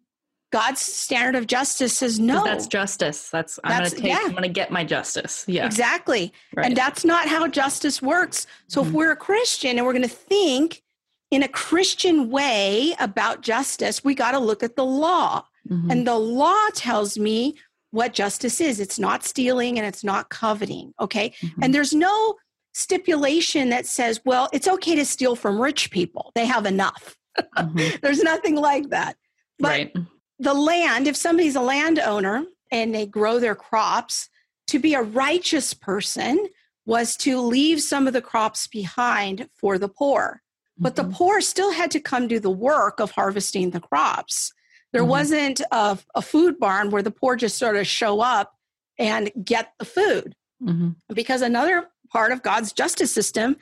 God's 0.57 0.81
standard 0.81 1.35
of 1.37 1.47
justice 1.47 1.97
says 1.99 2.19
no. 2.19 2.43
That's 2.45 2.67
justice. 2.67 3.29
That's 3.31 3.59
I'm 3.65 3.77
gonna 3.79 3.91
take. 3.91 4.05
yeah. 4.05 4.21
I'm 4.25 4.33
gonna 4.33 4.49
get 4.49 4.71
my 4.71 4.85
justice. 4.85 5.45
Yeah. 5.47 5.67
Exactly. 5.67 6.33
Right. 6.55 6.67
And 6.67 6.77
that's 6.77 7.05
not 7.05 7.29
how 7.29 7.47
justice 7.49 8.01
works. 8.01 8.47
So 8.69 8.83
if 8.83 8.89
Mhm. 8.89 8.93
we're 8.93 9.11
a 9.13 9.17
Christian 9.17 9.77
and 9.77 9.87
we're 9.87 9.93
going 9.93 10.09
to 10.09 10.19
think 10.35 10.83
in 11.31 11.43
a 11.43 11.49
Christian 11.49 12.31
way 12.31 12.95
about 13.01 13.43
justice, 13.43 14.03
we 14.05 14.15
got 14.15 14.31
to 14.33 14.39
look 14.39 14.63
at 14.63 14.77
the 14.77 14.85
law. 14.85 15.45
Mhm. 15.69 15.91
And 15.93 16.07
the 16.07 16.17
law 16.19 16.69
tells 16.75 17.19
me 17.19 17.57
what 17.91 18.15
justice 18.15 18.61
is. 18.61 18.81
It's 18.81 18.99
not 18.99 19.25
stealing 19.25 19.79
and 19.79 19.87
it's 19.87 20.05
not 20.05 20.31
coveting. 20.31 20.95
Okay. 21.01 21.35
Mhm. 21.43 21.53
And 21.63 21.75
there's 21.75 21.93
no 21.93 22.37
stipulation 22.73 23.69
that 23.71 23.87
says, 23.87 24.21
well, 24.25 24.49
it's 24.53 24.69
okay 24.69 24.95
to 24.95 25.05
steal 25.05 25.35
from 25.37 25.61
rich 25.61 25.91
people. 25.91 26.31
They 26.35 26.47
have 26.47 26.65
enough. 26.67 27.17
Mhm. 27.57 28.01
There's 28.03 28.23
nothing 28.23 28.55
like 28.57 28.91
that. 28.91 29.17
But 29.59 29.69
right. 29.69 29.93
The 30.39 30.55
land, 30.55 31.07
if 31.07 31.17
somebody's 31.17 31.57
a 31.57 31.61
landowner 31.61 32.45
and 32.71 32.95
they 32.95 33.07
grow 33.07 33.39
their 33.39 33.55
crops, 33.55 34.29
to 34.69 34.79
be 34.79 34.95
a 34.95 35.03
righteous 35.03 35.73
person 35.73 36.49
was 36.85 37.17
to 37.17 37.41
leave 37.41 37.81
some 37.81 38.07
of 38.07 38.13
the 38.13 38.23
crops 38.23 38.67
behind 38.67 39.49
for 39.55 39.79
the 39.79 39.89
poor. 39.89 40.43
But 40.79 40.95
the 40.97 41.05
Mhm. 41.05 41.15
poor 41.15 41.41
still 41.41 41.73
had 41.73 41.91
to 41.93 42.01
come 42.01 42.29
do 42.29 42.39
the 42.39 42.51
work 42.51 43.01
of 43.01 43.13
harvesting 43.13 43.71
the 43.71 43.81
crops. 43.81 44.53
There 44.93 45.03
Mhm. 45.05 45.09
wasn't 45.09 45.61
a, 45.73 45.99
a 46.15 46.23
food 46.23 46.59
barn 46.59 46.91
where 46.91 47.03
the 47.03 47.11
poor 47.11 47.35
just 47.37 47.59
sort 47.59 47.77
of 47.77 47.87
show 47.87 48.21
up 48.21 48.55
and 48.99 49.33
get 49.43 49.73
the 49.79 49.85
food. 49.85 50.37
Mhm. 50.63 50.97
Because 51.13 51.43
another 51.43 51.91
part 52.11 52.33
of 52.33 52.43
God's 52.43 52.73
justice 52.73 53.11
system 53.13 53.57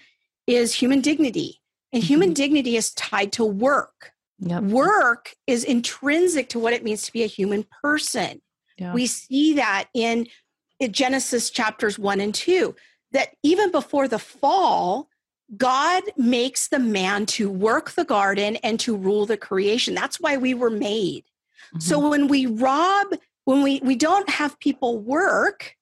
is 0.46 0.74
human 0.74 1.00
dignity. 1.00 1.60
And 1.92 2.02
human 2.02 2.30
Mhm. 2.30 2.34
dignity 2.34 2.76
is 2.76 2.92
tied 2.94 3.32
to 3.34 3.44
work 3.44 4.12
Yep. 4.46 4.62
work 4.64 5.34
is 5.46 5.64
intrinsic 5.64 6.48
to 6.50 6.58
what 6.58 6.72
it 6.72 6.84
means 6.84 7.02
to 7.02 7.12
be 7.12 7.22
a 7.22 7.26
human 7.26 7.64
person. 7.82 8.42
Yeah. 8.76 8.92
We 8.92 9.06
see 9.06 9.54
that 9.54 9.88
in, 9.94 10.26
in 10.80 10.92
Genesis 10.92 11.50
chapters 11.50 11.98
one 11.98 12.20
and 12.20 12.34
two, 12.34 12.74
that 13.12 13.30
even 13.42 13.70
before 13.70 14.06
the 14.06 14.18
fall, 14.18 15.08
God 15.56 16.02
makes 16.16 16.68
the 16.68 16.78
man 16.78 17.26
to 17.26 17.50
work 17.50 17.92
the 17.92 18.04
garden 18.04 18.56
and 18.56 18.78
to 18.80 18.96
rule 18.96 19.24
the 19.26 19.36
creation. 19.36 19.94
That's 19.94 20.20
why 20.20 20.36
we 20.36 20.52
were 20.54 20.70
made. 20.70 21.24
So 21.78 22.00
Mhm. 22.00 22.10
when 22.10 22.28
we 22.28 22.46
rob, 22.46 23.06
when 23.44 23.62
we, 23.62 23.80
we 23.82 23.96
don't 23.96 24.28
have 24.28 24.58
people 24.58 24.98
work, 24.98 25.76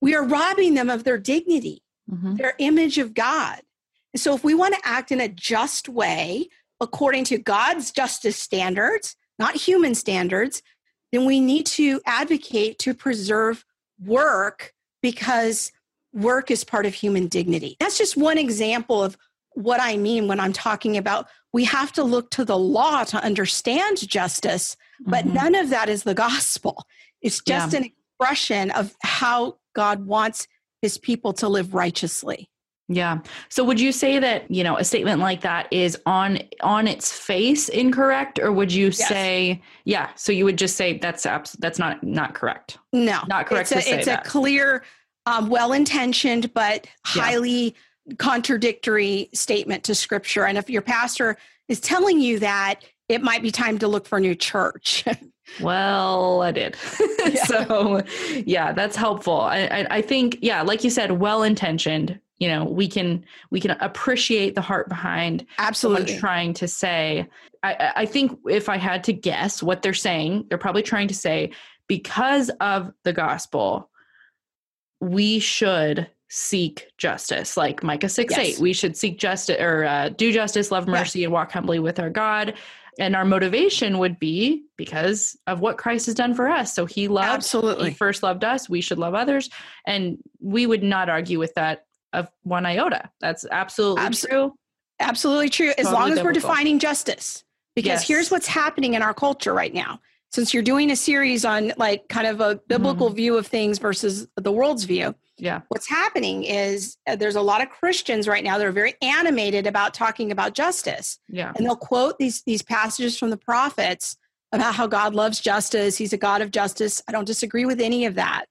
we 0.00 0.14
are 0.14 0.22
robbing 0.24 0.74
them 0.74 0.90
of 0.90 1.04
their 1.04 1.18
dignity 1.18 1.82
Mhm. 2.10 2.36
their 2.38 2.54
image 2.58 2.98
of 2.98 3.14
God. 3.14 3.60
And 4.12 4.20
so 4.20 4.34
if 4.34 4.44
we 4.44 4.54
want 4.54 4.74
to 4.74 4.80
act 4.84 5.10
in 5.10 5.20
a 5.20 5.28
just 5.28 5.88
way, 5.88 6.48
according 6.80 7.24
to 7.24 7.38
God's 7.38 7.90
justice 7.90 8.36
standards, 8.36 9.16
not 9.38 9.54
human 9.54 9.94
standards, 9.94 10.62
then 11.12 11.24
we 11.24 11.40
need 11.40 11.66
to 11.66 12.00
advocate 12.06 12.78
to 12.80 12.94
preserve 12.94 13.64
work 14.04 14.72
because 15.02 15.72
work 16.12 16.50
is 16.50 16.64
part 16.64 16.86
of 16.86 16.94
human 16.94 17.26
dignity. 17.28 17.76
That's 17.80 17.98
just 17.98 18.16
one 18.16 18.38
example 18.38 19.02
of 19.02 19.16
what 19.54 19.80
I 19.80 19.96
mean 19.96 20.28
when 20.28 20.40
I'm 20.40 20.52
talking 20.52 20.96
about 20.96 21.28
we 21.52 21.64
have 21.64 21.90
to 21.92 22.04
look 22.04 22.30
to 22.32 22.44
the 22.44 22.58
law 22.58 23.04
to 23.04 23.16
understand 23.22 24.06
justice, 24.06 24.76
but 25.00 25.24
Mhm. 25.24 25.32
none 25.32 25.54
of 25.54 25.70
that 25.70 25.88
is 25.88 26.02
the 26.02 26.12
gospel. 26.14 26.86
It's 27.22 27.40
just 27.40 27.72
Yeah. 27.72 27.78
an 27.78 27.84
expression 27.84 28.70
of 28.72 28.94
how 29.02 29.58
God 29.74 30.06
wants 30.06 30.46
his 30.82 30.98
people 30.98 31.32
to 31.34 31.48
live 31.48 31.72
righteously. 31.72 32.50
Yeah. 32.88 33.18
So 33.48 33.64
would 33.64 33.80
you 33.80 33.90
say 33.90 34.18
that, 34.20 34.48
you 34.50 34.62
know, 34.62 34.76
a 34.76 34.84
statement 34.84 35.20
like 35.20 35.40
that 35.40 35.66
is 35.72 35.98
on 36.06 36.38
on 36.60 36.86
its 36.86 37.10
face 37.12 37.68
incorrect 37.68 38.38
or 38.38 38.52
would 38.52 38.72
you 38.72 38.86
Yes. 38.86 39.08
say 39.08 39.62
yeah, 39.84 40.10
so 40.14 40.30
you 40.30 40.44
would 40.44 40.56
just 40.58 40.76
say 40.76 40.98
that's 40.98 41.26
abs- 41.26 41.56
that's 41.58 41.78
not 41.80 42.02
not 42.04 42.34
correct. 42.34 42.78
No, 42.92 43.20
Not 43.26 43.46
correct 43.46 43.72
It's 43.72 43.86
a, 43.88 43.98
it's 43.98 44.06
a 44.08 44.18
clear, 44.24 44.84
um, 45.26 45.48
well-intentioned 45.48 46.54
but 46.54 46.86
Yeah. 47.16 47.22
highly 47.22 47.74
contradictory 48.18 49.28
statement 49.34 49.82
to 49.84 49.94
Scripture. 49.94 50.44
And 50.46 50.56
if 50.56 50.70
your 50.70 50.82
pastor 50.82 51.36
is 51.68 51.80
telling 51.80 52.20
you 52.20 52.38
that, 52.38 52.84
it 53.08 53.22
might 53.22 53.42
be 53.42 53.50
time 53.50 53.78
to 53.78 53.88
look 53.88 54.06
for 54.06 54.18
a 54.18 54.20
new 54.20 54.34
church. 54.34 55.04
Well, 55.60 56.42
I 56.42 56.50
did. 56.50 56.76
Yeah. 57.24 57.44
so, 57.44 58.02
yeah, 58.44 58.72
that's 58.72 58.96
helpful. 58.96 59.40
I, 59.40 59.60
I, 59.66 59.86
I 59.98 60.02
think, 60.02 60.38
yeah, 60.42 60.62
like 60.62 60.82
you 60.82 60.90
said, 60.90 61.12
well 61.12 61.44
intentioned. 61.44 62.18
You 62.38 62.48
know, 62.48 62.64
we 62.64 62.86
can 62.88 63.24
we 63.50 63.60
can 63.60 63.70
appreciate 63.72 64.54
the 64.54 64.60
heart 64.60 64.88
behind 64.88 65.46
Absolutely. 65.58 66.18
trying 66.18 66.52
to 66.54 66.68
say. 66.68 67.26
I, 67.62 67.92
I- 67.96 68.06
think 68.06 68.38
if 68.46 68.68
I 68.68 68.76
had 68.76 69.02
to 69.04 69.12
guess 69.12 69.62
what 69.62 69.82
they're 69.82 69.94
saying, 69.94 70.46
they're 70.48 70.58
probably 70.58 70.82
trying 70.82 71.08
to 71.08 71.14
say 71.14 71.50
because 71.88 72.50
of 72.60 72.92
the 73.04 73.12
gospel, 73.12 73.90
we 75.00 75.38
should 75.38 76.08
seek 76.28 76.90
justice 76.98 77.56
like 77.56 77.84
micah 77.84 78.08
6 78.08 78.36
Yes. 78.36 78.56
8 78.56 78.58
we 78.58 78.72
should 78.72 78.96
seek 78.96 79.16
justice 79.16 79.60
or 79.60 79.84
uh, 79.84 80.08
do 80.08 80.32
justice 80.32 80.72
love 80.72 80.88
mercy 80.88 81.22
and 81.22 81.32
walk 81.32 81.52
humbly 81.52 81.78
with 81.78 82.00
our 82.00 82.10
god 82.10 82.54
and 82.98 83.14
our 83.14 83.24
motivation 83.24 83.98
would 83.98 84.18
be 84.18 84.64
because 84.76 85.36
of 85.46 85.60
what 85.60 85.78
christ 85.78 86.06
has 86.06 86.16
done 86.16 86.34
for 86.34 86.48
us 86.48 86.74
so 86.74 86.84
he 86.84 87.06
loved 87.06 87.28
Absolutely. 87.28 87.90
he 87.90 87.94
first 87.94 88.24
loved 88.24 88.42
us 88.42 88.68
we 88.68 88.80
should 88.80 88.98
love 88.98 89.14
others 89.14 89.50
and 89.86 90.18
we 90.40 90.66
would 90.66 90.82
not 90.82 91.08
argue 91.08 91.38
with 91.38 91.54
that 91.54 91.85
of 92.12 92.28
one 92.42 92.64
iota 92.66 93.10
that's 93.20 93.44
absolutely 93.50 94.02
Abso- 94.04 94.28
true 94.28 94.52
Absolutely 94.98 95.50
true. 95.50 95.72
As 95.76 95.90
long 95.92 96.10
as 96.12 96.22
we're 96.22 96.32
defining 96.32 96.78
justice. 96.78 97.44
Because 97.74 98.00
Yes. 98.00 98.08
here's 98.08 98.30
what's 98.30 98.46
happening 98.46 98.94
in 98.94 99.02
our 99.02 99.12
culture 99.12 99.52
right 99.52 99.74
now. 99.74 100.00
Since 100.32 100.54
you're 100.54 100.62
doing 100.62 100.90
a 100.90 100.96
series 100.96 101.44
on 101.44 101.74
like 101.76 102.08
kind 102.08 102.26
of 102.26 102.40
a 102.40 102.58
biblical 102.66 103.08
Mm-hmm. 103.08 103.16
view 103.16 103.36
of 103.36 103.46
things 103.46 103.78
versus 103.78 104.26
the 104.36 104.50
world's 104.50 104.84
view, 104.84 105.14
yeah 105.36 105.60
what's 105.68 105.86
happening 105.86 106.44
is 106.44 106.96
uh, 107.06 107.14
there's 107.14 107.36
a 107.36 107.42
lot 107.42 107.60
of 107.60 107.68
Christians 107.68 108.26
right 108.26 108.42
now 108.42 108.56
that 108.56 108.66
are 108.66 108.72
very 108.72 108.94
animated 109.02 109.66
about 109.66 109.92
talking 109.92 110.32
about 110.32 110.54
justice. 110.54 111.18
yeah 111.28 111.52
And 111.54 111.66
they'll 111.66 111.76
quote 111.76 112.16
these 112.18 112.42
these 112.44 112.62
passages 112.62 113.18
from 113.18 113.28
the 113.28 113.36
prophets 113.36 114.16
about 114.52 114.74
how 114.76 114.86
God 114.86 115.14
loves 115.14 115.40
justice, 115.40 115.98
he's 115.98 116.14
a 116.14 116.16
God 116.16 116.40
of 116.40 116.50
justice. 116.52 117.02
I 117.06 117.12
don't 117.12 117.26
disagree 117.26 117.66
with 117.66 117.82
any 117.82 118.06
of 118.06 118.14
that. 118.14 118.46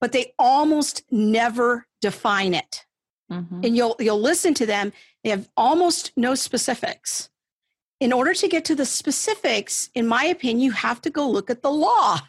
But 0.00 0.10
they 0.10 0.32
almost 0.36 1.04
never 1.12 1.86
define 2.00 2.54
it 2.54 2.85
Mhm. 3.30 3.64
and 3.64 3.76
you'll 3.76 3.96
you'll 3.98 4.20
listen 4.20 4.54
to 4.54 4.66
them 4.66 4.92
they 5.24 5.30
have 5.30 5.48
almost 5.56 6.12
no 6.16 6.34
specifics 6.36 7.28
in 7.98 8.12
order 8.12 8.32
to 8.34 8.46
get 8.46 8.64
to 8.66 8.74
the 8.76 8.86
specifics 8.86 9.90
in 9.94 10.06
my 10.06 10.24
opinion 10.26 10.60
you 10.60 10.70
have 10.70 11.00
to 11.02 11.10
go 11.10 11.28
look 11.28 11.50
at 11.50 11.62
the 11.62 11.70
law 11.70 12.20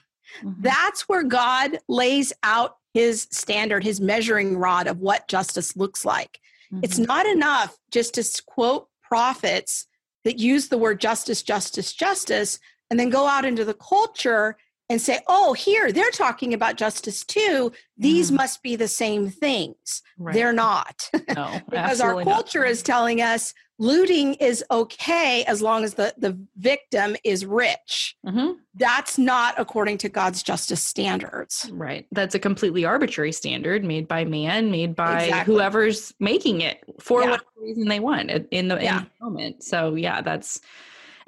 Mhm. 0.44 0.56
that's 0.62 1.08
where 1.08 1.24
god 1.24 1.78
lays 1.88 2.34
out 2.42 2.78
his 2.96 3.28
standard 3.32 3.84
his 3.84 4.02
measuring 4.02 4.58
rod 4.58 4.88
of 4.88 4.98
what 5.00 5.28
justice 5.28 5.76
looks 5.78 6.04
like 6.04 6.40
it's 6.82 6.98
Mhm. 7.00 7.08
not 7.08 7.26
enough 7.28 7.78
just 7.92 8.16
to 8.16 8.42
quote 8.48 8.90
prophets 9.04 9.86
that 10.26 10.40
use 10.40 10.68
the 10.70 10.78
word 10.80 11.00
justice 11.00 11.44
justice 11.44 11.94
justice 11.94 12.60
and 12.90 13.00
then 13.00 13.10
go 13.10 13.28
out 13.28 13.46
into 13.46 13.64
the 13.64 13.74
culture 13.76 14.58
and 14.90 15.02
say 15.02 15.20
oh 15.28 15.54
here 15.54 15.92
they're 15.92 16.12
talking 16.12 16.54
about 16.54 16.76
justice 16.78 17.24
too 17.24 17.72
these 17.98 18.32
Mhm. 18.32 18.38
must 18.38 18.64
be 18.64 18.76
the 18.76 18.88
same 18.88 19.30
things 19.30 20.02
Right. 20.18 20.34
they're 20.34 20.54
not 20.54 21.10
no 21.14 21.60
because 21.70 22.00
our 22.02 22.10
absolutely 22.12 22.26
not. 22.26 22.34
culture 22.34 22.66
is 22.66 22.82
telling 22.82 23.22
us 23.22 23.54
looting 23.80 24.34
is 24.36 24.64
okay 24.72 25.44
as 25.44 25.62
long 25.62 25.84
as 25.84 25.94
the, 25.94 26.12
the 26.18 26.36
victim 26.58 27.16
is 27.24 27.46
rich. 27.46 28.16
Mhm. 28.26 28.56
That's 28.74 29.20
not 29.20 29.54
according 29.60 30.00
to 30.00 30.10
God's 30.10 30.42
justice 30.42 30.82
standards. 30.84 31.70
Right. 31.72 32.08
That's 32.12 32.34
a 32.34 32.40
completely 32.40 32.86
arbitrary 32.86 33.32
standard 33.32 33.84
made 33.84 34.08
by 34.08 34.26
man, 34.26 34.72
made 34.72 34.96
by 34.96 35.26
Exactly. 35.26 35.54
whoever's 35.54 36.12
making 36.20 36.62
it 36.62 36.80
for 37.00 37.22
Yeah. 37.22 37.30
whatever 37.30 37.46
reason 37.62 37.88
they 37.88 38.00
want 38.00 38.32
in 38.50 38.68
the, 38.68 38.82
Yeah. 38.82 38.98
in 39.02 39.04
the 39.20 39.26
moment. 39.26 39.64
So 39.64 39.94
yeah, 39.94 40.22
that's 40.22 40.60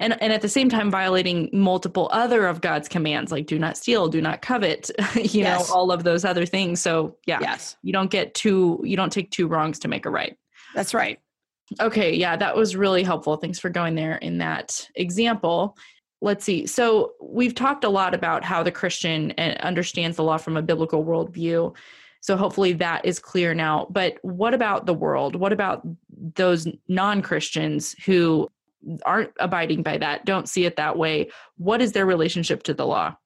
and 0.00 0.20
and 0.20 0.32
at 0.32 0.42
the 0.42 0.48
same 0.48 0.68
time 0.68 0.90
violating 0.90 1.48
multiple 1.52 2.08
other 2.12 2.46
of 2.46 2.60
God's 2.60 2.88
commands 2.88 3.30
like 3.30 3.46
do 3.46 3.58
not 3.58 3.76
steal, 3.76 4.08
do 4.08 4.20
not 4.20 4.42
covet, 4.42 4.90
you 5.14 5.42
Yes. 5.42 5.68
know, 5.68 5.74
all 5.74 5.92
of 5.92 6.02
those 6.02 6.24
other 6.24 6.44
things. 6.46 6.80
So 6.80 7.16
yeah, 7.26 7.38
Yes, 7.40 7.76
you 7.82 7.92
don't 7.92 8.10
get 8.10 8.34
two 8.34 8.80
you 8.84 8.96
don't 8.96 9.12
take 9.12 9.30
two 9.30 9.46
wrongs 9.46 9.78
to 9.80 9.88
make 9.88 10.06
a 10.06 10.10
right. 10.10 10.36
that's 10.74 10.92
right. 10.94 11.20
Okay, 11.80 12.12
yeah, 12.16 12.34
that 12.36 12.56
was 12.56 12.74
really 12.74 13.04
helpful. 13.04 13.36
Thanks 13.36 13.60
for 13.60 13.70
going 13.70 13.94
there 13.94 14.16
in 14.16 14.38
that 14.38 14.88
example. 14.96 15.76
Let's 16.20 16.44
see. 16.44 16.66
So, 16.66 17.12
we've 17.22 17.54
talked 17.54 17.84
a 17.84 17.88
lot 17.88 18.12
about 18.12 18.44
how 18.44 18.62
the 18.64 18.72
Christian 18.72 19.32
uh, 19.38 19.54
understands 19.60 20.16
the 20.16 20.24
law 20.24 20.36
from 20.36 20.56
a 20.56 20.62
biblical 20.62 21.04
worldview. 21.04 21.74
So, 22.20 22.36
hopefully, 22.36 22.72
that 22.74 23.04
is 23.04 23.18
clear 23.20 23.54
now. 23.54 23.86
But 23.88 24.18
what 24.22 24.52
about 24.52 24.84
the 24.86 24.92
world? 24.94 25.36
What 25.36 25.52
about 25.52 25.86
those 26.34 26.66
non 26.88 27.22
Christians 27.22 27.94
who 28.04 28.48
aren't 29.04 29.32
abiding 29.38 29.82
by 29.82 29.98
that, 29.98 30.24
don't 30.24 30.48
see 30.48 30.64
it 30.64 30.76
that 30.76 30.96
way? 30.96 31.30
What 31.56 31.82
is 31.82 31.92
their 31.92 32.06
relationship 32.06 32.62
to 32.64 32.74
the 32.74 32.86
law? 32.86 33.16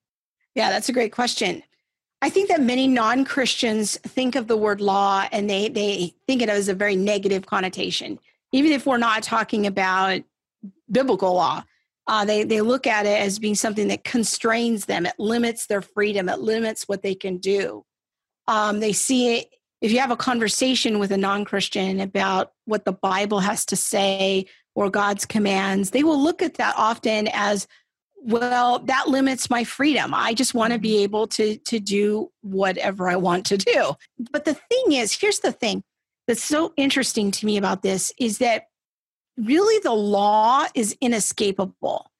Yeah, 0.55 0.71
that's 0.71 0.89
a 0.89 0.93
great 0.93 1.13
question. 1.13 1.63
I 2.23 2.31
think 2.31 2.49
that 2.49 2.63
many 2.63 2.87
non-Christians 2.87 3.99
think 3.99 4.35
of 4.35 4.47
the 4.47 4.57
word 4.57 4.81
law 4.81 5.27
and 5.31 5.49
they 5.51 5.69
they 5.69 6.15
think 6.27 6.41
it 6.41 6.49
as 6.49 6.69
a 6.69 6.75
very 6.75 6.97
negative 6.97 7.45
connotation. 7.45 8.19
Even 8.53 8.73
if 8.73 8.87
we're 8.87 8.97
not 8.97 9.23
talking 9.23 9.67
about 9.67 10.23
biblical 10.91 11.35
law, 11.35 11.65
uh, 12.07 12.25
they 12.25 12.45
they 12.45 12.61
look 12.61 12.87
at 12.87 13.05
it 13.05 13.21
as 13.21 13.39
being 13.39 13.55
something 13.55 13.89
that 13.89 14.05
constrains 14.05 14.87
them. 14.87 15.07
It 15.07 15.15
limits 15.19 15.67
their 15.67 15.83
freedom. 15.83 16.29
It 16.29 16.41
limits 16.41 16.89
what 16.89 17.03
they 17.03 17.15
can 17.15 17.39
do. 17.39 17.85
Um, 18.47 18.81
they 18.81 18.93
see 18.93 19.37
it. 19.37 19.51
If 19.81 19.93
you 19.93 19.99
have 19.99 20.11
a 20.11 20.17
conversation 20.17 20.99
with 20.99 21.13
a 21.13 21.19
non-Christian 21.19 22.01
about 22.01 22.53
what 22.65 22.87
the 22.87 22.93
Bible 22.93 23.41
has 23.41 23.67
to 23.67 23.77
say 23.77 24.47
or 24.75 24.91
God's 24.91 25.25
commands, 25.27 25.91
they 25.91 26.03
will 26.03 26.21
look 26.23 26.43
at 26.43 26.55
that 26.55 26.75
often 26.77 27.29
as 27.33 27.67
well 28.27 28.79
that 28.79 29.07
limits 29.07 29.51
my 29.51 29.63
freedom 29.65 30.15
i 30.15 30.33
just 30.33 30.55
want 30.55 30.73
to 30.73 30.79
be 30.79 31.03
able 31.03 31.27
to 31.27 31.59
to 31.59 31.79
do 31.79 32.31
whatever 32.41 33.07
i 33.07 33.15
want 33.17 33.45
to 33.45 33.59
do 33.59 33.95
but 34.33 34.47
the 34.47 34.55
thing 34.55 34.93
is 34.93 35.13
here's 35.13 35.41
the 35.41 35.53
thing 35.53 35.83
that's 36.27 36.43
so 36.43 36.73
interesting 36.79 37.31
to 37.31 37.45
me 37.45 37.59
about 37.59 37.83
this 37.83 38.15
is 38.19 38.39
that 38.39 38.69
really 39.37 39.79
the 39.81 39.93
law 39.93 40.65
is 40.75 40.97
inescapable 41.03 42.11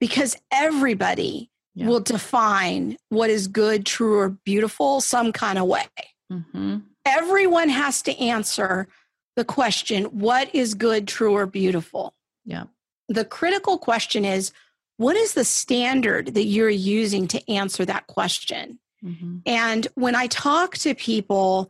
because 0.00 0.36
everybody 0.50 1.48
Yeah. 1.76 1.86
will 1.86 2.00
define 2.00 2.96
what 3.10 3.30
is 3.30 3.46
good 3.46 3.86
true 3.86 4.18
or 4.18 4.30
beautiful 4.30 5.00
some 5.00 5.32
kind 5.32 5.58
of 5.58 5.66
way 5.68 5.86
Mm-hmm. 6.32 6.78
everyone 7.06 7.68
has 7.68 8.02
to 8.02 8.18
answer 8.18 8.88
the 9.36 9.44
question 9.44 10.04
what 10.06 10.54
is 10.54 10.74
good 10.74 11.08
true 11.08 11.34
or 11.34 11.46
beautiful 11.46 12.14
Yeah. 12.44 12.64
the 13.08 13.24
critical 13.24 13.78
question 13.78 14.24
is 14.24 14.52
what 14.98 15.16
is 15.16 15.34
the 15.34 15.44
standard 15.44 16.34
that 16.34 16.44
you're 16.44 16.68
using 16.68 17.26
to 17.28 17.50
answer 17.50 17.84
that 17.84 18.06
question 18.06 18.78
Mm-hmm. 19.04 19.38
and 19.46 19.88
when 19.96 20.14
i 20.14 20.28
talk 20.28 20.76
to 20.78 20.94
people 20.94 21.68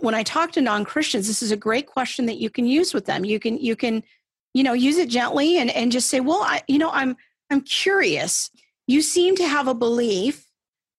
when 0.00 0.16
i 0.16 0.24
talk 0.24 0.50
to 0.52 0.60
non-christians 0.60 1.28
this 1.28 1.40
is 1.40 1.52
a 1.52 1.56
great 1.56 1.86
question 1.86 2.26
that 2.26 2.38
you 2.38 2.50
can 2.50 2.66
use 2.66 2.92
with 2.92 3.06
them 3.06 3.24
you 3.24 3.38
can 3.38 3.56
you 3.58 3.76
can 3.76 4.02
you 4.52 4.64
know 4.64 4.72
use 4.72 4.98
it 4.98 5.08
gently 5.08 5.58
and 5.58 5.70
and 5.70 5.92
just 5.92 6.08
say 6.08 6.18
well 6.18 6.42
i 6.42 6.60
you 6.66 6.78
know 6.78 6.90
i'm 6.90 7.16
i'm 7.50 7.60
curious 7.60 8.50
you 8.88 9.00
seem 9.00 9.36
to 9.36 9.46
have 9.46 9.68
a 9.68 9.74
belief 9.74 10.48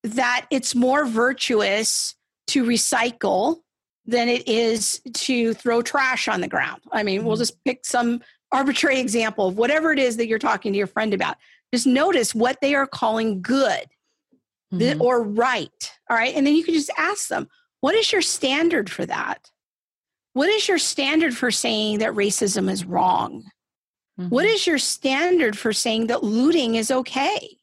that 0.04 0.46
it's 0.52 0.74
more 0.74 1.04
virtuous 1.06 2.16
to 2.48 2.64
recycle 2.64 3.60
than 4.06 4.28
it 4.30 4.48
is 4.48 5.02
to 5.14 5.54
throw 5.54 5.82
trash 5.82 6.28
on 6.28 6.42
the 6.42 6.48
ground 6.48 6.82
i 6.92 7.04
mean 7.04 7.24
we'll 7.24 7.36
Mhm. 7.36 7.40
just 7.40 7.64
pick 7.64 7.86
some 7.86 8.22
arbitrary 8.52 9.00
example 9.00 9.48
of 9.48 9.58
whatever 9.58 9.92
it 9.92 10.00
is 10.00 10.18
that 10.18 10.28
you're 10.28 10.40
talking 10.40 10.72
to 10.74 10.78
your 10.78 10.88
friend 10.88 11.14
about 11.14 11.38
just 11.74 11.88
notice 11.88 12.36
what 12.36 12.60
they 12.62 12.76
are 12.76 12.86
calling 12.86 13.42
good 13.42 13.86
th- 14.78 14.98
Mhm. 14.98 15.02
or 15.02 15.24
right. 15.24 15.92
All 16.10 16.16
right. 16.18 16.36
And 16.36 16.46
then 16.46 16.56
you 16.56 16.64
can 16.64 16.74
just 16.76 16.92
ask 16.98 17.30
them, 17.30 17.48
what 17.82 17.96
is 17.96 18.12
your 18.12 18.22
standard 18.22 18.92
for 18.92 19.06
that? 19.08 19.50
What 20.34 20.50
is 20.50 20.68
your 20.68 20.78
standard 20.78 21.36
for 21.36 21.50
saying 21.50 21.98
that 22.00 22.14
racism 22.14 22.70
is 22.72 22.86
wrong? 22.86 23.44
What 24.18 24.46
Mhm. 24.46 24.54
is 24.54 24.68
your 24.68 24.78
standard 24.78 25.58
for 25.58 25.74
saying 25.74 26.08
that 26.08 26.24
looting 26.24 26.76
is 26.76 26.92
okay? 26.92 27.58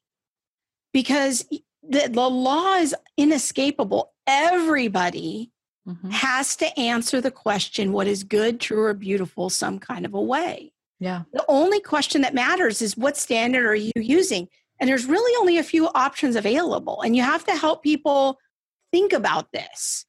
Because 0.93 1.45
the, 1.82 2.09
the 2.09 2.28
law 2.28 2.74
is 2.76 2.95
inescapable. 3.16 4.12
Everybody 4.26 5.53
Mhm. 5.88 6.10
has 6.12 6.56
to 6.56 6.78
answer 6.78 7.20
the 7.20 7.30
question 7.30 7.92
what 7.92 8.06
is 8.06 8.22
good, 8.22 8.60
true, 8.60 8.84
or 8.84 8.94
beautiful 8.94 9.48
some 9.50 9.78
kind 9.78 10.04
of 10.04 10.14
a 10.14 10.20
way. 10.20 10.72
yeah. 10.98 11.22
The 11.32 11.44
only 11.48 11.80
question 11.80 12.20
that 12.22 12.34
matters 12.34 12.82
is 12.82 12.96
what 12.96 13.16
standard 13.16 13.64
are 13.64 13.74
you 13.74 13.92
using? 13.96 14.48
And 14.78 14.88
there's 14.88 15.06
really 15.06 15.34
only 15.40 15.56
a 15.58 15.62
few 15.62 15.88
options 15.88 16.36
available. 16.36 17.00
And 17.02 17.16
you 17.16 17.22
have 17.22 17.44
to 17.46 17.52
help 17.56 17.82
people 17.82 18.38
think 18.92 19.12
about 19.14 19.50
this 19.52 20.04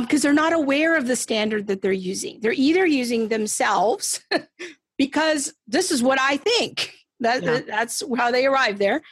because 0.00 0.22
they're 0.22 0.32
not 0.32 0.52
aware 0.52 0.96
of 0.96 1.06
the 1.06 1.14
standard 1.16 1.66
that 1.68 1.82
they're 1.82 1.92
using. 1.92 2.40
They're 2.40 2.52
either 2.52 2.84
using 2.86 3.28
themselves 3.28 4.20
because 4.98 5.52
this 5.68 5.90
is 5.92 6.02
what 6.02 6.18
I 6.20 6.36
think. 6.38 6.92
That, 7.20 7.42
Yeah. 7.44 7.60
That's 7.60 8.02
how 8.16 8.30
they 8.32 8.46
arrive 8.46 8.78
there. 8.78 9.02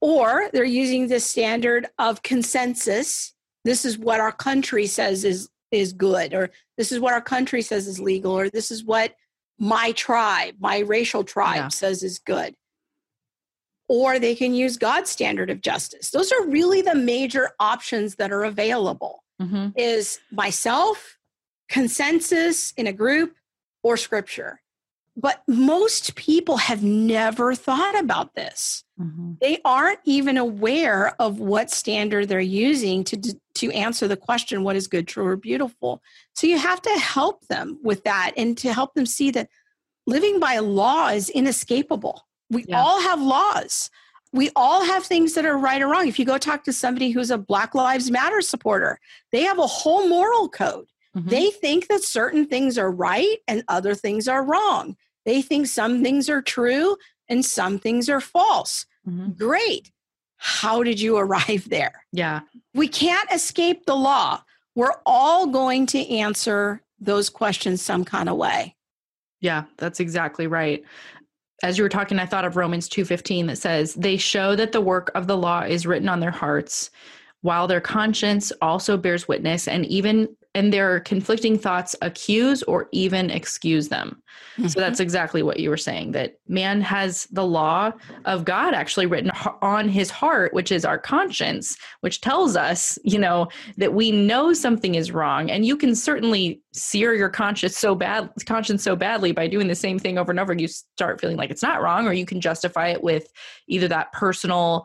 Or 0.00 0.48
they're 0.52 0.64
using 0.64 1.06
the 1.08 1.20
standard 1.20 1.86
of 1.98 2.22
consensus. 2.24 3.32
This 3.64 3.84
is 3.84 3.96
what 3.98 4.18
our 4.20 4.32
country 4.32 4.86
says 4.86 5.24
is, 5.24 5.48
is 5.70 5.92
good, 5.92 6.34
or 6.34 6.50
this 6.76 6.92
is 6.92 7.00
what 7.00 7.12
our 7.12 7.20
country 7.20 7.62
says 7.62 7.86
is 7.86 8.00
legal, 8.00 8.32
or 8.32 8.48
this 8.48 8.70
is 8.70 8.84
what 8.84 9.14
my 9.58 9.92
tribe, 9.92 10.54
my 10.58 10.78
racial 10.78 11.22
tribe 11.24 11.56
Yeah. 11.56 11.68
says 11.68 12.02
is 12.02 12.18
good. 12.18 12.54
Or 13.88 14.18
they 14.18 14.34
can 14.34 14.54
use 14.54 14.76
God's 14.76 15.10
standard 15.10 15.50
of 15.50 15.60
justice. 15.60 16.10
Those 16.10 16.32
are 16.32 16.46
really 16.46 16.80
the 16.80 16.94
major 16.94 17.50
options 17.58 18.16
that 18.16 18.32
are 18.32 18.44
available 18.44 19.24
Mhm. 19.40 19.72
is 19.76 20.20
myself, 20.30 21.18
consensus 21.68 22.72
in 22.76 22.86
a 22.86 22.92
group, 22.92 23.36
or 23.82 23.96
scripture. 23.96 24.60
But 25.20 25.42
most 25.46 26.14
people 26.14 26.56
have 26.56 26.82
never 26.82 27.54
thought 27.54 27.98
about 27.98 28.34
this. 28.34 28.84
Mm-hmm. 28.98 29.32
They 29.40 29.58
aren't 29.64 30.00
even 30.04 30.38
aware 30.38 31.14
of 31.20 31.40
what 31.40 31.70
standard 31.70 32.28
they're 32.28 32.40
using 32.40 33.04
to 33.04 33.36
to 33.54 33.70
answer 33.72 34.08
the 34.08 34.16
question 34.16 34.64
what 34.64 34.76
is 34.76 34.86
good, 34.86 35.06
true 35.06 35.26
or 35.26 35.36
beautiful. 35.36 36.02
So 36.34 36.46
you 36.46 36.56
have 36.56 36.80
to 36.82 36.90
help 36.90 37.46
them 37.48 37.78
with 37.82 38.04
that 38.04 38.32
and 38.36 38.56
to 38.58 38.72
help 38.72 38.94
them 38.94 39.04
see 39.04 39.30
that 39.32 39.50
living 40.06 40.40
by 40.40 40.58
law 40.58 41.08
is 41.08 41.28
inescapable. 41.28 42.26
We 42.48 42.64
yeah. 42.66 42.80
all 42.80 43.00
have 43.02 43.20
laws. 43.20 43.90
We 44.32 44.50
all 44.56 44.84
have 44.84 45.04
things 45.04 45.34
that 45.34 45.44
are 45.44 45.58
right 45.58 45.82
or 45.82 45.88
wrong. 45.88 46.08
If 46.08 46.18
you 46.18 46.24
go 46.24 46.38
talk 46.38 46.64
to 46.64 46.72
somebody 46.72 47.10
who's 47.10 47.30
a 47.30 47.36
Black 47.36 47.74
Lives 47.74 48.10
Matter 48.10 48.40
supporter, 48.40 48.98
they 49.32 49.42
have 49.42 49.58
a 49.58 49.66
whole 49.66 50.08
moral 50.08 50.48
code. 50.48 50.86
Mm-hmm. 51.16 51.28
They 51.28 51.50
think 51.50 51.88
that 51.88 52.02
certain 52.02 52.46
things 52.46 52.78
are 52.78 52.90
right 52.90 53.38
and 53.48 53.64
other 53.68 53.94
things 53.94 54.28
are 54.28 54.44
wrong. 54.44 54.96
They 55.24 55.42
think 55.42 55.66
some 55.66 56.02
things 56.02 56.28
are 56.28 56.42
true 56.42 56.96
and 57.28 57.44
some 57.44 57.78
things 57.78 58.08
are 58.08 58.20
false. 58.20 58.86
Mm-hmm. 59.08 59.32
Great. 59.32 59.90
How 60.36 60.82
did 60.82 61.00
you 61.00 61.16
arrive 61.18 61.68
there? 61.68 62.04
Yeah. 62.12 62.40
We 62.74 62.88
can't 62.88 63.30
escape 63.32 63.86
the 63.86 63.96
law. 63.96 64.42
We're 64.74 64.94
all 65.04 65.46
going 65.46 65.86
to 65.86 66.08
answer 66.08 66.82
those 66.98 67.28
questions 67.30 67.82
some 67.82 68.04
kind 68.04 68.28
of 68.28 68.36
way. 68.36 68.76
Yeah, 69.40 69.64
that's 69.78 70.00
exactly 70.00 70.46
right. 70.46 70.82
As 71.62 71.76
you 71.76 71.84
were 71.84 71.90
talking, 71.90 72.18
I 72.18 72.26
thought 72.26 72.44
of 72.44 72.56
Romans 72.56 72.88
2:15 72.88 73.46
that 73.46 73.56
says, 73.58 73.94
"They 73.94 74.16
show 74.16 74.54
that 74.56 74.72
the 74.72 74.80
work 74.80 75.10
of 75.14 75.26
the 75.26 75.36
law 75.36 75.62
is 75.62 75.86
written 75.86 76.08
on 76.08 76.20
their 76.20 76.30
hearts, 76.30 76.90
while 77.42 77.66
their 77.66 77.80
conscience 77.80 78.52
also 78.62 78.96
bears 78.96 79.28
witness, 79.28 79.66
and 79.66 79.86
even 79.86 80.28
and 80.54 80.72
their 80.72 81.00
conflicting 81.00 81.56
thoughts 81.56 81.94
accuse 82.02 82.62
or 82.64 82.88
even 82.90 83.30
excuse 83.30 83.88
them. 83.88 84.20
Mm-hmm. 84.58 84.68
So 84.68 84.80
that's 84.80 84.98
exactly 84.98 85.42
what 85.44 85.60
you 85.60 85.70
were 85.70 85.76
saying 85.76 86.10
that 86.12 86.34
man 86.48 86.80
has 86.80 87.26
the 87.30 87.46
law 87.46 87.92
of 88.24 88.44
God 88.44 88.74
actually 88.74 89.06
written 89.06 89.30
on 89.62 89.88
his 89.88 90.10
heart, 90.10 90.52
which 90.52 90.72
is 90.72 90.84
our 90.84 90.98
conscience, 90.98 91.76
which 92.00 92.20
tells 92.20 92.56
us, 92.56 92.98
you 93.04 93.18
know, 93.18 93.48
that 93.76 93.94
we 93.94 94.10
know 94.10 94.52
something 94.52 94.96
is 94.96 95.12
wrong. 95.12 95.50
And 95.50 95.64
you 95.64 95.76
can 95.76 95.94
certainly 95.94 96.60
sear 96.72 97.14
your 97.14 97.28
conscience 97.28 97.76
so 97.76 97.94
bad 97.94 98.30
conscience 98.46 98.82
so 98.82 98.96
badly 98.96 99.30
by 99.30 99.46
doing 99.46 99.68
the 99.68 99.74
same 99.76 100.00
thing 100.00 100.18
over 100.18 100.32
and 100.32 100.40
over 100.40 100.52
you 100.52 100.66
start 100.68 101.20
feeling 101.20 101.36
like 101.36 101.50
it's 101.50 101.62
not 101.62 101.80
wrong, 101.80 102.08
or 102.08 102.12
you 102.12 102.26
can 102.26 102.40
justify 102.40 102.88
it 102.88 103.04
with 103.04 103.28
either 103.68 103.86
that 103.86 104.12
personal 104.12 104.84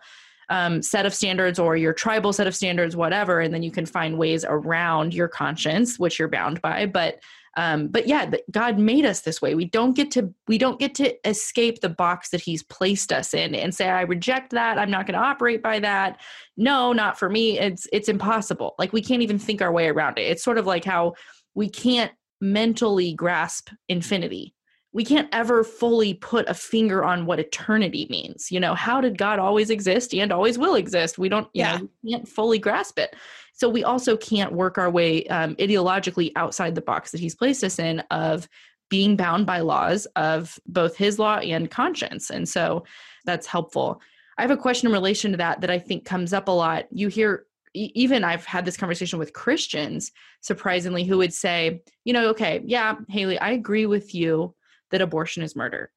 um, 0.50 0.82
set 0.82 1.06
of 1.06 1.14
standards 1.14 1.60
or 1.60 1.76
your 1.76 1.93
tribal 1.93 2.34
set 2.34 2.48
of 2.48 2.56
standards, 2.56 2.96
whatever, 2.96 3.39
and 3.39 3.54
then 3.54 3.64
you 3.64 3.72
can 3.72 3.86
find 3.86 4.18
ways 4.18 4.46
around 4.48 5.14
your 5.14 5.28
conscience, 5.28 6.00
which 6.00 6.20
you're 6.20 6.28
bound 6.28 6.62
by. 6.62 6.86
But 6.86 7.20
um, 7.58 7.88
but 7.88 8.08
yeah, 8.08 8.30
God 8.52 8.78
made 8.78 9.06
us 9.06 9.22
this 9.22 9.41
way. 9.41 9.56
We 9.56 9.66
don't 9.66 9.96
get 9.96 10.12
to 10.12 10.34
we 10.48 10.58
don't 10.58 10.80
get 10.80 10.93
to 10.96 11.16
escape 11.28 11.80
the 11.80 11.89
box 11.89 12.30
that 12.30 12.41
He's 12.41 12.64
placed 12.64 13.14
us 13.14 13.34
in 13.34 13.56
and 13.56 13.74
say, 13.74 13.89
"I 13.89 14.02
reject 14.02 14.52
that. 14.52 14.78
I'm 14.78 14.91
not 14.91 15.08
going 15.08 15.18
to 15.20 15.26
operate 15.26 15.64
by 15.64 15.80
that." 15.80 16.20
No, 16.58 16.91
not 16.91 17.18
for 17.18 17.30
me. 17.30 17.60
It's 17.60 17.88
it's 17.93 18.10
impossible. 18.10 18.76
Like 18.78 18.91
we 18.93 19.02
can't 19.02 19.22
even 19.22 19.39
think 19.39 19.62
our 19.62 19.72
way 19.72 19.88
around 19.88 20.20
it. 20.20 20.24
It's 20.24 20.43
sort 20.43 20.58
of 20.58 20.66
like 20.66 20.84
how 20.84 21.14
we 21.54 21.70
can't 21.70 22.12
mentally 22.41 23.14
grasp 23.14 23.70
infinity 23.88 24.55
we 24.96 25.04
can't 25.04 25.28
ever 25.34 25.66
fully 25.66 26.14
put 26.14 26.48
a 26.48 26.54
finger 26.54 27.04
on 27.04 27.26
what 27.26 27.38
eternity 27.38 28.08
means. 28.10 28.50
You 28.50 28.62
know, 28.62 28.74
how 28.74 29.02
did 29.02 29.18
God 29.18 29.39
always 29.39 29.70
exist 29.70 30.14
and 30.14 30.32
always 30.32 30.58
will 30.58 30.76
exist? 30.76 31.18
We 31.18 31.28
don't, 31.28 31.50
yeah, 31.54 31.80
know, 31.80 31.89
we 32.02 32.12
can't 32.12 32.26
fully 32.26 32.60
grasp 32.60 32.98
it. 32.98 33.14
So 33.52 33.68
we 33.68 33.84
also 33.84 34.16
can't 34.16 34.54
work 34.54 34.78
our 34.78 34.89
way 34.89 35.26
um, 35.26 35.58
ideologically 35.58 36.32
outside 36.38 36.76
the 36.76 36.82
box 36.82 37.12
that 37.12 37.20
He's 37.20 37.36
placed 37.36 37.62
us 37.62 37.78
in 37.78 38.00
of 38.10 38.48
being 38.89 39.18
bound 39.18 39.46
by 39.46 39.60
laws 39.60 40.06
of 40.16 40.58
both 40.66 40.96
His 40.96 41.20
law 41.20 41.39
and 41.39 41.70
conscience. 41.70 42.30
And 42.30 42.48
so 42.48 42.86
that's 43.26 43.48
helpful. 43.48 44.00
I 44.38 44.43
have 44.43 44.52
a 44.52 44.56
question 44.56 44.88
in 44.88 44.93
relation 44.93 45.32
to 45.32 45.38
that 45.38 45.60
that 45.60 45.70
I 45.70 45.78
think 45.78 46.06
comes 46.06 46.32
up 46.32 46.48
a 46.48 46.52
lot. 46.52 46.86
You 46.89 47.10
hear 47.10 47.48
even 47.74 48.24
I've 48.24 48.46
had 48.46 48.64
this 48.64 48.78
conversation 48.78 49.20
with 49.20 49.34
Christians, 49.34 50.14
surprisingly, 50.39 51.04
who 51.04 51.18
would 51.18 51.34
say, 51.34 51.82
you 52.06 52.14
know, 52.14 52.30
okay, 52.30 52.62
yeah, 52.66 52.96
Haley, 53.10 53.38
I 53.39 53.52
agree 53.52 53.86
with 53.86 54.16
you 54.16 54.56
that 54.91 55.01
abortion 55.01 55.43
is 55.43 55.55
murder. 55.55 55.91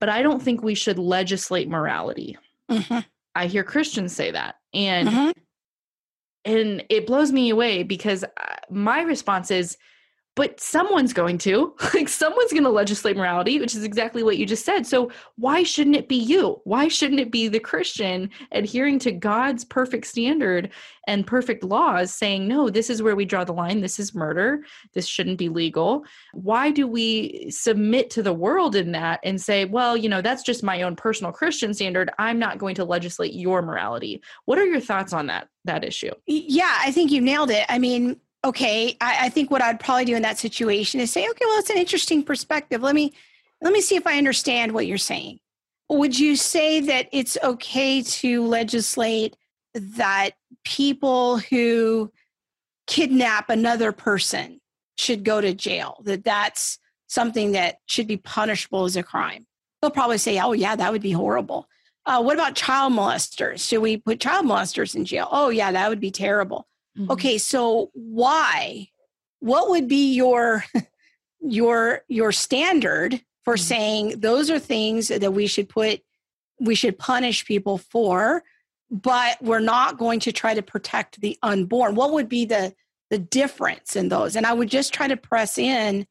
But 0.00 0.08
I 0.08 0.22
don't 0.22 0.42
think 0.42 0.62
we 0.62 0.74
should 0.74 0.98
legislate 0.98 1.68
morality. 1.68 2.36
Mm-hmm. 2.70 3.00
I 3.34 3.46
hear 3.46 3.64
Christians 3.64 4.14
say 4.14 4.30
that. 4.30 4.56
And 4.74 5.08
mm-hmm. 5.08 5.30
and 6.44 6.84
it 6.88 7.06
blows 7.06 7.32
me 7.32 7.50
away 7.50 7.82
because 7.82 8.24
uh, 8.24 8.28
my 8.70 9.02
response 9.02 9.50
is 9.50 9.76
but 10.38 10.60
someone's 10.60 11.12
going 11.12 11.36
to 11.36 11.74
like 11.94 12.08
someone's 12.08 12.52
going 12.52 12.62
to 12.62 12.70
legislate 12.70 13.16
morality 13.16 13.58
which 13.58 13.74
is 13.74 13.82
exactly 13.82 14.22
what 14.22 14.38
you 14.38 14.46
just 14.46 14.64
said. 14.64 14.86
So 14.86 15.10
why 15.34 15.64
shouldn't 15.64 15.96
it 15.96 16.08
be 16.08 16.14
you? 16.14 16.60
Why 16.62 16.86
shouldn't 16.86 17.18
it 17.18 17.32
be 17.32 17.48
the 17.48 17.58
christian 17.58 18.30
adhering 18.52 19.00
to 19.00 19.10
god's 19.10 19.64
perfect 19.64 20.06
standard 20.06 20.70
and 21.08 21.26
perfect 21.26 21.64
laws 21.64 22.14
saying 22.14 22.46
no 22.46 22.70
this 22.70 22.88
is 22.88 23.02
where 23.02 23.16
we 23.16 23.24
draw 23.24 23.42
the 23.42 23.52
line. 23.52 23.80
This 23.80 23.98
is 23.98 24.14
murder. 24.14 24.62
This 24.94 25.08
shouldn't 25.08 25.38
be 25.38 25.48
legal. 25.48 26.04
Why 26.32 26.70
do 26.70 26.86
we 26.86 27.50
submit 27.50 28.08
to 28.10 28.22
the 28.22 28.32
world 28.32 28.76
in 28.76 28.92
that 28.92 29.18
and 29.24 29.40
say 29.40 29.64
well 29.64 29.96
you 29.96 30.08
know 30.08 30.22
that's 30.22 30.44
just 30.44 30.62
my 30.62 30.82
own 30.82 30.94
personal 30.94 31.32
christian 31.32 31.74
standard. 31.74 32.10
I'm 32.16 32.38
not 32.38 32.58
going 32.58 32.76
to 32.76 32.84
legislate 32.84 33.34
your 33.34 33.60
morality. 33.60 34.22
What 34.44 34.58
are 34.58 34.66
your 34.66 34.80
thoughts 34.80 35.12
on 35.12 35.26
that 35.26 35.48
that 35.64 35.84
issue? 35.84 36.12
Yeah 36.28 36.76
i 36.78 36.92
think 36.92 37.10
you 37.10 37.20
nailed 37.20 37.50
it. 37.50 37.66
I 37.68 37.80
mean 37.80 38.20
okay 38.44 38.96
I, 39.00 39.26
I, 39.26 39.28
think 39.28 39.50
what 39.50 39.62
i'd 39.62 39.80
probably 39.80 40.04
do 40.04 40.16
in 40.16 40.22
that 40.22 40.38
situation 40.38 41.00
is 41.00 41.12
say 41.12 41.28
okay 41.28 41.44
well 41.44 41.58
it's 41.58 41.70
an 41.70 41.76
interesting 41.76 42.22
perspective. 42.22 42.82
Let 42.82 42.94
me 42.94 43.12
let 43.60 43.72
me 43.72 43.80
see 43.80 43.96
if 43.96 44.06
i 44.06 44.18
understand 44.18 44.72
what 44.72 44.86
you're 44.86 44.98
saying. 44.98 45.40
Would 45.90 46.18
you 46.18 46.36
say 46.36 46.80
that 46.80 47.08
it's 47.12 47.38
okay 47.42 48.02
to 48.02 48.44
legislate 48.44 49.36
that 49.74 50.32
people 50.64 51.38
who 51.38 52.12
kidnap 52.86 53.50
another 53.50 53.92
person 53.92 54.60
should 54.98 55.24
go 55.24 55.40
to 55.40 55.54
jail 55.54 56.02
that 56.04 56.24
that's 56.24 56.78
something 57.06 57.52
that 57.52 57.78
should 57.86 58.06
be 58.06 58.18
punishable 58.18 58.84
as 58.84 58.96
a 58.96 59.02
crime? 59.02 59.46
They'll 59.80 59.90
probably 59.90 60.18
say 60.18 60.38
oh 60.38 60.52
yeah 60.52 60.76
that 60.76 60.92
would 60.92 61.02
be 61.02 61.12
horrible. 61.12 61.68
Uh, 62.06 62.22
what 62.22 62.34
about 62.34 62.54
child 62.54 62.92
molesters? 62.94 63.68
Should 63.68 63.80
we 63.80 63.98
put 63.98 64.20
child 64.20 64.46
molesters 64.46 64.94
in 64.94 65.04
jail? 65.04 65.28
Oh 65.30 65.48
yeah 65.48 65.72
that 65.72 65.88
would 65.88 66.00
be 66.00 66.12
terrible 66.12 66.68
Mm-hmm. 66.96 67.10
Okay, 67.12 67.38
so 67.38 67.90
why? 67.94 68.88
What 69.40 69.70
would 69.70 69.88
be 69.88 70.14
your 70.14 70.64
your 71.40 72.02
your 72.08 72.32
standard 72.32 73.20
for 73.44 73.54
mm-hmm. 73.54 73.62
saying 73.62 74.20
those 74.20 74.50
are 74.50 74.58
things 74.58 75.08
that 75.08 75.32
we 75.32 75.46
should 75.46 75.68
put 75.68 76.00
we 76.60 76.74
should 76.74 76.98
punish 76.98 77.44
people 77.44 77.78
for, 77.78 78.42
but 78.90 79.40
we're 79.40 79.60
not 79.60 79.96
going 79.96 80.20
to 80.20 80.32
try 80.32 80.54
to 80.54 80.62
protect 80.62 81.20
the 81.20 81.38
unborn? 81.42 81.94
What 81.94 82.12
would 82.12 82.28
be 82.28 82.44
the 82.44 82.74
the 83.10 83.18
difference 83.18 83.96
in 83.96 84.08
those? 84.08 84.36
And 84.36 84.44
I 84.44 84.52
would 84.52 84.68
just 84.68 84.92
try 84.92 85.08
to 85.08 85.16
press 85.16 85.58
in 85.58 86.06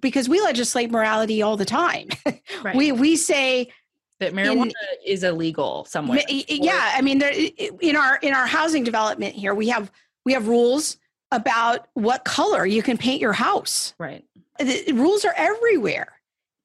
because 0.00 0.28
we 0.28 0.40
legislate 0.40 0.90
morality 0.90 1.42
all 1.42 1.56
the 1.56 1.64
time. 1.64 2.08
Right. 2.62 2.76
we 2.76 2.92
we 2.92 3.16
say 3.16 3.72
that 4.20 4.34
marijuana 4.34 4.66
in, 4.66 4.72
is 5.04 5.24
illegal 5.24 5.84
somewhere. 5.84 6.22
Yeah, 6.28 6.92
I 6.94 7.02
mean, 7.02 7.18
there, 7.18 7.32
in 7.32 7.96
our 7.96 8.16
in 8.18 8.34
our 8.34 8.46
housing 8.46 8.84
development 8.84 9.34
here, 9.34 9.52
we 9.52 9.68
have 9.68 9.90
we 10.24 10.32
have 10.32 10.48
rules 10.48 10.96
about 11.30 11.88
what 11.94 12.24
color 12.24 12.66
you 12.66 12.82
can 12.82 12.98
paint 12.98 13.20
your 13.20 13.32
house. 13.32 13.94
Right. 13.98 14.24
The 14.58 14.92
rules 14.92 15.24
are 15.24 15.34
everywhere. 15.36 16.12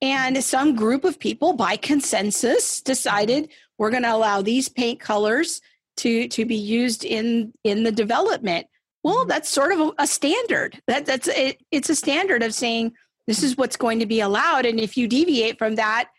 And 0.01 0.43
some 0.43 0.76
group 0.76 1.03
of 1.03 1.20
people 1.20 1.53
by 1.53 1.76
consensus 1.78 2.82
decided 2.82 3.49
we're 3.78 3.89
going 3.89 4.03
to 4.03 4.14
allow 4.14 4.41
these 4.41 4.70
paint 4.70 4.99
colors 4.99 5.62
to 5.97 6.28
to 6.28 6.45
be 6.45 6.55
used 6.55 7.03
in 7.03 7.53
in 7.64 7.84
the 7.84 7.91
development. 7.91 8.68
Well, 9.03 9.22
mm-hmm. 9.22 9.30
that's 9.30 9.49
sort 9.49 9.72
of 9.72 9.80
a, 9.80 9.91
a 9.99 10.08
standard. 10.08 10.80
That 10.86 11.08
that's 11.08 11.28
it, 11.28 11.58
it's 11.72 11.89
a 11.89 11.95
standard 11.95 12.43
of 12.43 12.53
saying 12.53 12.93
this 13.26 13.41
is 13.41 13.58
what's 13.58 13.76
going 13.76 13.99
to 13.99 14.05
be 14.05 14.20
allowed 14.20 14.66
and 14.66 14.80
if 14.80 14.97
you 14.97 15.08
deviate 15.08 15.58
from 15.58 15.76
that 15.76 16.10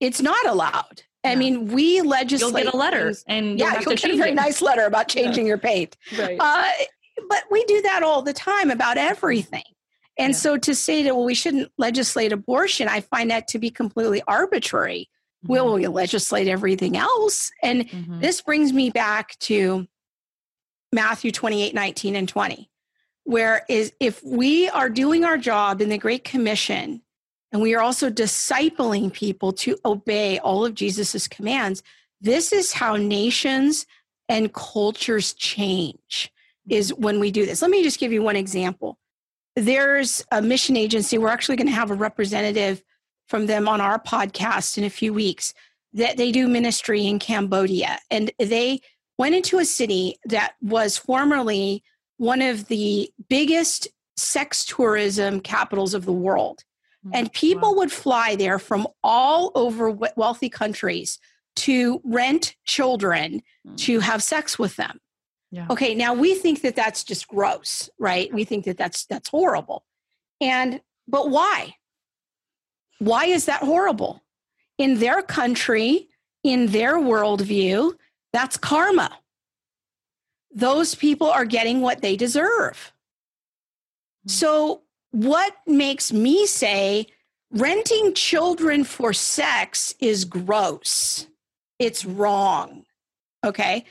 it's 0.00 0.22
not 0.22 0.44
allowed. 0.46 1.02
I 1.22 1.34
mean, 1.34 1.68
we 1.68 2.00
legislate. 2.00 2.52
You'll 2.52 2.64
get 2.64 2.74
a 2.74 2.76
letter, 2.76 3.12
and 3.26 3.58
yeah, 3.58 3.78
you'll 3.80 3.94
get 3.94 4.10
a 4.10 4.16
very 4.16 4.30
it. 4.30 4.34
nice 4.34 4.62
letter 4.62 4.86
about 4.86 5.08
changing 5.08 5.46
your 5.46 5.58
paint. 5.58 5.96
Right. 6.18 6.38
Uh, 6.40 6.64
but 7.28 7.44
we 7.50 7.64
do 7.64 7.82
that 7.82 8.02
all 8.02 8.22
the 8.22 8.32
time 8.32 8.70
about 8.70 8.96
everything. 8.96 9.62
And 10.18 10.32
yeah. 10.32 10.38
so 10.38 10.56
to 10.58 10.74
say 10.74 11.02
that 11.02 11.14
well, 11.14 11.24
we 11.24 11.34
shouldn't 11.34 11.70
legislate 11.78 12.32
abortion, 12.32 12.88
I 12.88 13.00
find 13.00 13.30
that 13.30 13.48
to 13.48 13.58
be 13.58 13.70
completely 13.70 14.22
arbitrary. 14.26 15.08
Mm-hmm. 15.44 15.52
Will 15.52 15.74
we 15.74 15.86
legislate 15.86 16.48
everything 16.48 16.96
else? 16.96 17.50
And 17.62 17.88
mm-hmm. 17.88 18.20
this 18.20 18.40
brings 18.42 18.72
me 18.72 18.90
back 18.90 19.38
to 19.40 19.86
Matthew 20.92 21.32
28, 21.32 21.74
19, 21.74 22.16
and 22.16 22.28
20, 22.28 22.70
where 23.24 23.64
is 23.68 23.92
if 24.00 24.22
we 24.24 24.68
are 24.70 24.90
doing 24.90 25.24
our 25.24 25.38
job 25.38 25.80
in 25.80 25.88
the 25.88 25.98
Great 25.98 26.24
Commission 26.24 27.02
and 27.52 27.60
we 27.60 27.74
are 27.74 27.82
also 27.82 28.10
discipling 28.10 29.12
people 29.12 29.52
to 29.54 29.76
obey 29.84 30.38
all 30.38 30.64
of 30.64 30.74
Jesus's 30.74 31.26
commands. 31.26 31.82
This 32.20 32.52
is 32.52 32.72
how 32.72 32.96
nations 32.96 33.86
and 34.28 34.52
cultures 34.52 35.34
change 35.34 36.32
is 36.68 36.94
when 36.94 37.18
we 37.18 37.30
do 37.30 37.44
this. 37.44 37.62
Let 37.62 37.70
me 37.70 37.82
just 37.82 37.98
give 37.98 38.12
you 38.12 38.22
one 38.22 38.36
example. 38.36 38.98
There's 39.56 40.24
a 40.30 40.40
mission 40.40 40.76
agency. 40.76 41.18
We're 41.18 41.28
actually 41.28 41.56
going 41.56 41.66
to 41.66 41.72
have 41.74 41.90
a 41.90 41.94
representative 41.94 42.82
from 43.26 43.46
them 43.46 43.68
on 43.68 43.80
our 43.80 43.98
podcast 43.98 44.78
in 44.78 44.84
a 44.84 44.90
few 44.90 45.12
weeks 45.12 45.52
that 45.92 46.16
they 46.16 46.30
do 46.30 46.46
ministry 46.46 47.06
in 47.06 47.18
Cambodia. 47.18 47.98
And 48.10 48.30
they 48.38 48.80
went 49.18 49.34
into 49.34 49.58
a 49.58 49.64
city 49.64 50.16
that 50.26 50.54
was 50.62 50.96
formerly 50.96 51.82
one 52.18 52.42
of 52.42 52.68
the 52.68 53.10
biggest 53.28 53.88
sex 54.16 54.64
tourism 54.64 55.40
capitals 55.40 55.94
of 55.94 56.04
the 56.04 56.12
world. 56.12 56.62
Mm, 57.06 57.10
and 57.14 57.32
people 57.32 57.70
wow. 57.72 57.78
would 57.78 57.92
fly 57.92 58.36
there 58.36 58.58
from 58.58 58.86
all 59.02 59.52
over 59.54 59.90
wealthy 59.90 60.48
countries 60.48 61.18
to 61.56 62.00
rent 62.04 62.56
children 62.64 63.42
mm. 63.66 63.76
to 63.78 64.00
have 64.00 64.22
sex 64.22 64.58
with 64.58 64.76
them. 64.76 65.00
Yeah. 65.50 65.66
Okay, 65.68 65.94
now 65.94 66.14
we 66.14 66.34
think 66.34 66.62
that 66.62 66.76
that's 66.76 67.02
just 67.02 67.26
gross, 67.26 67.90
right? 67.98 68.32
We 68.32 68.44
think 68.44 68.64
that 68.66 68.76
that's 68.76 69.06
that's 69.06 69.28
horrible. 69.28 69.84
And 70.40 70.80
but 71.08 71.30
why? 71.30 71.74
Why 72.98 73.24
is 73.24 73.46
that 73.46 73.62
horrible? 73.62 74.22
In 74.78 74.98
their 74.98 75.22
country, 75.22 76.08
in 76.44 76.66
their 76.66 76.96
worldview, 76.96 77.94
that's 78.32 78.56
karma. 78.56 79.18
Those 80.52 80.94
people 80.94 81.28
are 81.30 81.44
getting 81.44 81.80
what 81.80 82.00
they 82.00 82.16
deserve. 82.16 82.92
Hmm. 84.24 84.28
So, 84.28 84.82
what 85.10 85.54
makes 85.66 86.12
me 86.12 86.46
say 86.46 87.06
renting 87.52 88.14
children 88.14 88.84
for 88.84 89.12
sex 89.12 89.94
is 90.00 90.24
gross? 90.24 91.26
It's 91.78 92.04
wrong. 92.04 92.84
Okay. 93.44 93.84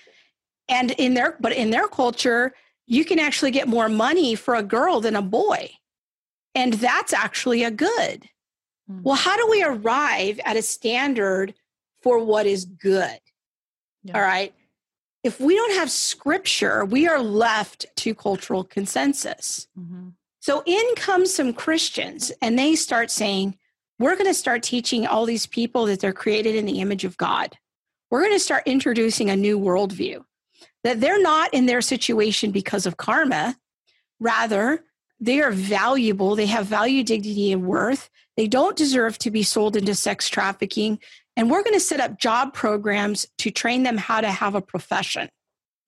And 0.68 0.92
in 0.92 1.16
their, 1.16 1.36
but 1.40 1.54
in 1.54 1.72
their 1.72 1.88
culture, 1.88 2.54
you 2.86 3.04
can 3.04 3.20
actually 3.20 3.52
get 3.52 3.68
more 3.68 3.90
money 3.90 4.36
for 4.36 4.56
a 4.56 4.64
girl 4.64 5.02
than 5.02 5.16
a 5.16 5.22
boy. 5.22 5.72
And 6.56 6.74
that's 6.74 7.14
actually 7.14 7.64
a 7.64 7.72
good. 7.72 8.28
Mm-hmm. 8.90 9.04
Well, 9.04 9.16
how 9.16 9.38
do 9.38 9.48
we 9.50 9.64
arrive 9.64 10.40
at 10.46 10.58
a 10.58 10.62
standard 10.62 11.54
for 12.02 12.24
what 12.24 12.46
is 12.46 12.66
good? 12.66 13.20
Yeah. 14.04 14.16
All 14.16 14.22
right. 14.22 14.54
If 15.24 15.40
we 15.40 15.56
don't 15.56 15.74
have 15.74 15.92
scripture, 15.92 16.86
we 16.86 17.08
are 17.08 17.20
left 17.20 17.86
to 17.98 18.16
cultural 18.16 18.64
consensus. 18.64 19.68
Mm-hmm. 19.78 20.10
So 20.40 20.64
in 20.66 20.96
comes 20.96 21.34
some 21.34 21.54
Christians 21.54 22.32
and 22.42 22.58
they 22.58 22.76
start 22.76 23.12
saying, 23.12 23.58
we're 24.00 24.16
going 24.16 24.28
to 24.28 24.34
start 24.34 24.64
teaching 24.64 25.06
all 25.06 25.26
these 25.26 25.46
people 25.46 25.86
that 25.88 26.00
they're 26.00 26.14
created 26.14 26.56
in 26.56 26.66
the 26.66 26.80
image 26.80 27.04
of 27.04 27.18
God. 27.18 27.56
We're 28.10 28.22
going 28.22 28.34
to 28.34 28.40
start 28.40 28.64
introducing 28.66 29.30
a 29.30 29.36
new 29.36 29.60
worldview 29.60 30.24
that 30.84 31.02
they're 31.02 31.22
not 31.22 31.54
in 31.54 31.66
their 31.66 31.82
situation 31.82 32.52
because 32.52 32.86
of 32.86 32.98
karma. 32.98 33.58
Rather, 34.20 34.84
they 35.20 35.42
are 35.42 35.52
valuable. 35.52 36.36
They 36.36 36.46
have 36.46 36.66
value, 36.66 37.04
dignity, 37.04 37.52
and 37.52 37.66
worth. 37.66 38.10
They 38.38 38.48
don't 38.48 38.78
deserve 38.78 39.18
to 39.20 39.32
be 39.32 39.44
sold 39.44 39.76
into 39.76 39.94
sex 39.94 40.30
trafficking. 40.30 41.00
And 41.36 41.52
we're 41.52 41.64
going 41.64 41.74
to 41.74 41.80
set 41.80 42.00
up 42.00 42.18
job 42.18 42.54
programs 42.54 43.28
to 43.40 43.52
train 43.52 43.84
them 43.84 43.98
how 43.98 44.22
to 44.22 44.30
have 44.30 44.56
a 44.56 44.62
profession. 44.62 45.30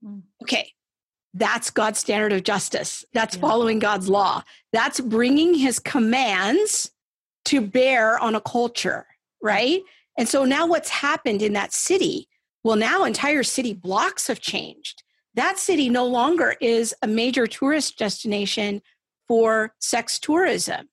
Mm. 0.03 0.23
Okay, 0.43 0.71
that's 1.33 1.69
God's 1.69 1.99
standard 1.99 2.33
of 2.33 2.43
justice. 2.43 3.05
That's 3.13 3.35
yeah. 3.35 3.41
following 3.41 3.79
God's 3.79 4.09
law. 4.09 4.43
That's 4.73 4.99
bringing 4.99 5.53
his 5.53 5.79
commands 5.79 6.91
to 7.45 7.61
bear 7.61 8.19
on 8.19 8.35
a 8.35 8.41
culture, 8.41 9.05
right? 9.41 9.81
And 10.17 10.27
so 10.27 10.45
now 10.45 10.67
what's 10.67 10.89
happened 10.89 11.41
in 11.41 11.53
that 11.53 11.73
city 11.73 12.27
well, 12.63 12.75
now 12.75 13.05
entire 13.05 13.43
city 13.43 13.73
blocks 13.73 14.27
have 14.27 14.39
changed. 14.39 15.03
That 15.33 15.57
city 15.57 15.89
no 15.89 16.05
longer 16.05 16.55
is 16.61 16.93
a 17.01 17.07
major 17.07 17.47
tourist 17.47 17.97
destination 17.97 18.81
for 19.27 19.73
sex 19.79 20.19
tourism. 20.19 20.89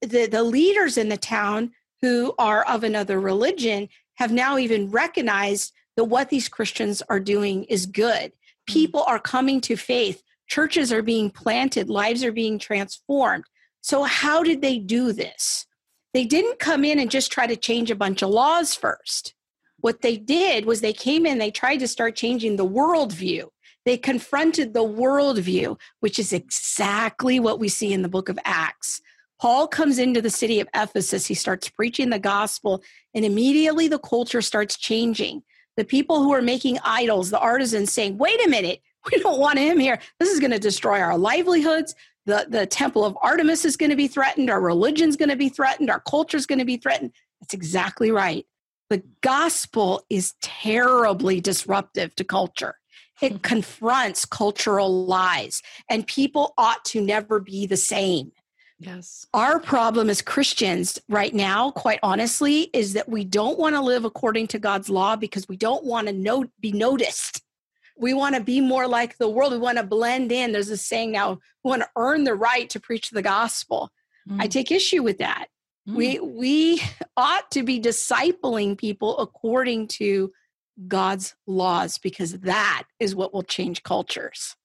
The, 0.00 0.26
the 0.26 0.42
leaders 0.42 0.98
in 0.98 1.08
the 1.08 1.16
town 1.16 1.72
who 2.02 2.34
are 2.38 2.64
of 2.64 2.82
another 2.82 3.20
religion 3.20 3.88
have 4.14 4.32
now 4.32 4.58
even 4.58 4.90
recognized 4.90 5.72
that 5.96 6.04
what 6.04 6.30
these 6.30 6.48
Christians 6.48 7.02
are 7.08 7.20
doing 7.20 7.64
is 7.64 7.86
good. 7.86 8.32
Mm-hmm. 8.68 8.72
People 8.72 9.04
are 9.06 9.18
coming 9.18 9.60
to 9.62 9.76
faith, 9.76 10.22
churches 10.46 10.92
are 10.92 11.02
being 11.02 11.30
planted, 11.30 11.88
lives 11.88 12.24
are 12.24 12.32
being 12.32 12.58
transformed. 12.58 13.44
So, 13.80 14.04
how 14.04 14.42
did 14.42 14.62
they 14.62 14.78
do 14.78 15.12
this? 15.12 15.66
They 16.12 16.24
didn't 16.24 16.60
come 16.60 16.84
in 16.84 16.98
and 16.98 17.10
just 17.10 17.32
try 17.32 17.46
to 17.46 17.56
change 17.56 17.90
a 17.90 17.96
bunch 17.96 18.22
of 18.22 18.30
laws 18.30 18.74
first. 18.74 19.34
What 19.80 20.00
they 20.00 20.16
did 20.16 20.64
was 20.64 20.80
they 20.80 20.92
came 20.92 21.26
in, 21.26 21.38
they 21.38 21.50
tried 21.50 21.78
to 21.78 21.88
start 21.88 22.16
changing 22.16 22.56
the 22.56 22.66
worldview. 22.66 23.48
They 23.84 23.98
confronted 23.98 24.72
the 24.72 24.84
worldview, 24.84 25.78
which 26.00 26.18
is 26.18 26.32
exactly 26.32 27.38
what 27.38 27.58
we 27.58 27.68
see 27.68 27.92
in 27.92 28.00
the 28.00 28.08
book 28.08 28.30
of 28.30 28.38
Acts. 28.44 29.02
Paul 29.40 29.68
comes 29.68 29.98
into 29.98 30.22
the 30.22 30.30
city 30.30 30.60
of 30.60 30.68
Ephesus. 30.74 31.26
He 31.26 31.34
starts 31.34 31.68
preaching 31.68 32.08
the 32.08 32.18
gospel, 32.18 32.82
and 33.12 33.24
immediately 33.24 33.88
the 33.88 33.98
culture 33.98 34.40
starts 34.40 34.78
changing. 34.78 35.42
The 35.76 35.84
people 35.84 36.22
who 36.22 36.32
are 36.32 36.42
making 36.42 36.78
idols, 36.84 37.30
the 37.30 37.38
artisans, 37.38 37.92
saying, 37.92 38.18
Wait 38.18 38.44
a 38.44 38.48
minute, 38.48 38.80
we 39.12 39.18
don't 39.20 39.40
want 39.40 39.58
him 39.58 39.78
here. 39.78 39.98
This 40.18 40.30
is 40.30 40.40
going 40.40 40.52
to 40.52 40.58
destroy 40.58 41.00
our 41.00 41.18
livelihoods. 41.18 41.94
The, 42.26 42.46
the 42.48 42.66
temple 42.66 43.04
of 43.04 43.18
Artemis 43.20 43.66
is 43.66 43.76
going 43.76 43.90
to 43.90 43.96
be 43.96 44.08
threatened. 44.08 44.48
Our 44.48 44.60
religion's 44.60 45.16
going 45.16 45.28
to 45.28 45.36
be 45.36 45.50
threatened. 45.50 45.90
Our 45.90 46.00
culture's 46.00 46.46
going 46.46 46.58
to 46.58 46.64
be 46.64 46.78
threatened. 46.78 47.12
That's 47.40 47.52
exactly 47.52 48.10
right. 48.10 48.46
The 48.88 49.02
gospel 49.20 50.04
is 50.08 50.34
terribly 50.40 51.40
disruptive 51.40 52.14
to 52.16 52.24
culture. 52.24 52.76
It 53.20 53.42
confronts 53.42 54.24
cultural 54.24 55.04
lies, 55.04 55.62
and 55.90 56.06
people 56.06 56.54
ought 56.56 56.84
to 56.86 57.00
never 57.00 57.40
be 57.40 57.66
the 57.66 57.76
same. 57.76 58.32
Yes. 58.84 59.26
Our 59.32 59.58
problem 59.58 60.10
as 60.10 60.20
Christians 60.20 60.98
right 61.08 61.34
now, 61.34 61.70
quite 61.70 62.00
honestly, 62.02 62.70
is 62.72 62.92
that 62.94 63.08
we 63.08 63.24
don't 63.24 63.58
want 63.58 63.74
to 63.74 63.80
live 63.80 64.04
according 64.04 64.48
to 64.48 64.58
God's 64.58 64.90
law 64.90 65.16
because 65.16 65.48
we 65.48 65.56
don't 65.56 65.84
want 65.84 66.06
to 66.08 66.12
know, 66.12 66.44
be 66.60 66.72
noticed. 66.72 67.42
We 67.96 68.12
want 68.12 68.34
to 68.34 68.40
be 68.40 68.60
more 68.60 68.86
like 68.86 69.16
the 69.18 69.28
world. 69.28 69.52
We 69.52 69.58
want 69.58 69.78
to 69.78 69.84
blend 69.84 70.32
in. 70.32 70.52
There's 70.52 70.70
a 70.70 70.76
saying 70.76 71.12
now, 71.12 71.38
we 71.62 71.68
want 71.68 71.82
to 71.82 71.90
earn 71.96 72.24
the 72.24 72.34
right 72.34 72.68
to 72.70 72.80
preach 72.80 73.10
the 73.10 73.22
gospel. 73.22 73.90
Mm. 74.28 74.40
I 74.40 74.46
take 74.48 74.70
issue 74.70 75.02
with 75.02 75.18
that. 75.18 75.46
Mm. 75.88 75.94
We 75.94 76.18
we 76.20 76.82
ought 77.16 77.50
to 77.52 77.62
be 77.62 77.80
discipling 77.80 78.76
people 78.76 79.18
according 79.18 79.88
to 79.88 80.32
God's 80.88 81.34
laws 81.46 81.98
because 81.98 82.32
that 82.40 82.84
is 82.98 83.14
what 83.14 83.32
will 83.32 83.44
change 83.44 83.82
cultures. 83.82 84.56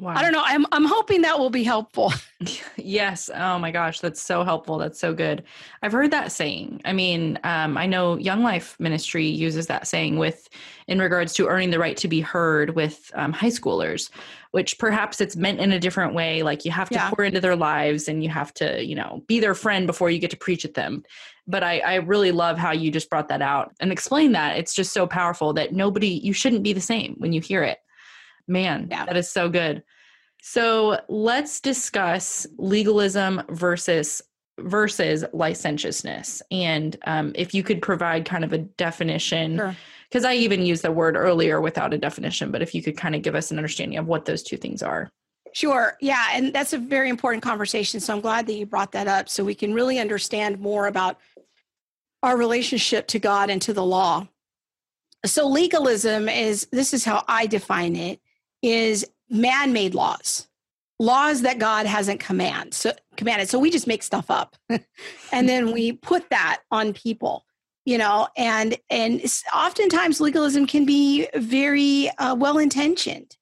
Wow. 0.00 0.14
I 0.16 0.22
don't 0.22 0.32
know. 0.32 0.42
I'm 0.44 0.66
I'm 0.72 0.84
hoping 0.84 1.22
that 1.22 1.38
will 1.38 1.50
be 1.50 1.62
helpful. 1.62 2.12
yes. 2.76 3.30
Oh 3.32 3.58
my 3.60 3.70
gosh, 3.70 4.00
that's 4.00 4.20
so 4.20 4.42
helpful. 4.42 4.76
That's 4.76 4.98
so 4.98 5.14
good. 5.14 5.44
I've 5.82 5.92
heard 5.92 6.10
that 6.10 6.32
saying. 6.32 6.80
I 6.84 6.92
mean, 6.92 7.38
um, 7.44 7.78
I 7.78 7.86
know 7.86 8.18
Young 8.18 8.42
Life 8.42 8.76
Ministry 8.80 9.26
uses 9.26 9.68
that 9.68 9.86
saying 9.86 10.18
with 10.18 10.48
in 10.88 10.98
regards 10.98 11.32
to 11.34 11.46
earning 11.46 11.70
the 11.70 11.78
right 11.78 11.96
to 11.98 12.08
be 12.08 12.20
heard 12.20 12.74
with 12.74 13.12
um, 13.14 13.32
high 13.32 13.48
schoolers, 13.48 14.10
which 14.50 14.78
perhaps 14.78 15.20
it's 15.20 15.36
meant 15.36 15.60
in 15.60 15.70
a 15.70 15.78
different 15.78 16.12
way. 16.12 16.42
Like 16.42 16.64
you 16.64 16.72
have 16.72 16.88
to 16.88 16.96
yeah. 16.96 17.10
pour 17.10 17.24
into 17.24 17.40
their 17.40 17.56
lives 17.56 18.08
and 18.08 18.22
you 18.22 18.30
have 18.30 18.52
to, 18.54 18.84
you 18.84 18.96
know, 18.96 19.22
be 19.28 19.38
their 19.38 19.54
friend 19.54 19.86
before 19.86 20.10
you 20.10 20.18
get 20.18 20.30
to 20.30 20.36
preach 20.36 20.64
at 20.64 20.74
them. 20.74 21.04
But 21.46 21.62
I, 21.62 21.78
I 21.80 21.94
really 21.96 22.32
love 22.32 22.58
how 22.58 22.72
you 22.72 22.90
just 22.90 23.10
brought 23.10 23.28
that 23.28 23.42
out 23.42 23.72
and 23.78 23.92
explain 23.92 24.32
that. 24.32 24.58
It's 24.58 24.74
just 24.74 24.92
so 24.92 25.06
powerful 25.06 25.52
that 25.52 25.72
nobody 25.72 26.08
you 26.08 26.32
shouldn't 26.32 26.64
be 26.64 26.72
the 26.72 26.80
same 26.80 27.14
when 27.18 27.32
you 27.32 27.40
hear 27.40 27.62
it. 27.62 27.78
Man, 28.46 28.88
yeah. 28.90 29.06
that 29.06 29.16
is 29.16 29.30
so 29.30 29.48
good. 29.48 29.82
So 30.42 31.00
let's 31.08 31.60
discuss 31.60 32.46
legalism 32.58 33.42
versus 33.48 34.22
versus 34.60 35.24
licentiousness, 35.32 36.40
and 36.50 36.96
um, 37.06 37.32
if 37.34 37.54
you 37.54 37.64
could 37.64 37.82
provide 37.82 38.24
kind 38.24 38.44
of 38.44 38.52
a 38.52 38.58
definition, 38.58 39.56
because 39.56 40.22
sure. 40.22 40.30
I 40.30 40.34
even 40.34 40.62
used 40.64 40.82
the 40.82 40.92
word 40.92 41.16
earlier 41.16 41.60
without 41.60 41.92
a 41.92 41.98
definition, 41.98 42.52
but 42.52 42.62
if 42.62 42.74
you 42.74 42.82
could 42.82 42.96
kind 42.96 43.16
of 43.16 43.22
give 43.22 43.34
us 43.34 43.50
an 43.50 43.58
understanding 43.58 43.98
of 43.98 44.06
what 44.06 44.26
those 44.26 44.44
two 44.44 44.56
things 44.56 44.80
are. 44.80 45.10
Sure. 45.54 45.96
Yeah. 46.00 46.26
And 46.32 46.52
that's 46.52 46.72
a 46.72 46.78
very 46.78 47.08
important 47.08 47.42
conversation. 47.42 48.00
So 48.00 48.12
I'm 48.12 48.20
glad 48.20 48.46
that 48.46 48.54
you 48.54 48.66
brought 48.66 48.92
that 48.92 49.06
up 49.06 49.28
so 49.28 49.44
we 49.44 49.54
can 49.54 49.72
really 49.72 50.00
understand 50.00 50.58
more 50.58 50.88
about 50.88 51.20
our 52.24 52.36
relationship 52.36 53.06
to 53.08 53.20
God 53.20 53.50
and 53.50 53.62
to 53.62 53.72
the 53.72 53.84
law. 53.84 54.26
So 55.24 55.48
legalism 55.48 56.28
is 56.28 56.66
this 56.72 56.92
is 56.92 57.04
how 57.04 57.24
I 57.28 57.46
define 57.46 57.94
it 57.94 58.20
is 58.64 59.06
man-made 59.28 59.94
laws 59.94 60.48
laws 60.98 61.42
that 61.42 61.58
god 61.58 61.86
hasn't 61.86 62.20
command, 62.20 62.72
so, 62.72 62.92
commanded. 63.16 63.48
So 63.48 63.58
we 63.58 63.70
just 63.70 63.86
make 63.86 64.02
stuff 64.02 64.30
up. 64.30 64.56
And 65.32 65.48
then 65.48 65.72
we 65.72 65.92
put 65.92 66.30
that 66.30 66.60
on 66.70 66.92
people 66.92 67.44
you 67.84 67.98
know 67.98 68.28
and 68.36 68.76
and 68.90 69.20
oftentimes 69.54 70.20
legalism 70.20 70.66
can 70.66 70.84
be 70.84 71.28
very 71.34 72.08
uh, 72.18 72.34
well 72.34 72.58
intentioned 72.58 73.36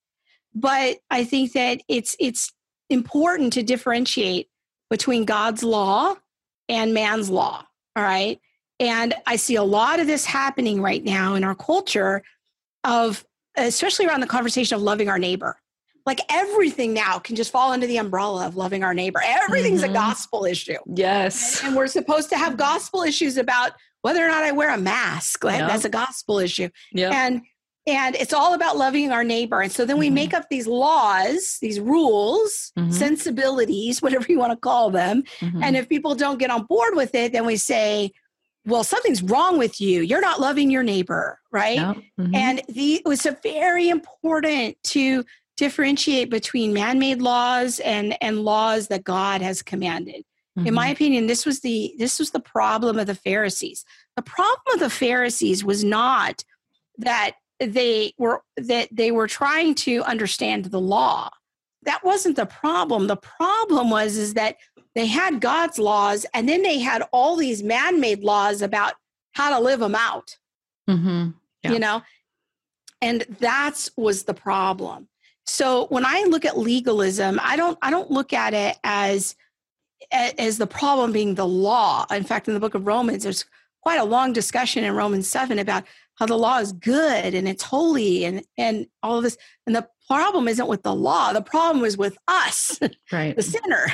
but 0.54 0.98
i 1.10 1.24
think 1.24 1.52
that 1.52 1.80
it's 1.88 2.16
it's 2.18 2.52
important 2.90 3.52
to 3.52 3.62
differentiate 3.62 4.48
between 4.90 5.24
god's 5.24 5.62
law 5.62 6.14
and 6.68 6.94
man's 6.94 7.30
law 7.30 7.64
all 7.94 8.02
right? 8.02 8.40
And 8.80 9.14
i 9.26 9.36
see 9.36 9.56
a 9.56 9.62
lot 9.62 10.00
of 10.00 10.06
this 10.06 10.24
happening 10.24 10.82
right 10.82 11.04
now 11.04 11.34
in 11.34 11.44
our 11.44 11.54
culture 11.54 12.22
of 12.84 13.24
especially 13.56 14.06
around 14.06 14.20
the 14.20 14.26
conversation 14.26 14.74
of 14.76 14.82
loving 14.82 15.08
our 15.08 15.18
neighbor 15.18 15.56
like 16.04 16.18
everything 16.30 16.92
now 16.92 17.16
can 17.20 17.36
just 17.36 17.52
fall 17.52 17.70
under 17.70 17.86
the 17.86 17.96
umbrella 17.96 18.44
of 18.44 18.56
loving 18.56 18.82
our 18.82 18.92
neighbor. 18.92 19.22
Everything's 19.24 19.82
Mhm. 19.82 19.90
a 19.90 19.92
gospel 19.92 20.44
issue. 20.44 20.78
Yes. 20.92 21.62
And 21.62 21.76
we're 21.76 21.86
supposed 21.86 22.28
to 22.30 22.36
have 22.36 22.56
gospel 22.56 23.02
issues 23.04 23.36
about 23.36 23.70
whether 24.00 24.24
or 24.24 24.28
not 24.28 24.42
I 24.42 24.50
wear 24.50 24.70
a 24.70 24.78
mask. 24.78 25.44
Like, 25.44 25.60
Yeah. 25.60 25.68
That's 25.68 25.84
a 25.84 25.88
gospel 25.88 26.40
issue. 26.40 26.70
Yeah. 26.92 27.10
And 27.12 27.42
and 27.86 28.14
it's 28.16 28.32
all 28.32 28.54
about 28.54 28.76
loving 28.76 29.10
our 29.12 29.22
neighbor. 29.24 29.60
And 29.60 29.70
so 29.72 29.84
then 29.84 29.96
we 29.98 30.08
Mhm. 30.08 30.12
make 30.14 30.34
up 30.34 30.48
these 30.48 30.66
laws, 30.68 31.58
these 31.60 31.78
rules, 31.80 32.72
Mhm. 32.78 32.92
sensibilities, 32.92 34.02
whatever 34.02 34.26
you 34.28 34.38
want 34.38 34.50
to 34.52 34.56
call 34.56 34.90
them. 34.90 35.22
Mhm. 35.40 35.62
And 35.62 35.76
if 35.76 35.88
people 35.88 36.14
don't 36.16 36.38
get 36.38 36.50
on 36.50 36.64
board 36.64 36.94
with 36.96 37.14
it, 37.14 37.32
then 37.32 37.44
we 37.46 37.56
say, 37.56 38.10
well, 38.64 38.84
something's 38.84 39.22
wrong 39.22 39.58
with 39.58 39.80
you. 39.80 40.02
You're 40.02 40.20
not 40.20 40.40
loving 40.40 40.70
your 40.70 40.82
neighbor, 40.82 41.38
right? 41.50 41.76
Yeah. 41.76 41.94
Mhm. 42.18 42.34
And 42.36 42.62
the, 42.68 42.94
it 42.94 43.04
was 43.04 43.26
a 43.26 43.36
very 43.42 43.88
important 43.88 44.76
to 44.84 45.24
differentiate 45.56 46.30
between 46.30 46.72
man-made 46.72 47.20
laws 47.20 47.78
and 47.80 48.16
and 48.22 48.40
laws 48.40 48.88
that 48.88 49.04
God 49.04 49.42
has 49.42 49.62
commanded. 49.62 50.24
In 50.64 50.74
my 50.74 50.88
Mhm. 50.88 50.92
opinion, 50.92 51.26
this 51.26 51.46
was 51.46 51.60
the 51.60 51.94
this 51.98 52.18
was 52.18 52.30
the 52.30 52.40
problem 52.40 52.98
of 52.98 53.06
the 53.06 53.14
Pharisees. 53.14 53.84
The 54.16 54.22
problem 54.22 54.74
of 54.74 54.80
the 54.80 54.90
Pharisees 54.90 55.64
was 55.64 55.82
not 55.82 56.44
that 56.98 57.32
they 57.58 58.12
were 58.18 58.42
that 58.56 58.88
they 58.92 59.10
were 59.10 59.28
trying 59.28 59.74
to 59.76 60.02
understand 60.02 60.66
the 60.66 60.80
law. 60.80 61.30
That 61.84 62.04
wasn't 62.04 62.36
the 62.36 62.46
problem. 62.46 63.06
The 63.06 63.16
problem 63.16 63.90
was 63.90 64.16
is 64.16 64.34
that 64.34 64.56
they 64.94 65.06
had 65.06 65.40
God's 65.40 65.78
laws 65.78 66.26
and 66.34 66.48
then 66.48 66.62
they 66.62 66.78
had 66.78 67.02
all 67.12 67.36
these 67.36 67.62
man-made 67.62 68.22
laws 68.22 68.62
about 68.62 68.94
how 69.32 69.50
to 69.56 69.64
live 69.64 69.80
them 69.80 69.94
out 69.94 70.36
Mhm. 70.88 71.34
Yeah. 71.62 71.72
you 71.72 71.78
know 71.78 72.02
and 73.00 73.22
that's 73.38 73.90
was 73.96 74.24
the 74.24 74.34
problem 74.34 75.08
so 75.46 75.86
when 75.86 76.04
i 76.04 76.24
look 76.24 76.44
at 76.44 76.58
legalism 76.58 77.38
i 77.42 77.54
don't 77.56 77.78
i 77.82 77.90
don't 77.90 78.10
look 78.10 78.32
at 78.32 78.52
it 78.52 78.76
as 78.82 79.36
as 80.10 80.58
the 80.58 80.66
problem 80.66 81.12
being 81.12 81.34
the 81.36 81.46
law 81.46 82.04
in 82.10 82.24
fact 82.24 82.48
in 82.48 82.54
the 82.54 82.60
book 82.60 82.74
of 82.74 82.86
romans 82.86 83.22
there's 83.22 83.44
quite 83.80 84.00
a 84.00 84.04
long 84.04 84.32
discussion 84.32 84.82
in 84.84 84.92
romans 84.94 85.28
7 85.28 85.58
about 85.60 85.84
how 86.16 86.26
the 86.26 86.36
law 86.36 86.58
is 86.58 86.72
good 86.72 87.32
and 87.34 87.46
it's 87.48 87.62
holy 87.62 88.24
and 88.24 88.44
and 88.58 88.86
all 89.02 89.18
of 89.18 89.22
this 89.22 89.38
and 89.66 89.74
the 89.76 89.88
problem 90.12 90.48
isn't 90.48 90.68
with 90.68 90.82
the 90.82 90.94
law 90.94 91.32
the 91.32 91.42
problem 91.42 91.84
is 91.84 91.96
with 91.96 92.16
us 92.28 92.78
Right. 93.12 93.34
the 93.36 93.42
sinner 93.42 93.86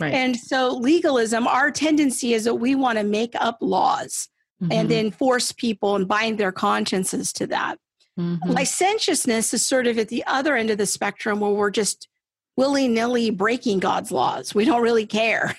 Right. 0.00 0.12
and 0.14 0.36
so 0.36 0.76
legalism 0.76 1.46
our 1.46 1.70
tendency 1.70 2.34
is 2.34 2.44
that 2.44 2.56
we 2.56 2.74
want 2.74 2.98
to 2.98 3.04
make 3.04 3.34
up 3.34 3.58
laws 3.60 4.28
and 4.60 4.86
Mhm. 4.86 4.88
then 4.88 5.10
force 5.12 5.52
people 5.52 5.94
and 5.96 6.08
bind 6.08 6.36
their 6.38 6.50
consciences 6.50 7.32
to 7.34 7.46
that. 7.46 7.78
Mhm. 8.18 8.40
Licentiousness 8.44 9.54
is 9.54 9.64
sort 9.64 9.86
of 9.86 9.96
at 9.98 10.08
the 10.08 10.24
other 10.26 10.56
end 10.56 10.70
of 10.70 10.78
the 10.78 10.86
spectrum 10.86 11.38
where 11.38 11.52
we're 11.52 11.70
just 11.70 12.08
willy 12.56 12.88
nilly 12.88 13.30
breaking 13.30 13.78
God's 13.78 14.10
laws. 14.10 14.54
We 14.56 14.64
don't 14.64 14.82
really 14.82 15.06
care. 15.06 15.56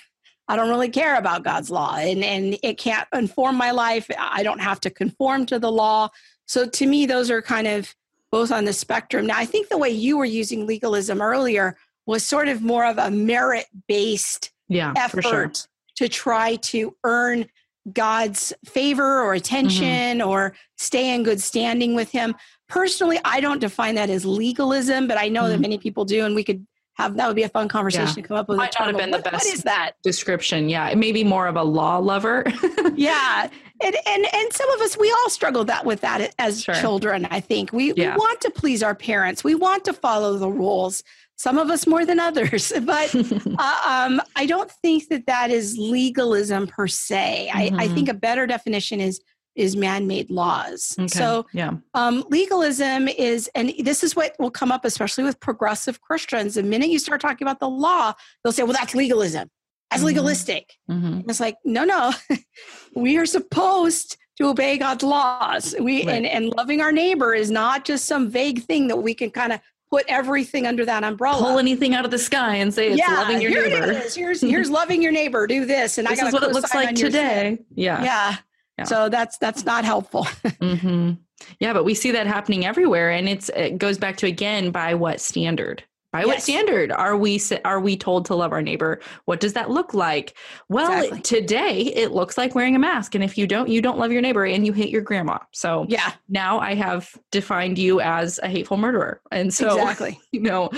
I 0.50 0.58
don't 0.58 0.68
really 0.70 0.90
care 0.90 1.16
about 1.16 1.44
God's 1.46 1.70
law 1.70 1.96
and, 1.96 2.24
and 2.24 2.58
it 2.62 2.78
can't 2.78 3.08
inform 3.14 3.56
my 3.56 3.72
life. 3.72 4.10
I 4.18 4.44
don't 4.44 4.60
have 4.60 4.82
to 4.82 4.90
conform 4.90 5.46
to 5.46 5.60
the 5.60 5.72
law. 5.72 6.10
So 6.48 6.68
to 6.68 6.86
me, 6.86 7.06
those 7.06 7.32
are 7.32 7.42
kind 7.42 7.68
of 7.68 7.96
both 8.32 8.52
on 8.52 8.66
the 8.66 8.74
spectrum. 8.74 9.26
Now, 9.28 9.38
I 9.38 9.46
think 9.46 9.70
the 9.70 9.78
way 9.78 9.90
you 9.90 10.18
were 10.18 10.26
using 10.26 10.66
legalism 10.68 11.22
earlier 11.22 11.78
was 12.06 12.24
sort 12.26 12.48
of 12.48 12.62
more 12.62 12.86
of 12.86 12.98
a 12.98 13.10
merit 13.12 13.66
based 13.88 14.52
yeah. 14.68 14.94
Effort 14.96 15.24
sure. 15.24 15.52
to 15.96 16.08
try 16.08 16.56
to 16.58 16.96
earn 17.04 17.48
God's 17.92 18.54
favor 18.66 19.22
or 19.24 19.34
attention 19.34 20.20
Mm-hmm. 20.20 20.30
or 20.30 20.54
stay 20.78 21.14
in 21.14 21.24
good 21.24 21.42
standing 21.42 21.96
with 21.96 22.12
Him. 22.12 22.36
Personally, 22.68 23.20
I 23.26 23.42
don't 23.42 23.60
define 23.60 23.96
that 23.96 24.12
as 24.12 24.26
legalism, 24.26 25.08
but 25.08 25.18
I 25.18 25.28
know 25.28 25.48
that 25.50 25.58
Mhm. 25.58 25.62
many 25.64 25.78
people 25.80 26.06
do, 26.06 26.24
and 26.24 26.36
we 26.36 26.44
could 26.44 26.68
have 27.00 27.16
that 27.16 27.28
would 27.28 27.36
be 27.36 27.44
a 27.44 27.50
fun 27.50 27.68
conversation 27.68 28.14
to 28.16 28.22
come 28.22 28.38
up 28.38 28.48
with. 28.50 28.58
Might 28.58 28.76
not 28.78 28.88
have 28.90 28.98
been 28.98 29.12
the 29.12 29.18
what- 29.18 29.26
What 29.26 29.34
best. 29.34 29.46
What 29.46 29.54
is 29.54 29.64
that? 29.64 29.92
Description. 30.04 30.70
Yeah. 30.70 30.94
maybe 30.96 31.24
more 31.24 31.48
of 31.48 31.56
a 31.56 31.64
law 31.64 31.98
lover. 31.98 32.44
Yeah, 32.96 33.48
and 33.82 33.96
and 34.08 34.26
and 34.34 34.54
some 34.54 34.70
of 34.72 34.82
us 34.82 34.98
we 34.98 35.10
all 35.12 35.30
struggle 35.30 35.64
that 35.66 35.86
with 35.86 36.02
that 36.02 36.34
as 36.38 36.64
Sure. 36.64 36.76
children. 36.76 37.26
I 37.32 37.40
think 37.40 37.72
we, 37.72 37.94
Yeah. 37.94 38.14
we 38.14 38.18
want 38.18 38.42
to 38.42 38.50
please 38.50 38.84
our 38.84 38.96
parents. 38.96 39.42
We 39.44 39.56
want 39.56 39.86
to 39.86 39.94
follow 39.94 40.38
the 40.38 40.50
rules. 40.50 41.04
Some 41.38 41.58
of 41.58 41.70
us 41.70 41.88
more 41.88 42.06
than 42.06 42.20
others, 42.20 42.74
but 42.84 43.16
uh, 43.58 43.80
um, 43.88 44.22
I 44.36 44.46
don't 44.46 44.70
think 44.82 45.08
that 45.10 45.28
that 45.28 45.50
is 45.52 45.78
legalism 45.78 46.68
per 46.68 46.88
se. 46.88 47.50
I, 47.54 47.72
I 47.84 47.88
Mhm. 47.88 47.94
think 47.94 48.10
a 48.10 48.14
better 48.14 48.46
definition 48.46 49.00
is 49.00 49.22
is 49.56 49.76
man-made 49.76 50.30
laws. 50.30 50.96
Okay. 50.98 51.08
So 51.08 51.46
yeah. 51.54 51.72
um, 51.94 52.24
legalism 52.30 53.08
is, 53.08 53.50
and 53.56 53.74
this 53.80 54.04
is 54.04 54.16
what 54.16 54.36
will 54.40 54.52
come 54.52 54.72
up, 54.72 54.86
especially 54.86 55.24
with 55.24 55.40
progressive 55.40 56.00
Christians. 56.02 56.56
The 56.56 56.64
minute 56.64 56.90
you 56.90 57.00
start 57.00 57.20
talking 57.22 57.46
about 57.48 57.60
the 57.60 57.70
law, 57.70 58.14
they'll 58.44 58.54
say, 58.54 58.64
"Well, 58.64 58.74
that's 58.74 58.96
legalism. 58.96 59.50
That's 59.92 60.04
Mhm. 60.04 60.08
legalistic." 60.08 60.74
Mhm. 60.90 61.12
And 61.22 61.30
it's 61.30 61.40
like, 61.40 61.58
no, 61.66 61.84
no, 61.84 62.14
we 62.96 63.18
are 63.18 63.26
supposed 63.26 64.18
to 64.38 64.48
obey 64.48 64.78
God's 64.78 65.04
laws. 65.04 65.76
We 65.80 66.06
Right. 66.06 66.16
and 66.16 66.26
and 66.26 66.46
loving 66.56 66.80
our 66.82 66.92
neighbor 66.92 67.34
is 67.34 67.52
not 67.52 67.86
just 67.86 68.06
some 68.06 68.30
vague 68.30 68.64
thing 68.64 68.88
that 68.88 68.98
we 68.98 69.14
can 69.14 69.32
kind 69.32 69.52
of 69.52 69.60
put 69.92 70.06
everything 70.08 70.68
under 70.68 70.86
that 70.86 71.04
umbrella. 71.04 71.40
Pull 71.42 71.58
anything 71.60 71.96
out 71.96 72.06
of 72.06 72.12
the 72.12 72.20
sky 72.20 72.56
and 72.58 72.72
say 72.74 72.92
it's 72.92 73.02
loving 73.02 73.42
your 73.42 73.50
here 73.52 73.68
neighbor. 73.68 73.92
it 73.92 74.06
is. 74.06 74.16
Here's 74.16 74.40
here's 74.42 74.70
loving 74.80 75.02
your 75.02 75.12
neighbor. 75.12 75.48
Do 75.48 75.66
this, 75.66 75.98
and 75.98 76.08
I 76.08 76.12
This 76.12 76.20
got 76.22 76.28
is 76.28 76.34
what 76.34 76.44
it 76.44 76.52
looks 76.54 76.74
like 76.74 76.96
today. 76.96 77.58
Yeah. 77.76 78.04
Yeah. 78.04 78.36
Yeah. 78.80 78.86
So 78.86 79.10
that's 79.10 79.38
that's 79.38 79.66
not 79.66 79.84
helpful. 79.86 80.24
hmm 80.62 81.12
Yeah, 81.60 81.74
but 81.74 81.84
we 81.84 81.94
see 81.94 82.12
that 82.12 82.28
happening 82.28 82.66
everywhere, 82.66 83.12
and 83.12 83.28
it's 83.28 83.50
it 83.50 83.78
goes 83.78 83.98
back 83.98 84.18
to 84.18 84.26
again 84.26 84.72
by 84.72 84.94
what 84.94 85.20
standard? 85.20 85.84
By 86.12 86.26
what 86.26 86.36
Yes. 86.38 86.44
standard 86.46 86.92
are 86.92 87.16
we 87.18 87.40
are 87.66 87.80
we 87.80 87.96
told 87.98 88.26
to 88.26 88.36
love 88.36 88.52
our 88.52 88.62
neighbor? 88.62 89.00
What 89.26 89.40
does 89.40 89.54
that 89.54 89.70
look 89.70 89.94
like? 89.94 90.36
Well, 90.70 90.92
Exactly. 91.04 91.22
today 91.22 91.82
it 91.82 92.12
looks 92.12 92.38
like 92.38 92.56
wearing 92.56 92.76
a 92.76 92.80
mask, 92.80 93.16
and 93.16 93.24
if 93.24 93.38
you 93.38 93.46
don't, 93.46 93.70
you 93.70 93.82
don't 93.82 94.00
love 94.00 94.12
your 94.12 94.22
neighbor, 94.22 94.46
and 94.46 94.66
you 94.66 94.74
hate 94.74 94.90
your 94.90 95.02
grandma. 95.04 95.38
So 95.52 95.86
yeah, 95.90 96.14
now 96.30 96.60
I 96.60 96.74
have 96.76 97.12
defined 97.32 97.78
you 97.78 98.00
as 98.02 98.40
a 98.42 98.48
hateful 98.48 98.78
murderer, 98.78 99.22
and 99.32 99.54
so 99.54 99.68
exactly. 99.78 100.18
you 100.32 100.40
know, 100.40 100.70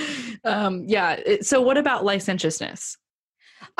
um, 0.44 0.84
yeah. 0.88 1.20
So 1.42 1.62
what 1.62 1.78
about 1.78 2.04
licentiousness? 2.04 2.98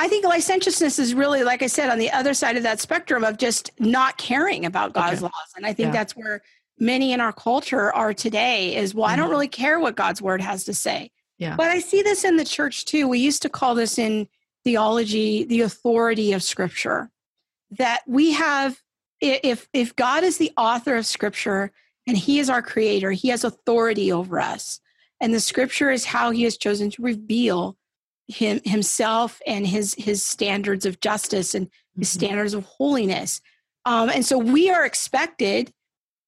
I 0.02 0.08
think 0.08 0.26
licentiousness 0.26 0.98
is 0.98 1.14
really, 1.14 1.44
like 1.44 1.62
I 1.62 1.68
said, 1.68 1.92
on 1.92 2.00
the 2.00 2.10
other 2.10 2.34
side 2.34 2.58
of 2.58 2.64
that 2.64 2.80
spectrum 2.80 3.24
of 3.24 3.38
just 3.38 3.70
not 3.80 4.18
caring 4.18 4.66
about 4.66 4.94
God's 4.94 5.18
Okay. 5.20 5.26
laws. 5.26 5.54
And 5.56 5.64
I 5.64 5.74
think 5.74 5.88
Yeah. 5.88 5.92
that's 5.92 6.16
where 6.16 6.42
many 6.80 7.14
in 7.14 7.22
our 7.22 7.32
culture 7.32 7.94
are 7.94 8.12
today 8.12 8.76
is, 8.76 8.96
well, 8.96 9.06
I 9.06 9.16
don't 9.16 9.28
Mhm. 9.28 9.32
really 9.32 9.48
care 9.48 9.80
what 9.80 9.96
God's 9.96 10.20
word 10.20 10.42
has 10.42 10.64
to 10.64 10.74
say. 10.74 11.12
Yeah. 11.38 11.56
But 11.56 11.68
I 11.70 11.80
see 11.80 12.02
this 12.02 12.24
in 12.24 12.38
the 12.38 12.46
church 12.46 12.86
too. 12.86 13.08
We 13.08 13.20
used 13.20 13.44
to 13.44 13.50
call 13.50 13.76
this 13.76 14.00
in 14.00 14.28
theology 14.64 15.44
the 15.44 15.62
authority 15.62 16.34
of 16.34 16.42
scripture. 16.42 17.12
That 17.70 18.02
we 18.08 18.32
have, 18.32 18.82
if 19.20 19.70
if 19.72 19.96
God 19.96 20.24
is 20.24 20.38
the 20.40 20.52
author 20.58 20.96
of 20.96 21.06
scripture 21.06 21.72
and 22.08 22.18
he 22.18 22.40
is 22.40 22.50
our 22.50 22.64
creator, 22.64 23.12
he 23.12 23.28
has 23.28 23.44
authority 23.44 24.12
over 24.12 24.40
us. 24.40 24.80
And 25.20 25.32
the 25.32 25.40
scripture 25.40 25.92
is 25.92 26.06
how 26.06 26.32
he 26.32 26.42
has 26.46 26.58
chosen 26.58 26.90
to 26.90 27.04
reveal 27.04 27.78
him 28.28 28.62
himself 28.64 29.42
and 29.46 29.68
his 29.68 29.96
his 29.98 30.26
standards 30.26 30.86
of 30.86 31.00
justice 31.00 31.54
and 31.54 31.70
his 31.98 32.10
Mhm. 32.10 32.14
standards 32.14 32.54
of 32.54 32.66
holiness. 32.66 33.42
Um, 33.86 34.10
and 34.10 34.26
so 34.26 34.38
we 34.38 34.70
are 34.70 34.86
expected 34.86 35.74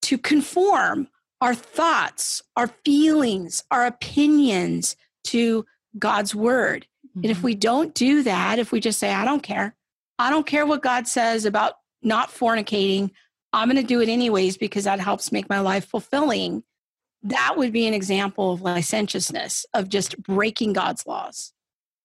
to 0.04 0.18
conform 0.18 1.08
our 1.40 1.56
thoughts, 1.56 2.42
our 2.56 2.68
feelings, 2.68 3.64
our 3.72 3.86
opinions 3.86 4.96
to 5.26 5.66
God's 6.00 6.34
word. 6.34 6.88
And 7.16 7.26
if 7.26 7.40
Mhm. 7.40 7.44
we 7.44 7.56
don't 7.56 7.94
do 7.94 8.24
that, 8.24 8.60
if 8.60 8.72
we 8.72 8.80
just 8.80 9.00
say, 9.00 9.14
I 9.14 9.24
don't 9.24 9.44
care, 9.44 9.76
I 10.18 10.30
don't 10.30 10.48
care 10.48 10.66
what 10.66 10.82
God 10.82 11.08
says 11.08 11.46
about 11.46 11.76
not 12.02 12.30
fornicating, 12.30 13.12
I'm 13.54 13.70
going 13.70 13.82
to 13.82 13.88
do 13.88 14.02
it 14.02 14.10
anyways 14.10 14.58
because 14.58 14.86
that 14.86 15.00
helps 15.00 15.32
make 15.32 15.48
my 15.48 15.60
life 15.60 15.86
fulfilling. 15.86 16.64
That 17.22 17.56
would 17.56 17.72
be 17.72 17.86
an 17.88 17.94
example 17.94 18.52
of 18.52 18.62
licentiousness, 18.62 19.66
of 19.74 19.90
just 19.90 20.22
breaking 20.24 20.74
God's 20.74 21.06
laws. 21.06 21.54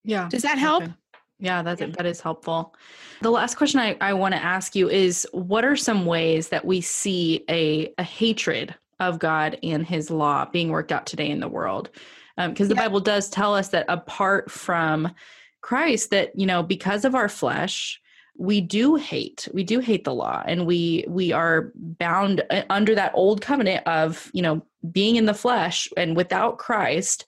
Yeah. 0.09 0.28
Does 0.30 0.42
that 0.42 0.59
help? 0.59 0.84
Okay. 0.84 0.92
Yeah, 1.38 1.62
that 1.62 1.78
that 1.78 2.06
is 2.06 2.20
helpful. 2.20 2.74
The 3.20 3.30
last 3.30 3.56
question 3.56 3.78
I, 3.78 3.96
I 4.00 4.12
want 4.14 4.34
to 4.34 4.42
ask 4.42 4.74
you 4.74 4.88
is 4.88 5.28
what 5.32 5.64
are 5.64 5.76
some 5.76 6.06
ways 6.06 6.48
that 6.48 6.64
we 6.64 6.80
see 6.80 7.44
a, 7.48 7.92
a 7.98 8.02
hatred 8.02 8.74
of 8.98 9.18
God 9.18 9.59
and 9.62 9.86
his 9.86 10.11
law 10.11 10.46
being 10.50 10.70
worked 10.70 10.90
out 10.90 11.06
today 11.06 11.30
in 11.30 11.40
the 11.40 11.48
world? 11.48 11.90
Because 12.36 12.68
the 12.68 12.74
Yeah. 12.74 12.82
Bible 12.82 13.00
does 13.00 13.28
tell 13.28 13.54
us 13.54 13.68
that 13.68 13.84
apart 13.88 14.50
from 14.50 15.14
Christ, 15.61 16.11
that 16.11 16.36
you 16.36 16.46
know, 16.46 16.62
because 16.62 17.04
of 17.04 17.14
our 17.14 17.28
flesh, 17.28 18.00
we 18.38 18.61
do 18.61 18.94
hate 18.94 19.48
we 19.52 19.64
do 19.64 19.80
hate 19.80 20.04
the 20.04 20.14
law 20.14 20.42
and 20.46 20.64
we 20.64 21.04
we 21.09 21.32
are 21.32 21.72
bound 21.74 22.42
uh, 22.50 22.62
under 22.70 22.94
that 22.94 23.11
old 23.14 23.40
covenant 23.40 23.84
of 23.86 24.30
you 24.32 24.40
know 24.40 24.62
being 24.92 25.16
in 25.16 25.26
the 25.26 25.34
flesh 25.34 25.88
and 25.96 26.16
without 26.16 26.56
christ 26.56 27.26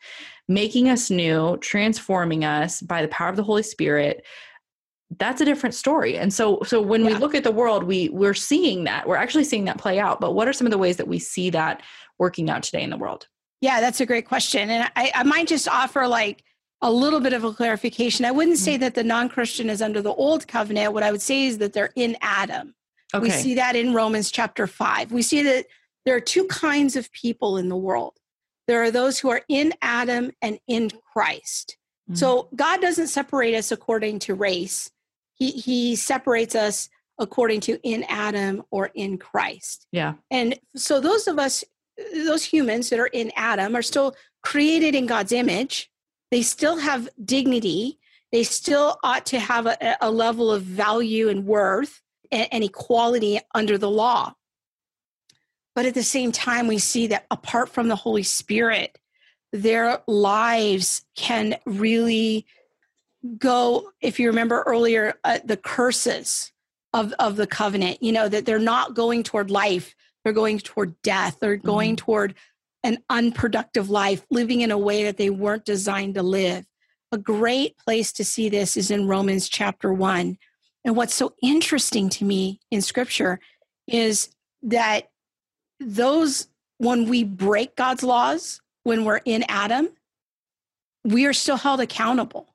making 0.50 0.88
us 0.88 1.10
new 1.10 1.56
transforming 1.58 2.44
us 2.44 2.82
by 2.82 3.00
the 3.00 3.08
power 3.08 3.28
of 3.28 3.36
the 3.36 3.42
holy 3.42 3.62
spirit 3.62 4.24
that's 5.18 5.40
a 5.40 5.44
different 5.44 5.74
story 5.74 6.18
and 6.18 6.32
so 6.32 6.60
so 6.64 6.80
when 6.80 7.04
we 7.04 7.14
look 7.14 7.34
at 7.34 7.44
the 7.44 7.50
world 7.50 7.84
we 7.84 8.08
we're 8.10 8.34
seeing 8.34 8.84
that 8.84 9.08
we're 9.08 9.16
actually 9.16 9.44
seeing 9.44 9.64
that 9.64 9.78
play 9.78 9.98
out 9.98 10.20
but 10.20 10.34
what 10.34 10.46
are 10.46 10.52
some 10.52 10.66
of 10.66 10.70
the 10.70 10.78
ways 10.78 10.98
that 10.98 11.08
we 11.08 11.18
see 11.18 11.50
that 11.50 11.82
working 12.18 12.50
out 12.50 12.62
today 12.62 12.82
in 12.82 12.90
the 12.90 12.98
world 12.98 13.26
Yeah, 13.60 13.80
that's 13.80 14.00
a 14.00 14.06
great 14.06 14.26
question. 14.26 14.70
And 14.70 14.90
I, 14.96 15.12
I 15.14 15.22
might 15.22 15.46
just 15.46 15.68
offer 15.68 16.06
like 16.06 16.44
a 16.82 16.90
little 16.90 17.20
bit 17.20 17.34
of 17.34 17.44
a 17.44 17.52
clarification. 17.52 18.24
I 18.24 18.30
wouldn't 18.30 18.58
say 18.58 18.74
mm-hmm. 18.74 18.80
that 18.80 18.94
the 18.94 19.04
non 19.04 19.28
Christian 19.28 19.68
is 19.68 19.82
under 19.82 20.00
the 20.00 20.12
old 20.12 20.48
covenant. 20.48 20.94
What 20.94 21.02
I 21.02 21.12
would 21.12 21.22
say 21.22 21.46
is 21.46 21.58
that 21.58 21.72
they're 21.72 21.92
in 21.94 22.16
Adam. 22.22 22.74
Okay. 23.12 23.22
We 23.22 23.30
see 23.30 23.54
that 23.56 23.76
in 23.76 23.92
Romans 23.92 24.30
chapter 24.30 24.66
5. 24.66 25.12
We 25.12 25.22
see 25.22 25.42
that 25.42 25.66
there 26.06 26.16
are 26.16 26.20
two 26.20 26.46
kinds 26.46 26.96
of 26.96 27.12
people 27.12 27.58
in 27.58 27.68
the 27.68 27.76
world 27.76 28.14
there 28.70 28.82
are 28.84 28.90
those 28.92 29.18
who 29.18 29.28
are 29.30 29.42
in 29.48 29.74
Adam 29.82 30.30
and 30.40 30.60
in 30.68 30.90
Christ. 31.12 31.76
Mm-hmm. 32.08 32.14
So 32.14 32.48
God 32.54 32.80
doesn't 32.80 33.08
separate 33.08 33.54
us 33.54 33.72
according 33.72 34.20
to 34.20 34.34
race, 34.34 34.92
He, 35.34 35.50
he 35.50 35.96
separates 35.96 36.54
us 36.54 36.88
according 37.18 37.60
to 37.60 37.78
in 37.82 38.04
Adam 38.08 38.62
or 38.70 38.90
in 38.94 39.18
Christ. 39.18 39.86
Yeah. 39.92 40.14
And 40.30 40.58
so 40.76 41.00
those 41.00 41.26
of 41.26 41.38
us, 41.38 41.64
those 42.14 42.44
humans 42.44 42.90
that 42.90 42.98
are 42.98 43.08
in 43.08 43.32
Adam, 43.36 43.74
are 43.74 43.82
still 43.82 44.14
created 44.42 44.94
in 44.94 45.06
God's 45.06 45.32
image. 45.32 45.90
They 46.30 46.42
still 46.42 46.78
have 46.78 47.08
dignity. 47.24 47.98
They 48.32 48.44
still 48.44 48.98
ought 49.02 49.26
to 49.26 49.40
have 49.40 49.66
a, 49.66 49.96
a 50.00 50.10
level 50.10 50.50
of 50.50 50.62
value 50.62 51.28
and 51.28 51.44
worth 51.44 52.00
and, 52.30 52.48
and 52.52 52.64
equality 52.64 53.40
under 53.54 53.76
the 53.76 53.90
law. 53.90 54.34
But 55.74 55.86
at 55.86 55.94
the 55.94 56.02
same 56.02 56.32
time, 56.32 56.66
we 56.66 56.78
see 56.78 57.06
that 57.08 57.26
apart 57.30 57.68
from 57.68 57.88
the 57.88 57.96
Holy 57.96 58.22
Spirit, 58.22 58.98
their 59.52 60.02
lives 60.06 61.04
can 61.16 61.56
really 61.64 62.46
go, 63.38 63.90
if 64.00 64.18
you 64.18 64.28
remember 64.28 64.62
earlier, 64.66 65.14
uh, 65.24 65.38
the 65.44 65.56
curses 65.56 66.52
of, 66.92 67.12
of 67.18 67.36
the 67.36 67.46
covenant, 67.46 68.02
you 68.02 68.12
know, 68.12 68.28
that 68.28 68.46
they're 68.46 68.58
not 68.58 68.94
going 68.94 69.22
toward 69.22 69.50
life, 69.50 69.94
they're 70.24 70.32
going 70.32 70.58
toward 70.58 71.00
death, 71.02 71.38
they're 71.40 71.56
going 71.56 71.96
mm-hmm. 71.96 72.04
toward 72.04 72.34
an 72.82 72.98
unproductive 73.10 73.90
life, 73.90 74.24
living 74.30 74.62
in 74.62 74.70
a 74.70 74.78
way 74.78 75.04
that 75.04 75.18
they 75.18 75.30
weren't 75.30 75.64
designed 75.64 76.14
to 76.14 76.22
live. 76.22 76.64
A 77.12 77.18
great 77.18 77.76
place 77.76 78.12
to 78.12 78.24
see 78.24 78.48
this 78.48 78.76
is 78.76 78.90
in 78.90 79.06
Romans 79.06 79.48
chapter 79.48 79.92
1. 79.92 80.38
And 80.84 80.96
what's 80.96 81.14
so 81.14 81.34
interesting 81.42 82.08
to 82.10 82.24
me 82.24 82.60
in 82.70 82.80
scripture 82.80 83.38
is 83.86 84.34
that 84.62 85.09
those 85.80 86.48
when 86.78 87.08
we 87.08 87.24
break 87.24 87.76
God's 87.76 88.02
laws, 88.02 88.60
when 88.84 89.04
we're 89.04 89.20
in 89.24 89.44
Adam, 89.48 89.88
we 91.04 91.26
are 91.26 91.32
still 91.32 91.56
held 91.56 91.80
accountable. 91.80 92.54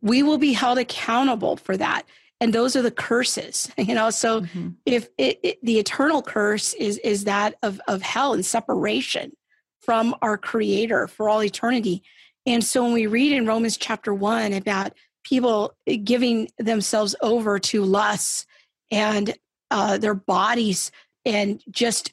We 0.00 0.22
will 0.22 0.38
be 0.38 0.52
held 0.52 0.78
accountable 0.78 1.56
for 1.56 1.76
that. 1.76 2.04
And 2.40 2.52
those 2.52 2.76
are 2.76 2.82
the 2.82 2.90
curses, 2.90 3.70
you 3.78 3.94
know. 3.94 4.10
So 4.10 4.42
mm-hmm. 4.42 4.70
if 4.86 5.08
it, 5.18 5.40
it, 5.42 5.58
the 5.62 5.78
eternal 5.78 6.22
curse 6.22 6.74
is 6.74 6.98
is 6.98 7.24
that 7.24 7.56
of 7.62 7.80
of 7.88 8.02
hell 8.02 8.32
and 8.32 8.44
separation 8.46 9.32
from 9.80 10.14
our 10.22 10.38
creator 10.38 11.08
for 11.08 11.28
all 11.28 11.42
eternity. 11.42 12.02
And 12.46 12.62
so 12.62 12.84
when 12.84 12.92
we 12.92 13.06
read 13.06 13.32
in 13.32 13.46
Romans 13.46 13.76
chapter 13.76 14.14
1 14.14 14.52
about 14.52 14.92
people 15.24 15.74
giving 16.04 16.48
themselves 16.58 17.14
over 17.20 17.58
to 17.58 17.84
lusts 17.84 18.46
and 18.90 19.34
uh, 19.70 19.98
their 19.98 20.14
bodies 20.14 20.90
and 21.24 21.62
just 21.70 22.12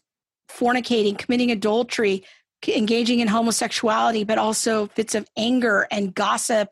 fornicating, 0.49 1.17
committing 1.17 1.51
adultery, 1.51 2.23
engaging 2.67 3.19
in 3.19 3.27
homosexuality, 3.27 4.23
but 4.23 4.37
also 4.37 4.87
fits 4.87 5.15
of 5.15 5.27
anger 5.37 5.87
and 5.91 6.15
gossip 6.15 6.69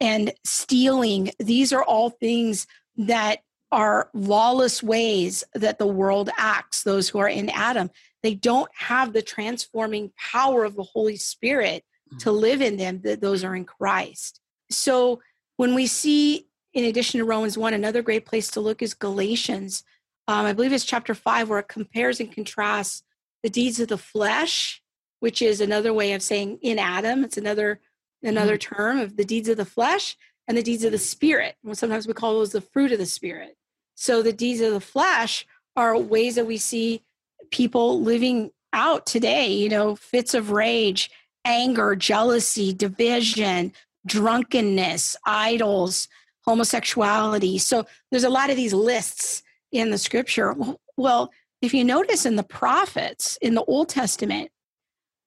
and 0.00 0.32
stealing. 0.44 1.30
These 1.38 1.72
are 1.72 1.82
all 1.82 2.10
things 2.10 2.66
that 2.96 3.40
are 3.70 4.10
lawless 4.14 4.82
ways 4.82 5.44
that 5.54 5.78
the 5.78 5.86
world 5.86 6.30
acts, 6.36 6.82
those 6.82 7.08
who 7.08 7.18
are 7.18 7.28
in 7.28 7.50
Adam. 7.50 7.90
They 8.22 8.34
don't 8.34 8.70
have 8.74 9.12
the 9.12 9.22
transforming 9.22 10.12
power 10.16 10.64
of 10.64 10.74
the 10.74 10.82
Holy 10.82 11.16
Spirit 11.16 11.84
to 12.20 12.30
mm-hmm. 12.30 12.38
live 12.38 12.62
in 12.62 12.76
them, 12.78 13.00
that 13.02 13.20
those 13.20 13.44
are 13.44 13.54
in 13.54 13.64
Christ. 13.64 14.40
So 14.70 15.20
when 15.56 15.74
we 15.74 15.86
see, 15.86 16.46
in 16.72 16.84
addition 16.84 17.18
to 17.18 17.24
Romans 17.24 17.58
1, 17.58 17.74
another 17.74 18.02
great 18.02 18.24
place 18.24 18.50
to 18.52 18.60
look 18.60 18.82
is 18.82 18.94
Galatians. 18.94 19.84
Um, 20.26 20.46
I 20.46 20.52
believe 20.52 20.72
it's 20.72 20.84
chapter 20.84 21.14
5, 21.14 21.50
where 21.50 21.58
it 21.58 21.68
compares 21.68 22.20
and 22.20 22.32
contrasts 22.32 23.02
the 23.42 23.50
deeds 23.50 23.80
of 23.80 23.88
the 23.88 23.98
flesh, 23.98 24.82
which 25.20 25.42
is 25.42 25.60
another 25.60 25.92
way 25.92 26.12
of 26.12 26.22
saying 26.22 26.58
in 26.62 26.78
Adam. 26.78 27.24
It's 27.24 27.36
another 27.36 27.80
another 28.22 28.58
mm-hmm. 28.58 28.74
term 28.74 28.98
of 28.98 29.16
the 29.16 29.24
deeds 29.24 29.48
of 29.48 29.56
the 29.56 29.64
flesh 29.64 30.16
and 30.48 30.56
the 30.56 30.62
deeds 30.62 30.84
of 30.84 30.92
the 30.92 30.98
spirit. 30.98 31.54
Well, 31.62 31.74
sometimes 31.74 32.06
we 32.06 32.14
call 32.14 32.34
those 32.34 32.52
the 32.52 32.60
fruit 32.60 32.92
of 32.92 32.98
the 32.98 33.06
spirit. 33.06 33.56
So 33.94 34.22
the 34.22 34.32
deeds 34.32 34.60
of 34.60 34.72
the 34.72 34.80
flesh 34.80 35.46
are 35.76 35.96
ways 35.96 36.34
that 36.34 36.46
we 36.46 36.56
see 36.56 37.02
people 37.50 38.00
living 38.00 38.50
out 38.72 39.06
today, 39.06 39.52
you 39.52 39.68
know, 39.68 39.96
fits 39.96 40.34
of 40.34 40.50
rage, 40.50 41.10
anger, 41.44 41.94
jealousy, 41.94 42.72
division, 42.72 43.72
drunkenness, 44.06 45.16
idols, 45.24 46.08
homosexuality. 46.44 47.58
So 47.58 47.86
there's 48.10 48.24
a 48.24 48.30
lot 48.30 48.50
of 48.50 48.56
these 48.56 48.74
lists 48.74 49.42
in 49.72 49.90
the 49.90 49.98
scripture. 49.98 50.54
Well, 50.96 51.30
if 51.60 51.74
you 51.74 51.84
notice 51.84 52.24
in 52.24 52.36
the 52.36 52.42
prophets 52.42 53.38
in 53.42 53.54
the 53.54 53.64
Old 53.64 53.88
Testament, 53.88 54.50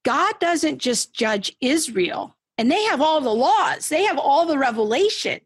God 0.03 0.34
doesn't 0.39 0.79
just 0.79 1.13
judge 1.13 1.55
Israel, 1.61 2.38
and 2.57 2.71
they 2.71 2.84
have 2.86 3.01
all 3.01 3.21
the 3.21 3.34
laws, 3.34 3.89
they 3.89 4.03
have 4.03 4.17
all 4.17 4.45
the 4.45 4.57
revelation 4.57 5.39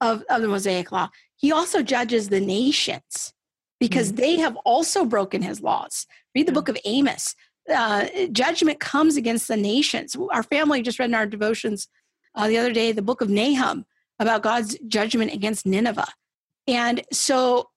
of, 0.00 0.24
of 0.30 0.42
the 0.42 0.48
Mosaic 0.48 0.90
law. 0.90 1.08
He 1.36 1.52
also 1.52 1.82
judges 1.82 2.28
the 2.28 2.40
nations 2.40 3.32
because 3.78 4.08
mm-hmm. 4.08 4.20
they 4.20 4.38
have 4.38 4.56
also 4.64 5.04
broken 5.04 5.42
his 5.42 5.60
laws. 5.60 6.06
Read 6.34 6.46
the 6.46 6.52
book 6.52 6.68
of 6.68 6.78
Amos. 6.84 7.34
Uh, 7.72 8.06
judgment 8.32 8.80
comes 8.80 9.16
against 9.16 9.48
the 9.48 9.56
nations. 9.56 10.16
Our 10.32 10.42
family 10.42 10.82
just 10.82 10.98
read 10.98 11.10
in 11.10 11.14
our 11.14 11.26
devotions 11.26 11.88
uh, 12.34 12.48
the 12.48 12.58
other 12.58 12.72
day 12.72 12.92
the 12.92 13.02
book 13.02 13.20
of 13.20 13.30
Nahum 13.30 13.84
about 14.18 14.42
God's 14.42 14.76
judgment 14.86 15.32
against 15.32 15.66
Nineveh. 15.66 16.12
And 16.66 17.02
so 17.12 17.70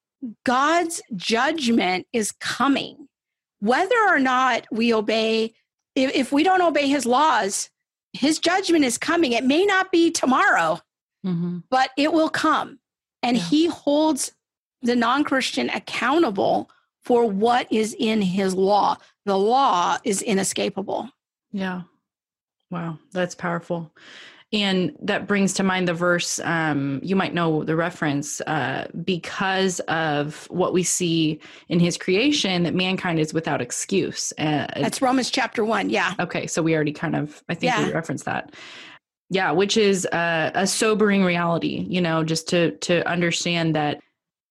God's 0.44 1.02
judgment 1.16 2.06
is 2.12 2.32
coming. 2.32 3.08
Whether 3.60 3.96
or 4.08 4.18
not 4.18 4.66
we 4.70 4.92
obey, 4.92 5.54
if, 5.94 6.14
if 6.14 6.32
we 6.32 6.42
don't 6.42 6.62
obey 6.62 6.88
his 6.88 7.06
laws, 7.06 7.70
his 8.12 8.38
judgment 8.38 8.84
is 8.84 8.98
coming. 8.98 9.32
It 9.32 9.44
may 9.44 9.64
not 9.64 9.90
be 9.90 10.10
tomorrow, 10.10 10.80
mm-hmm. 11.24 11.58
but 11.70 11.90
it 11.96 12.12
will 12.12 12.28
come. 12.28 12.78
And 13.22 13.36
yeah. 13.36 13.42
he 13.44 13.66
holds 13.66 14.32
the 14.82 14.96
non 14.96 15.24
Christian 15.24 15.70
accountable 15.70 16.70
for 17.02 17.26
what 17.26 17.70
is 17.70 17.94
in 17.98 18.22
his 18.22 18.54
law. 18.54 18.96
The 19.26 19.38
law 19.38 19.98
is 20.04 20.22
inescapable. 20.22 21.10
Yeah. 21.52 21.82
Wow, 22.70 22.98
that's 23.12 23.34
powerful. 23.34 23.92
And 24.54 24.96
that 25.02 25.26
brings 25.26 25.52
to 25.54 25.64
mind 25.64 25.88
the 25.88 25.94
verse, 25.94 26.38
um, 26.44 27.00
you 27.02 27.16
might 27.16 27.34
know 27.34 27.64
the 27.64 27.74
reference, 27.74 28.40
uh, 28.42 28.86
because 29.02 29.80
of 29.88 30.46
what 30.48 30.72
we 30.72 30.84
see 30.84 31.40
in 31.68 31.80
his 31.80 31.98
creation, 31.98 32.62
that 32.62 32.74
mankind 32.74 33.18
is 33.18 33.34
without 33.34 33.60
excuse. 33.60 34.32
Uh, 34.38 34.68
That's 34.76 35.02
Romans 35.02 35.30
chapter 35.30 35.64
one. 35.64 35.90
Yeah. 35.90 36.14
Okay. 36.20 36.46
So 36.46 36.62
we 36.62 36.74
already 36.76 36.92
kind 36.92 37.16
of, 37.16 37.42
I 37.48 37.54
think 37.54 37.72
yeah. 37.72 37.84
we 37.84 37.92
referenced 37.92 38.26
that. 38.26 38.54
Yeah. 39.28 39.50
Which 39.50 39.76
is 39.76 40.06
uh, 40.06 40.52
a 40.54 40.68
sobering 40.68 41.24
reality, 41.24 41.84
you 41.88 42.00
know, 42.00 42.22
just 42.22 42.46
to, 42.50 42.76
to 42.82 43.04
understand 43.10 43.74
that 43.74 44.00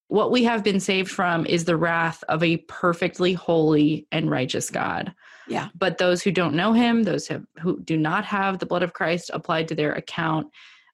what 0.09 0.31
we 0.31 0.43
have 0.43 0.65
been 0.65 0.81
saved 0.81 1.11
from 1.11 1.45
is 1.45 1.63
the 1.63 1.77
wrath 1.77 2.25
of 2.27 2.43
a 2.43 2.57
perfectly 2.67 3.31
holy 3.33 4.05
and 4.11 4.29
righteous 4.29 4.69
God. 4.69 5.13
Yeah. 5.47 5.69
But 5.75 5.97
those 5.97 6.21
who 6.21 6.31
don't 6.31 6.55
know 6.55 6.73
him, 6.73 7.03
those 7.03 7.27
have, 7.27 7.45
who 7.59 7.81
do 7.81 7.97
not 7.97 8.25
have 8.25 8.59
the 8.59 8.65
blood 8.65 8.83
of 8.83 8.93
Christ 8.93 9.31
applied 9.33 9.67
to 9.69 9.75
their 9.75 9.93
account, 9.93 10.47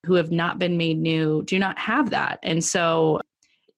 who 0.06 0.14
have 0.16 0.32
not 0.32 0.60
been 0.60 0.78
made 0.78 0.98
new, 1.00 1.44
do 1.44 1.60
not 1.60 1.78
have 1.78 2.10
that. 2.12 2.40
And 2.44 2.64
so 2.64 3.22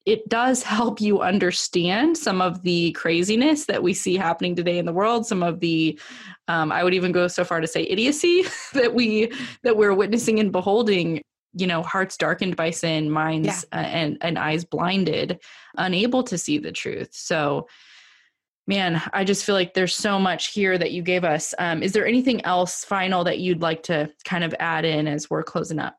it 0.05 0.27
does 0.29 0.63
help 0.77 0.99
you 1.01 1.21
understand 1.21 2.17
some 2.17 2.41
of 2.41 2.61
the 2.63 2.91
craziness 2.93 3.65
that 3.65 3.83
we 3.83 3.93
see 3.93 4.17
happening 4.17 4.55
today 4.55 4.77
in 4.77 4.85
the 4.85 4.93
world 4.93 5.25
some 5.25 5.43
of 5.43 5.59
the 5.59 5.99
um, 6.47 6.71
i 6.71 6.83
would 6.83 6.93
even 6.93 7.11
go 7.11 7.27
so 7.27 7.43
far 7.43 7.61
to 7.61 7.67
say 7.67 7.83
idiocy 7.83 8.43
that 8.73 8.93
we 8.93 9.31
that 9.63 9.77
we're 9.77 9.93
witnessing 9.93 10.39
and 10.39 10.51
beholding 10.51 11.21
you 11.53 11.67
know 11.67 11.83
hearts 11.83 12.17
darkened 12.17 12.55
by 12.55 12.69
sin 12.69 13.09
minds 13.09 13.65
yeah. 13.71 13.79
uh, 13.79 13.83
and 13.83 14.17
and 14.21 14.39
eyes 14.39 14.63
blinded 14.63 15.39
unable 15.77 16.23
to 16.23 16.37
see 16.37 16.57
the 16.57 16.71
truth 16.71 17.09
so 17.11 17.67
man, 18.67 19.01
I 19.13 19.23
just 19.23 19.45
feel 19.45 19.55
like 19.55 19.73
there's 19.73 19.95
so 19.95 20.19
much 20.19 20.53
here 20.53 20.77
that 20.77 20.91
you 20.91 21.01
gave 21.01 21.23
us. 21.23 21.53
Um, 21.59 21.83
is 21.83 21.93
there 21.93 22.05
anything 22.07 22.43
else 22.45 22.83
final 22.83 23.23
that 23.23 23.39
you'd 23.39 23.61
like 23.61 23.83
to 23.83 24.11
kind 24.23 24.43
of 24.43 24.55
add 24.59 24.85
in 24.85 25.07
as 25.07 25.29
we're 25.29 25.43
closing 25.43 25.79
up? 25.79 25.97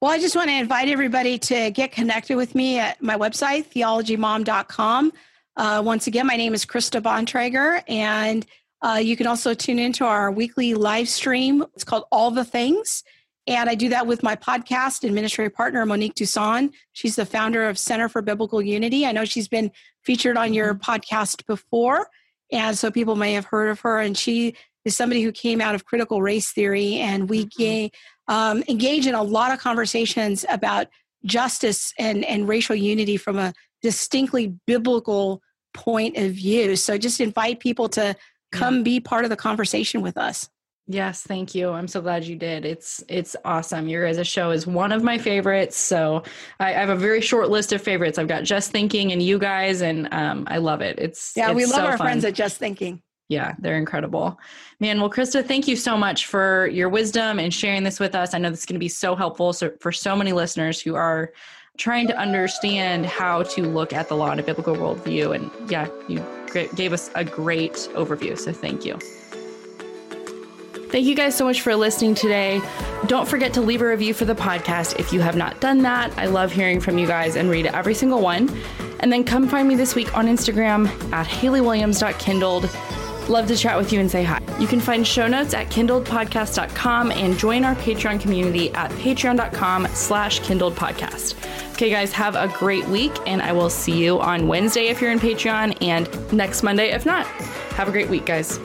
Well, 0.00 0.10
I 0.10 0.18
just 0.18 0.34
want 0.34 0.48
to 0.48 0.54
invite 0.54 0.88
everybody 0.88 1.38
to 1.38 1.70
get 1.70 1.92
connected 1.92 2.36
with 2.36 2.54
me 2.54 2.78
at 2.78 3.02
my 3.02 3.16
website, 3.16 3.66
theologymom.com. 3.66 5.12
Uh, 5.56 5.82
once 5.84 6.06
again, 6.06 6.26
my 6.26 6.36
name 6.36 6.54
is 6.54 6.64
Krista 6.64 7.02
Bontrager, 7.02 7.82
and 7.86 8.46
uh, 8.82 9.00
you 9.02 9.16
can 9.16 9.26
also 9.26 9.52
tune 9.52 9.78
into 9.78 10.06
our 10.06 10.30
weekly 10.30 10.72
live 10.72 11.08
stream. 11.08 11.62
It's 11.74 11.84
called 11.84 12.04
All 12.10 12.30
the 12.30 12.44
Things. 12.46 13.04
And 13.46 13.70
I 13.70 13.74
do 13.74 13.88
that 13.88 14.06
with 14.06 14.22
my 14.22 14.36
podcast 14.36 15.02
administrative 15.02 15.54
partner, 15.54 15.84
Monique 15.86 16.14
Toussaint. 16.14 16.72
She's 16.92 17.16
the 17.16 17.26
founder 17.26 17.68
of 17.68 17.78
Center 17.78 18.08
for 18.08 18.22
Biblical 18.22 18.60
Unity. 18.60 19.06
I 19.06 19.12
know 19.12 19.24
she's 19.24 19.48
been 19.48 19.70
featured 20.04 20.36
on 20.36 20.54
your 20.54 20.74
mm-hmm. 20.74 20.90
podcast 20.90 21.46
before. 21.46 22.08
And 22.52 22.76
so 22.76 22.90
people 22.90 23.16
may 23.16 23.32
have 23.34 23.46
heard 23.46 23.70
of 23.70 23.80
her. 23.80 23.98
And 23.98 24.16
she 24.16 24.54
is 24.84 24.96
somebody 24.96 25.22
who 25.22 25.32
came 25.32 25.60
out 25.60 25.74
of 25.74 25.84
critical 25.84 26.22
race 26.22 26.52
theory, 26.52 26.94
and 26.94 27.28
we 27.28 27.46
Mm-hmm. 27.46 27.62
ga- 27.62 27.90
um, 28.28 28.62
engage 28.68 29.06
in 29.06 29.14
a 29.14 29.22
lot 29.22 29.52
of 29.52 29.58
conversations 29.58 30.44
about 30.48 30.86
justice 31.24 31.92
and, 31.98 32.24
and 32.24 32.48
racial 32.48 32.76
unity 32.76 33.16
from 33.16 33.38
a 33.38 33.52
distinctly 33.82 34.54
biblical 34.66 35.42
point 35.74 36.16
of 36.16 36.32
view. 36.32 36.76
So 36.76 36.96
just 36.96 37.20
invite 37.20 37.60
people 37.60 37.88
to 37.90 38.14
come 38.52 38.82
be 38.82 39.00
part 39.00 39.24
of 39.24 39.30
the 39.30 39.36
conversation 39.36 40.00
with 40.00 40.16
us. 40.16 40.48
Yes, 40.92 41.22
thank 41.22 41.54
you. 41.54 41.70
I'm 41.70 41.86
so 41.86 42.00
glad 42.00 42.24
you 42.24 42.34
did. 42.34 42.64
It's 42.64 43.04
it's 43.08 43.36
awesome. 43.44 43.86
Your 43.86 44.04
guys' 44.12 44.26
show 44.26 44.50
is 44.50 44.66
one 44.66 44.90
of 44.90 45.04
my 45.04 45.18
favorites. 45.18 45.76
So 45.76 46.24
I, 46.58 46.70
I 46.70 46.78
have 46.78 46.88
a 46.88 46.96
very 46.96 47.20
short 47.20 47.48
list 47.48 47.72
of 47.72 47.80
favorites. 47.80 48.18
I've 48.18 48.26
got 48.26 48.42
Just 48.42 48.72
Thinking 48.72 49.12
and 49.12 49.22
you 49.22 49.38
guys, 49.38 49.82
and 49.82 50.12
um, 50.12 50.48
I 50.50 50.58
love 50.58 50.80
it. 50.80 50.98
It's 50.98 51.32
Yeah, 51.36 51.50
it's 51.50 51.54
we 51.56 51.64
love 51.66 51.74
so 51.76 51.84
our 51.84 51.96
fun. 51.96 52.06
friends 52.08 52.24
at 52.24 52.34
Just 52.34 52.56
Thinking. 52.58 53.02
yeah, 53.28 53.54
they're 53.60 53.78
incredible. 53.78 54.40
Man, 54.80 54.98
well, 55.00 55.08
Krista, 55.10 55.46
thank 55.46 55.68
you 55.68 55.76
so 55.76 55.96
much 55.96 56.26
for 56.26 56.66
your 56.66 56.88
wisdom 56.88 57.38
and 57.38 57.54
sharing 57.54 57.84
this 57.84 58.00
with 58.00 58.16
us. 58.16 58.34
I 58.34 58.38
know 58.38 58.50
this 58.50 58.60
is 58.60 58.66
going 58.66 58.74
to 58.74 58.80
be 58.80 58.88
so 58.88 59.14
helpful 59.14 59.52
so, 59.52 59.70
for 59.78 59.92
so 59.92 60.16
many 60.16 60.32
listeners 60.32 60.80
who 60.80 60.96
are 60.96 61.32
trying 61.78 62.08
to 62.08 62.16
understand 62.18 63.06
how 63.06 63.44
to 63.44 63.62
look 63.62 63.92
at 63.92 64.08
the 64.08 64.16
law 64.16 64.32
in 64.32 64.40
a 64.40 64.42
biblical 64.42 64.74
worldview. 64.74 65.36
And 65.36 65.70
yeah, 65.70 65.86
you 66.08 66.18
gave 66.74 66.92
us 66.92 67.12
a 67.14 67.24
great 67.24 67.74
overview. 67.94 68.36
So 68.36 68.52
thank 68.52 68.84
you. 68.84 68.98
Thank 70.90 71.06
you 71.06 71.14
guys 71.14 71.36
so 71.36 71.44
much 71.44 71.60
for 71.60 71.76
listening 71.76 72.16
today. 72.16 72.60
Don't 73.06 73.28
forget 73.28 73.54
to 73.54 73.60
leave 73.60 73.80
a 73.80 73.86
review 73.86 74.12
for 74.12 74.24
the 74.24 74.34
podcast 74.34 74.98
if 74.98 75.12
you 75.12 75.20
have 75.20 75.36
not 75.36 75.60
done 75.60 75.82
that. 75.82 76.16
I 76.18 76.26
love 76.26 76.50
hearing 76.50 76.80
from 76.80 76.98
you 76.98 77.06
guys 77.06 77.36
and 77.36 77.48
read 77.48 77.66
every 77.66 77.94
single 77.94 78.20
one. 78.20 78.50
And 78.98 79.12
then 79.12 79.22
come 79.22 79.48
find 79.48 79.68
me 79.68 79.76
this 79.76 79.94
week 79.94 80.16
on 80.16 80.26
Instagram 80.26 80.88
at 81.12 81.26
HaleyWilliams.kindled. 81.26 82.68
Love 83.28 83.46
to 83.46 83.56
chat 83.56 83.78
with 83.78 83.92
you 83.92 84.00
and 84.00 84.10
say 84.10 84.24
hi. 84.24 84.40
You 84.58 84.66
can 84.66 84.80
find 84.80 85.06
show 85.06 85.28
notes 85.28 85.54
at 85.54 85.68
kindledpodcast.com 85.68 87.12
and 87.12 87.38
join 87.38 87.64
our 87.64 87.76
Patreon 87.76 88.20
community 88.20 88.70
at 88.72 88.90
patreon.com 88.92 89.86
slash 89.94 90.40
kindledpodcast. 90.40 91.72
Okay, 91.74 91.90
guys, 91.90 92.12
have 92.12 92.34
a 92.34 92.48
great 92.58 92.86
week, 92.88 93.12
and 93.26 93.40
I 93.40 93.52
will 93.52 93.70
see 93.70 93.96
you 93.96 94.20
on 94.20 94.48
Wednesday 94.48 94.88
if 94.88 95.00
you're 95.00 95.12
in 95.12 95.20
Patreon 95.20 95.80
and 95.80 96.32
next 96.32 96.64
Monday 96.64 96.90
if 96.90 97.06
not. 97.06 97.24
Have 97.76 97.88
a 97.88 97.92
great 97.92 98.10
week, 98.10 98.26
guys. 98.26 98.58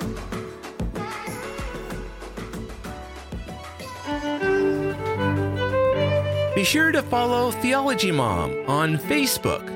Be 6.55 6.63
sure 6.63 6.93
to 6.93 7.01
follow 7.01 7.51
Theology 7.51 8.11
Mom 8.11 8.63
on 8.65 8.97
Facebook 8.97 9.69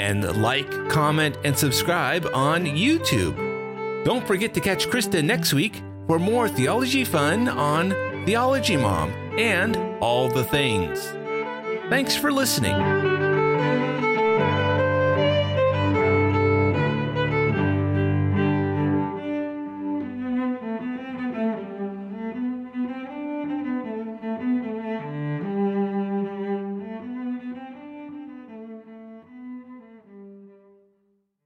and 0.00 0.42
like, 0.42 0.68
comment, 0.88 1.36
and 1.44 1.56
subscribe 1.56 2.26
on 2.34 2.64
YouTube. 2.64 3.36
Don't 4.04 4.26
forget 4.26 4.52
to 4.54 4.60
catch 4.60 4.88
Krista 4.88 5.24
next 5.24 5.54
week 5.54 5.82
for 6.08 6.18
more 6.18 6.48
theology 6.48 7.04
fun 7.04 7.48
on 7.48 7.90
Theology 8.26 8.76
Mom 8.76 9.10
and 9.38 9.76
all 10.00 10.28
the 10.28 10.42
things. 10.42 11.00
Thanks 11.90 12.16
for 12.16 12.32
listening. 12.32 13.15